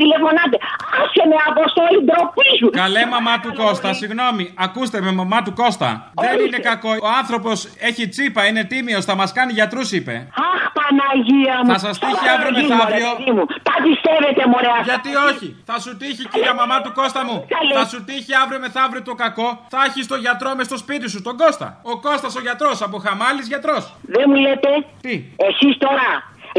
Τηλεφωνάτε, 0.03 0.57
τηλεφωνάτε. 0.57 0.57
Άσε 1.01 1.23
με 1.31 1.37
αποστόλη 1.51 1.99
ντροπή 2.07 2.49
σου. 2.59 2.69
Καλέ 2.83 3.03
μαμά 3.15 3.35
του 3.43 3.51
Κώστα, 3.61 3.89
συγγνώμη, 4.01 4.45
ακούστε 4.67 4.99
με 5.07 5.11
μαμά 5.21 5.39
του 5.43 5.53
Κώστα. 5.61 5.91
Δεν 6.25 6.37
είναι 6.47 6.59
κακό. 6.71 6.91
Ο 7.09 7.09
άνθρωπος 7.21 7.57
έχει 7.89 8.09
τσίπα, 8.09 8.41
είναι 8.49 8.65
τίμιος, 8.65 9.05
θα 9.05 9.15
μας 9.21 9.31
κάνει 9.33 9.53
γιατρούς, 9.59 9.89
είπε. 9.93 10.15
Αχ, 10.53 10.63
Παναγία 10.79 11.57
μου. 11.65 11.71
Θα 11.73 11.79
σας 11.87 11.99
τύχει 11.99 12.13
Τώρα, 12.25 12.33
αύριο 12.35 12.51
παιδί 12.55 12.63
μου, 12.67 12.77
μεθαύριο. 12.77 13.09
ρε 13.11 13.17
παιδί 13.19 13.33
μου. 13.37 13.45
Τα 13.69 13.75
πιστεύετε, 13.87 14.43
μωρέ. 14.53 14.71
αυτά. 14.81 14.83
Γιατί 14.91 15.11
όχι, 15.31 15.49
θα 15.71 15.77
σου 15.85 15.93
τύχει 16.01 16.23
κυρία 16.33 16.55
μαμά 16.61 16.77
του 16.85 16.93
Κώστα 16.99 17.21
μου. 17.29 17.37
Καλέ. 17.55 17.73
Θα 17.79 17.85
σου 17.93 17.99
τύχει 18.09 18.33
αύριο 18.43 18.59
μεθαύριο 18.65 19.03
το 19.11 19.15
κακό. 19.25 19.49
Θα 19.73 19.79
έχεις 19.89 20.05
τον 20.13 20.19
γιατρό 20.25 20.51
μες 20.57 20.67
στο 20.71 20.77
σπίτι 20.85 21.07
σου, 21.13 21.21
τον 21.29 21.37
Κώστα. 21.43 21.69
Ο 21.93 21.95
Κώστας 22.07 22.33
ο 22.39 22.41
γιατρός, 22.47 22.77
από 22.87 22.97
χαμάλης 23.05 23.47
γιατρός. 23.53 23.85
Δεν 24.15 24.25
μου 24.31 24.35
λέτε; 24.47 24.69
Τι; 25.05 25.13
Εσείς 25.49 25.75
τώρα 25.85 26.07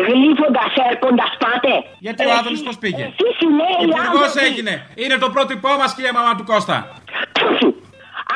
γλύφοντας 0.07 0.71
έρχοντας 0.91 1.31
πάτε. 1.43 1.71
Γιατί 2.05 2.21
ο 2.29 2.31
Άδωνης 2.39 2.63
πώς 2.67 2.77
πήγε; 2.83 3.03
Εσείς 3.11 3.35
οι 3.43 3.47
νέοι 3.61 3.77
Υπουργός 3.87 4.23
άνθρωποι. 4.27 4.45
έγινε. 4.47 4.73
Είναι 5.03 5.15
το 5.23 5.29
πρότυπό 5.35 5.69
μας, 5.79 5.89
κυρία 5.95 6.13
μαμά 6.19 6.31
του 6.37 6.45
Κώστα. 6.51 6.77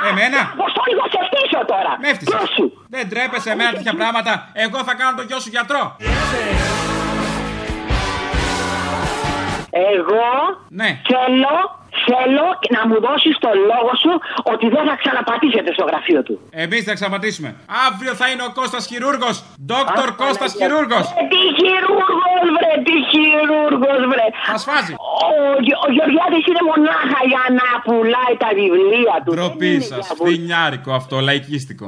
Εμένα; 0.09 0.39
Αποστόλη, 0.57 0.91
εγώ 0.97 1.05
σε 1.13 1.19
φτύσω 1.27 1.61
τώρα. 1.73 1.91
Με 2.01 2.07
έφτιασε. 2.11 2.63
Δεν 2.93 3.03
τρέπεσαι 3.11 3.49
εμένα 3.55 3.71
τέτοια 3.77 3.93
πράγματα. 4.01 4.31
Εγώ 4.53 4.77
θα 4.87 4.93
κάνω 4.99 5.13
τον 5.17 5.25
γιο 5.29 5.39
σου 5.39 5.49
γιατρό. 5.55 5.83
Εγώ 9.69 10.25
Ναι. 10.69 10.99
θέλω, 11.11 11.55
θέλω 12.09 12.45
να 12.75 12.81
μου 12.87 12.97
δώσεις 13.07 13.35
το 13.45 13.49
λόγο 13.69 13.91
σου 14.03 14.11
ότι 14.53 14.65
δεν 14.75 14.83
θα 14.89 14.95
ξαναπατήσετε 15.01 15.69
στο 15.77 15.83
γραφείο 15.89 16.21
του. 16.27 16.33
Εμείς 16.63 16.81
θα 16.87 16.93
ξαματίσουμε. 16.99 17.49
Αύριο 17.87 18.13
θα 18.21 18.25
είναι 18.31 18.43
ο 18.49 18.51
Κώστας 18.59 18.83
χειρούργος. 18.89 19.35
Δόκτωρ 19.71 20.09
Κώστας 20.23 20.51
χειρούργος. 20.59 21.05
Ε, 21.19 21.23
Τι 21.33 21.41
χειρούργος 21.59 22.45
βρε, 22.55 22.71
τι 22.87 22.95
χειρούργος 23.11 24.01
βρε. 24.11 24.27
Θα 24.49 24.57
σφάζει. 24.63 24.93
Ο, 25.25 25.31
Γε- 25.65 25.79
ο 25.85 25.87
Γεωργιάδης 25.95 26.43
είναι 26.49 26.63
μονάχα 26.71 27.19
για 27.31 27.43
να 27.59 27.67
πουλάει 27.85 28.33
τα 28.43 28.49
βιβλία 28.59 29.15
του. 29.23 29.31
Ντροπή 29.35 29.73
σας. 29.91 30.03
Φθινιάρικο 30.19 30.91
αυτό, 30.99 31.15
λαϊκίστικο. 31.19 31.87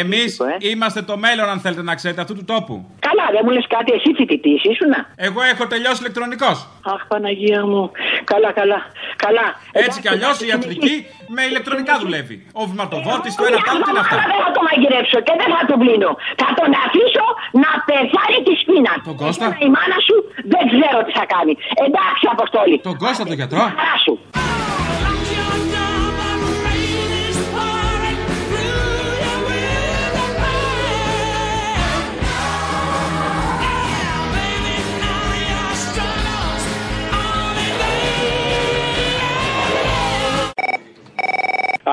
Εμείς 0.00 0.38
ε. 0.40 0.56
είμαστε 0.70 1.00
το 1.02 1.14
μέλλον, 1.24 1.48
αν 1.48 1.58
θέλετε 1.64 1.82
να 1.82 1.94
ξέρετε, 1.94 2.20
αυτού 2.20 2.34
του 2.38 2.44
τόπου. 2.44 2.74
Καλά, 3.08 3.24
δεν 3.34 3.40
μου 3.44 3.50
λες 3.50 3.66
κάτι 3.68 3.92
εσύ 3.92 4.10
φοιτητής 4.18 4.60
ήσουνα. 4.72 5.00
Εγώ 5.16 5.40
έχω 5.52 5.66
τελειώσει 5.66 6.00
ηλεκτρονικός. 6.02 6.56
Αχ, 6.92 7.06
Παναγία 7.08 7.66
μου. 7.66 7.90
Καλά, 8.24 8.52
καλά, 8.52 8.78
καλά. 9.24 9.46
Έτσι 9.84 9.96
κι 10.02 10.10
αλλιώ 10.14 10.30
η 10.44 10.46
ιατρική 10.52 10.94
με 11.34 11.42
ηλεκτρονικά 11.50 11.92
δουλεύει. 12.02 12.36
Ο 12.60 12.62
βηματοδότη, 12.70 13.28
το 13.38 13.42
ένα 13.48 13.58
το 13.64 13.70
άλλο, 13.70 13.82
τι 13.86 13.90
είναι 13.92 14.02
αυτά. 14.04 14.16
Δεν 14.32 14.38
θα 14.44 14.50
το 14.56 14.60
μαγειρέψω 14.68 15.18
και 15.26 15.34
δεν 15.40 15.48
θα 15.54 15.60
τον 15.70 15.78
πλύνω. 15.82 16.10
Θα 16.42 16.48
τον 16.58 16.70
αφήσω 16.84 17.26
να 17.62 17.70
πεθάνει 17.88 18.38
τη 18.46 18.54
σπίνα. 18.62 18.92
Τον 19.10 19.16
Κώστα? 19.22 19.46
Εσένα 19.46 19.64
Η 19.66 19.68
μάνα 19.76 19.98
σου 20.06 20.16
δεν 20.52 20.62
ξέρω 20.72 20.98
τι 21.06 21.12
θα 21.18 21.24
κάνει. 21.34 21.52
Εντάξει, 21.86 22.24
Αποστόλη. 22.36 22.76
Τον 22.88 22.96
Κώστα 23.02 23.22
τον 23.30 23.36
γιατρό. 23.40 23.62
Χαρά 23.80 23.96
σου. 24.04 24.14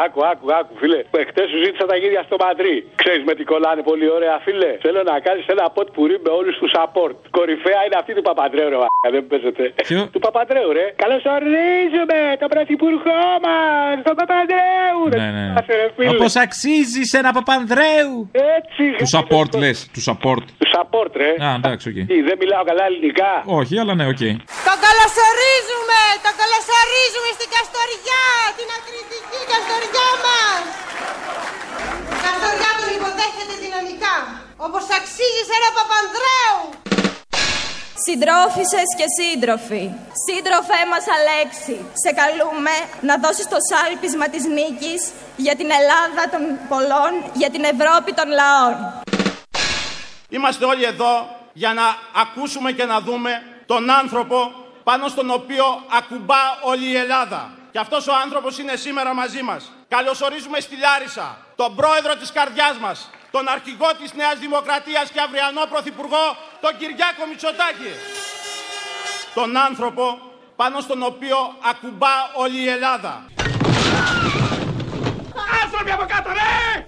Άκου, 0.04 0.20
άκου, 0.32 0.48
άκου, 0.60 0.74
φίλε. 0.82 1.00
Εχθές 1.22 1.48
σου 1.52 1.58
ζήτησα 1.64 1.86
τα 1.91 1.96
γύρια 2.02 2.22
στο 2.28 2.36
Μαδρί. 2.44 2.78
Ξέρεις 3.02 3.24
με 3.28 3.34
τι 3.38 3.44
κολλάνε 3.52 3.82
πολύ 3.89 4.08
ωραία, 4.18 4.36
φίλε. 4.46 4.72
Θέλω 4.86 5.02
να 5.12 5.16
κάνεις 5.28 5.46
ένα 5.56 5.66
ποτ 5.76 5.88
πουρί 5.96 6.18
με 6.26 6.32
όλους 6.39 6.56
τους 6.62 6.72
support. 6.78 7.16
Κορυφαία 7.38 7.80
είναι 7.86 7.98
αυτή 8.02 8.12
του 8.18 8.22
Παπαντρέου, 8.30 8.70
ρε 8.74 8.78
βα***α, 8.84 9.08
δεν 9.16 9.24
παίζεται. 9.30 9.66
Του 10.14 10.20
Παπαντρέου, 10.26 10.72
ρε. 10.78 10.86
Καλωσορίζουμε 11.04 12.18
τον 12.41 12.50
πρωθυπουργό 12.54 13.22
μας, 13.46 13.94
τον 14.08 14.16
Παπαντρέου. 14.20 15.00
ρε. 15.12 15.18
Ναι, 15.22 15.30
ναι. 15.38 15.46
Άσε, 15.60 15.74
ρε, 15.80 15.88
φίλε. 15.96 16.10
Όπως 16.16 16.34
αξίζει 16.46 17.04
σε 17.12 17.18
ένα 17.22 17.32
Παπανδρέου. 17.38 18.14
Έτσι, 18.58 18.84
Του 19.02 19.08
support 19.16 19.52
λες. 19.62 19.78
Του 19.96 20.02
support. 20.08 20.44
Του 20.62 20.68
support, 20.76 21.12
ρε. 21.22 21.30
Α, 21.46 21.48
εντάξει, 21.60 21.86
οκ. 21.91 21.98
Τι, 22.12 22.18
δεν 22.30 22.36
μιλάω 22.41 22.64
καλά 22.70 22.84
ελληνικά; 22.89 23.32
Όχι, 23.60 23.74
αλλά 23.82 23.94
ναι, 24.00 24.06
οκ. 24.14 24.24
Το 24.70 24.74
καλωσορίζουμε! 24.86 26.00
Το 26.26 26.32
καλωσορίζουμε 26.41 27.30
στην 27.38 27.50
Καστοριά! 27.56 28.24
Την 28.60 28.70
ακριτική 28.78 29.39
Καστοριά 29.52 29.82
μας! 30.26 30.64
Η 32.14 32.16
Καστοριά 32.24 32.72
τον 32.80 32.90
υποδέχεται 32.98 33.56
δυναμικά, 33.64 34.16
όπως 34.66 34.84
αξίζει 34.98 35.44
σε 35.48 35.54
ένα 35.60 35.70
Παπανδρέου! 35.78 36.60
Συντρόφισσες 38.06 38.90
και 39.00 39.08
σύντροφοι, 39.18 39.84
σύντροφέ 40.26 40.82
μας 40.92 41.06
Αλέξη, 41.16 41.78
σε 42.04 42.12
καλούμε 42.22 42.76
να 43.08 43.14
δώσεις 43.24 43.48
το 43.54 43.60
σάλπισμα 43.70 44.26
της 44.34 44.44
νίκης 44.58 45.02
για 45.46 45.56
την 45.60 45.70
Ελλάδα 45.80 46.24
των 46.34 46.42
πολλών, 46.72 47.12
για 47.34 47.50
την 47.54 47.64
Ευρώπη 47.74 48.12
των 48.20 48.28
λαών. 48.40 48.76
Είμαστε 50.30 50.66
όλοι 50.66 50.84
εδώ 50.94 51.14
για 51.54 51.74
να 51.74 51.86
ακούσουμε 52.24 52.72
και 52.72 52.86
να 52.86 52.98
δούμε 53.02 53.32
τον 53.66 53.90
άνθρωπο 53.90 54.38
πάνω 54.84 55.08
στον 55.08 55.30
οποίο 55.30 55.66
ακουμπά 55.98 56.44
όλη 56.62 56.86
η 56.86 56.98
Ελλάδα. 56.98 57.42
Και 57.74 57.80
αυτός 57.80 58.08
ο 58.08 58.14
άνθρωπος 58.24 58.58
είναι 58.58 58.76
σήμερα 58.76 59.14
μαζί 59.14 59.42
μας. 59.42 59.72
Καλωσορίζουμε 59.88 60.60
στη 60.60 60.76
Λάρισα 60.78 61.38
τον 61.56 61.76
πρόεδρο 61.76 62.16
της 62.16 62.32
καρδιάς 62.32 62.78
μας, 62.78 63.10
τον 63.32 63.48
αρχηγό 63.48 63.90
της 64.02 64.14
Νέας 64.14 64.40
Δημοκρατίας 64.40 65.10
και 65.10 65.20
αυριανό 65.20 65.66
πρωθυπουργό, 65.70 66.38
τον 66.62 66.78
Κυριάκο 66.78 67.26
Μητσοτάκη. 67.30 67.94
Τον 69.34 69.58
άνθρωπο 69.58 70.20
πάνω 70.56 70.80
στον 70.80 71.04
οποίο 71.04 71.38
ακουμπά 71.70 72.16
όλη 72.34 72.58
η 72.58 72.70
Ελλάδα. 72.70 73.26
Άνθρωποι 75.64 75.92
από 75.92 76.06
κάτω, 76.08 76.30
ρε! 76.30 76.83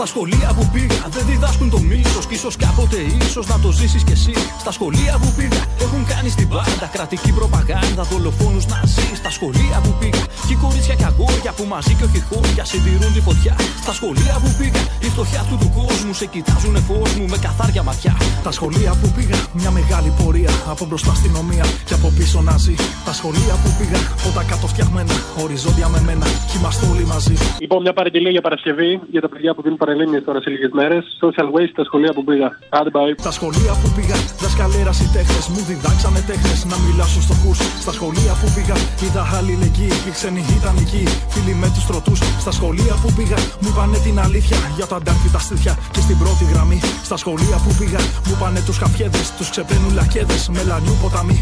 Στα 0.00 0.08
σχολεία 0.08 0.50
που 0.56 0.64
πήγα 0.72 1.00
δεν 1.14 1.24
διδάσκουν 1.26 1.70
το 1.70 1.80
μίσος 1.90 2.26
Κι 2.26 2.34
ίσως 2.34 2.56
κάποτε 2.56 2.96
ίσως 3.26 3.46
να 3.46 3.56
το 3.64 3.70
ζήσεις 3.78 4.02
κι 4.04 4.12
εσύ. 4.12 4.34
Στα 4.62 4.72
σχολεία 4.76 5.14
που 5.22 5.28
πήγα 5.36 5.62
έχουν 5.84 6.02
κάνει 6.12 6.28
στην 6.36 6.48
πάντα 6.48 6.86
Κρατική 6.92 7.32
προπαγάνδα, 7.38 8.02
δολοφόνους 8.10 8.66
να 8.72 8.80
ζεις 8.94 9.16
Στα 9.22 9.30
σχολεία 9.36 9.76
που 9.84 9.92
πήγα 10.00 10.24
κι 10.48 10.56
κορίτσια 10.62 10.94
κι 11.00 11.06
αγόρια 11.10 11.52
Που 11.56 11.64
μαζί 11.72 11.92
κι 11.98 12.04
όχι 12.08 12.20
χώρια 12.28 12.64
συντηρούν 12.70 13.12
τη 13.16 13.20
φωτιά. 13.28 13.54
Στα 13.84 13.92
σχολεία 13.98 14.34
που 14.42 14.50
πήγα 14.58 14.82
η 15.06 15.08
φτωχιά 15.12 15.42
του 15.48 15.56
του 15.62 15.68
κόσμου 15.78 16.12
Σε 16.20 16.26
κοιτάζουν 16.32 16.76
φως 16.88 17.10
μου 17.16 17.24
με 17.32 17.38
καθάρια 17.46 17.82
ματιά. 17.88 18.14
Τα 18.46 18.52
σχολεία 18.56 18.92
που 19.00 19.08
πήγα 19.16 19.38
μια 19.58 19.70
μεγάλη 19.78 20.10
πορεία 20.18 20.52
Από 20.72 20.84
μπροστά 20.88 21.10
αστυνομία 21.16 21.64
και 21.88 21.94
από 21.98 22.08
πίσω 22.16 22.38
να 22.48 22.54
ζει 22.64 22.74
Τα 23.08 23.12
σχολεία 23.18 23.54
που 23.62 23.68
πήγα 23.78 23.98
φώτα 24.22 24.42
κάτω 24.50 24.66
φτιαγμένα 24.72 25.14
Οριζόντια 25.42 25.88
με 25.94 26.00
μένα 26.06 26.26
κι 26.48 26.56
είμαστε 26.58 26.84
όλοι 26.92 27.04
μαζί. 27.12 27.34
Λοιπόν, 27.64 27.80
μια 27.86 27.94
παραγγελία 27.98 28.32
για 28.36 28.42
Παρασκευή 28.46 28.90
για 29.14 29.20
τα 29.24 29.28
παιδιά 29.28 29.50
που 29.54 29.62
δίνουν 29.62 29.78
παρελίμνιες 29.90 30.24
τώρα 30.28 30.40
σε 30.44 30.50
λίγες 30.54 30.72
μέρες. 30.78 31.02
Social 31.22 31.48
waste 31.54 31.74
στα 31.76 31.84
σχολεία 31.88 32.12
που 32.16 32.24
πήγα. 32.28 32.48
Άντε, 32.78 32.90
bye. 32.96 33.12
Τα 33.26 33.32
σχολεία 33.38 33.72
που 33.80 33.88
πήγα, 33.96 34.16
δασκαλέρα 34.42 34.92
οι 35.02 35.06
τέχνε 35.16 35.40
μου 35.52 35.60
διδάξανε 35.68 36.20
τέχνες 36.30 36.60
να 36.70 36.76
μιλάω 36.84 37.10
στου 37.14 37.22
φτωχού. 37.26 37.52
Στα 37.84 37.92
σχολεία 37.96 38.32
που 38.40 38.48
πήγα, 38.54 38.76
είδα 39.04 39.22
αλληλεγγύη. 39.36 39.94
Οι 40.06 40.10
ξένοι 40.16 40.42
ήταν 40.58 40.74
εκεί, 40.84 41.02
φίλοι 41.32 41.54
με 41.62 41.68
τους 41.74 41.84
τροτούς. 41.88 42.20
Στα 42.44 42.52
σχολεία 42.58 42.94
που 43.02 43.08
πήγα, 43.16 43.38
μου 43.60 43.68
είπανε 43.72 43.98
την 44.06 44.16
αλήθεια 44.26 44.58
για 44.76 44.86
το 44.90 44.94
αντάρτη 44.98 45.28
τα 45.34 45.40
στήθια 45.46 45.74
και 45.94 46.00
στην 46.06 46.16
πρώτη 46.22 46.44
γραμμή. 46.52 46.78
Στα 47.08 47.16
σχολεία 47.22 47.56
που 47.64 47.70
πήγα, 47.78 48.00
μου 48.24 48.32
είπανε 48.34 48.60
τους 48.66 48.76
χαφιέδες, 48.82 49.26
τους 49.36 49.48
ξεπαίνουν 49.52 49.92
λακέδες, 49.98 50.42
μελανιού 50.54 50.94
ποταμί. 51.02 51.38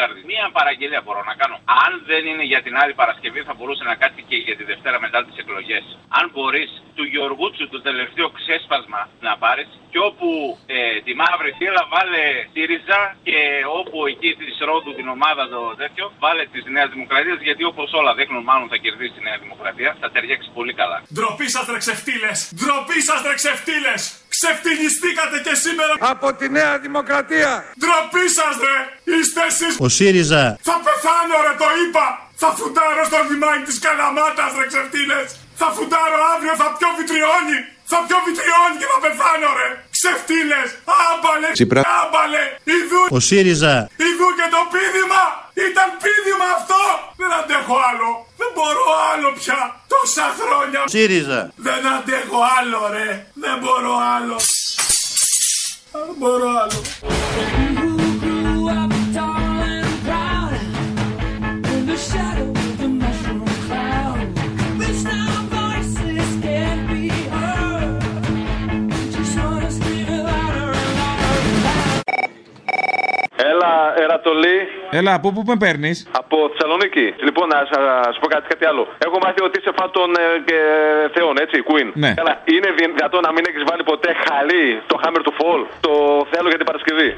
Γρηγόρη 0.00 0.20
Στουτγκάρδη. 0.20 0.20
Μία 0.32 0.46
παραγγελία 0.58 1.00
μπορώ 1.04 1.22
να 1.30 1.34
κάνω. 1.40 1.56
Αν 1.84 1.92
δεν 2.10 2.22
είναι 2.30 2.44
για 2.52 2.60
την 2.66 2.74
άλλη 2.80 2.94
Παρασκευή, 3.00 3.40
θα 3.48 3.54
μπορούσε 3.56 3.84
να 3.90 3.94
κάτσει 4.02 4.22
και 4.28 4.36
για 4.46 4.56
τη 4.58 4.64
Δευτέρα 4.70 4.98
μετά 5.04 5.18
τις 5.26 5.36
εκλογές. 5.42 5.84
Αν 6.18 6.24
μπορείς 6.32 6.70
του 6.96 7.04
Γιωργούτσου 7.12 7.68
το 7.74 7.80
τελευταίο 7.88 8.28
ξέσπασμα 8.38 9.00
να 9.20 9.32
πάρεις 9.42 9.68
και 9.92 10.00
όπου 10.08 10.28
ε, 10.66 10.76
τη 11.06 11.12
μαύρη 11.20 11.50
θύλα 11.58 11.82
βάλε 11.94 12.24
ΣΥΡΙΖΑ 12.52 13.00
και 13.26 13.38
όπου 13.78 14.06
εκεί 14.12 14.30
της 14.40 14.54
Ρόδου 14.68 14.92
την 14.98 15.08
ομάδα 15.16 15.42
το 15.54 15.60
τέτοιο 15.82 16.04
βάλε 16.22 16.44
τη 16.52 16.58
Νέας 16.76 16.90
Δημοκρατία 16.94 17.34
γιατί 17.48 17.64
όπως 17.72 17.88
όλα 17.92 18.12
δείχνουν 18.18 18.42
μάλλον 18.50 18.68
θα 18.72 18.76
κερδίσει 18.84 19.16
η 19.20 19.24
Νέα 19.28 19.38
Δημοκρατία. 19.44 19.90
Θα 20.00 20.10
ταιριάξει 20.10 20.48
πολύ 20.58 20.74
καλά. 20.80 21.02
Ντροπή 21.14 21.48
σας 21.54 21.66
ρε 21.72 21.78
ξεφτύλες! 21.84 22.38
Ντροπή 22.58 23.00
σας 23.08 23.20
ρε 23.28 23.34
ξεφτύλες! 23.34 24.19
Ξεφτυλιστήκατε 24.40 25.36
και 25.46 25.54
σήμερα 25.64 25.92
Από 26.12 26.28
τη 26.38 26.46
Νέα 26.58 26.72
Δημοκρατία. 26.86 27.50
Ντροπή 27.80 28.26
σας 28.38 28.54
ρε! 28.66 28.76
Είστε 29.14 29.40
εσείς 29.50 29.72
Ο 29.86 29.88
ΣΥΡΙΖΑ 29.96 30.42
Θα 30.68 30.76
πεθάνω 30.86 31.36
ρε 31.46 31.54
το 31.62 31.68
είπα! 31.82 32.06
Θα 32.42 32.48
φουτάρω 32.58 33.02
στο 33.10 33.18
λιμάνι 33.28 33.62
της 33.68 33.78
Καλαμάτας 33.84 34.50
ρε 34.58 34.66
ξεφτύλες! 34.70 35.26
Θα 35.60 35.68
φουτάρω 35.74 36.18
αύριο, 36.32 36.54
θα 36.62 36.68
πιω 36.76 36.88
βιτριώνει! 36.98 37.58
Θα 37.92 37.98
πιω 38.06 38.18
βιτριώνει 38.26 38.76
και 38.80 38.88
θα 38.92 38.98
πεθάνω 39.04 39.48
ρε! 39.58 39.68
Ξεφτύλες! 40.00 40.68
Άμπαλε! 41.10 41.50
Τσίπρα. 41.52 41.82
Άμπαλε! 42.00 42.44
Ιδού! 42.76 43.02
Ο 43.16 43.18
ΣΥΡΙΖΑ 43.28 43.74
Ιδού 44.08 44.28
και 44.38 44.48
το 44.54 44.60
πίδημα! 44.72 45.24
Ήταν 45.68 45.88
πίδημα 46.02 46.48
αυτό! 46.58 46.82
Δεν 47.20 47.30
αντέχω 47.38 47.76
άλλο! 47.90 48.10
Δεν 48.40 48.50
μπορώ 48.54 48.86
άλλο 49.12 49.28
πια! 49.38 49.60
Τόσα 49.92 50.26
χρόνια! 50.40 50.80
ΣΥΡΙΖΑ 50.94 51.40
Δεν 51.66 51.82
αντέχω 51.96 52.38
άλλο 52.58 52.80
ρε! 52.96 53.08
Δεν 53.44 53.56
μπορώ 53.62 53.94
άλλο! 54.16 54.36
Δεν 55.92 56.14
μπορώ 56.18 56.48
άλλο! 56.62 56.78
Ερατολή. 74.06 74.58
Έλα, 74.98 75.12
από 75.18 75.28
πού 75.34 75.42
με 75.50 75.56
παίρνεις; 75.62 75.96
Από 76.20 76.36
Θεσσαλονίκη. 76.52 77.06
Λοιπόν, 77.26 77.46
να 77.54 77.58
σας 77.72 78.14
πω 78.20 78.26
κάτι, 78.34 78.46
κάτι 78.52 78.64
άλλο. 78.70 78.82
Έχω 79.06 79.16
μάθει 79.24 79.40
ότι 79.48 79.56
είσαι 79.60 79.72
φαν 79.78 79.90
των 79.96 80.08
ε, 80.24 80.26
και 80.48 80.58
θεών, 81.14 81.34
έτσι, 81.44 81.56
Queen. 81.68 81.88
Ναι. 82.04 82.12
Καλά, 82.20 82.34
είναι 82.54 82.68
δυνατό 82.78 83.18
να 83.26 83.30
μην 83.34 83.42
έχεις 83.50 83.62
βάλει 83.68 83.82
ποτέ 83.90 84.10
χαλί 84.24 84.64
το 84.90 84.96
Hammer 85.02 85.22
to 85.28 85.32
Fall. 85.38 85.60
Το 85.86 85.92
θέλω 86.32 86.48
για 86.52 86.60
την 86.60 86.68
Παρασκευή; 86.70 87.10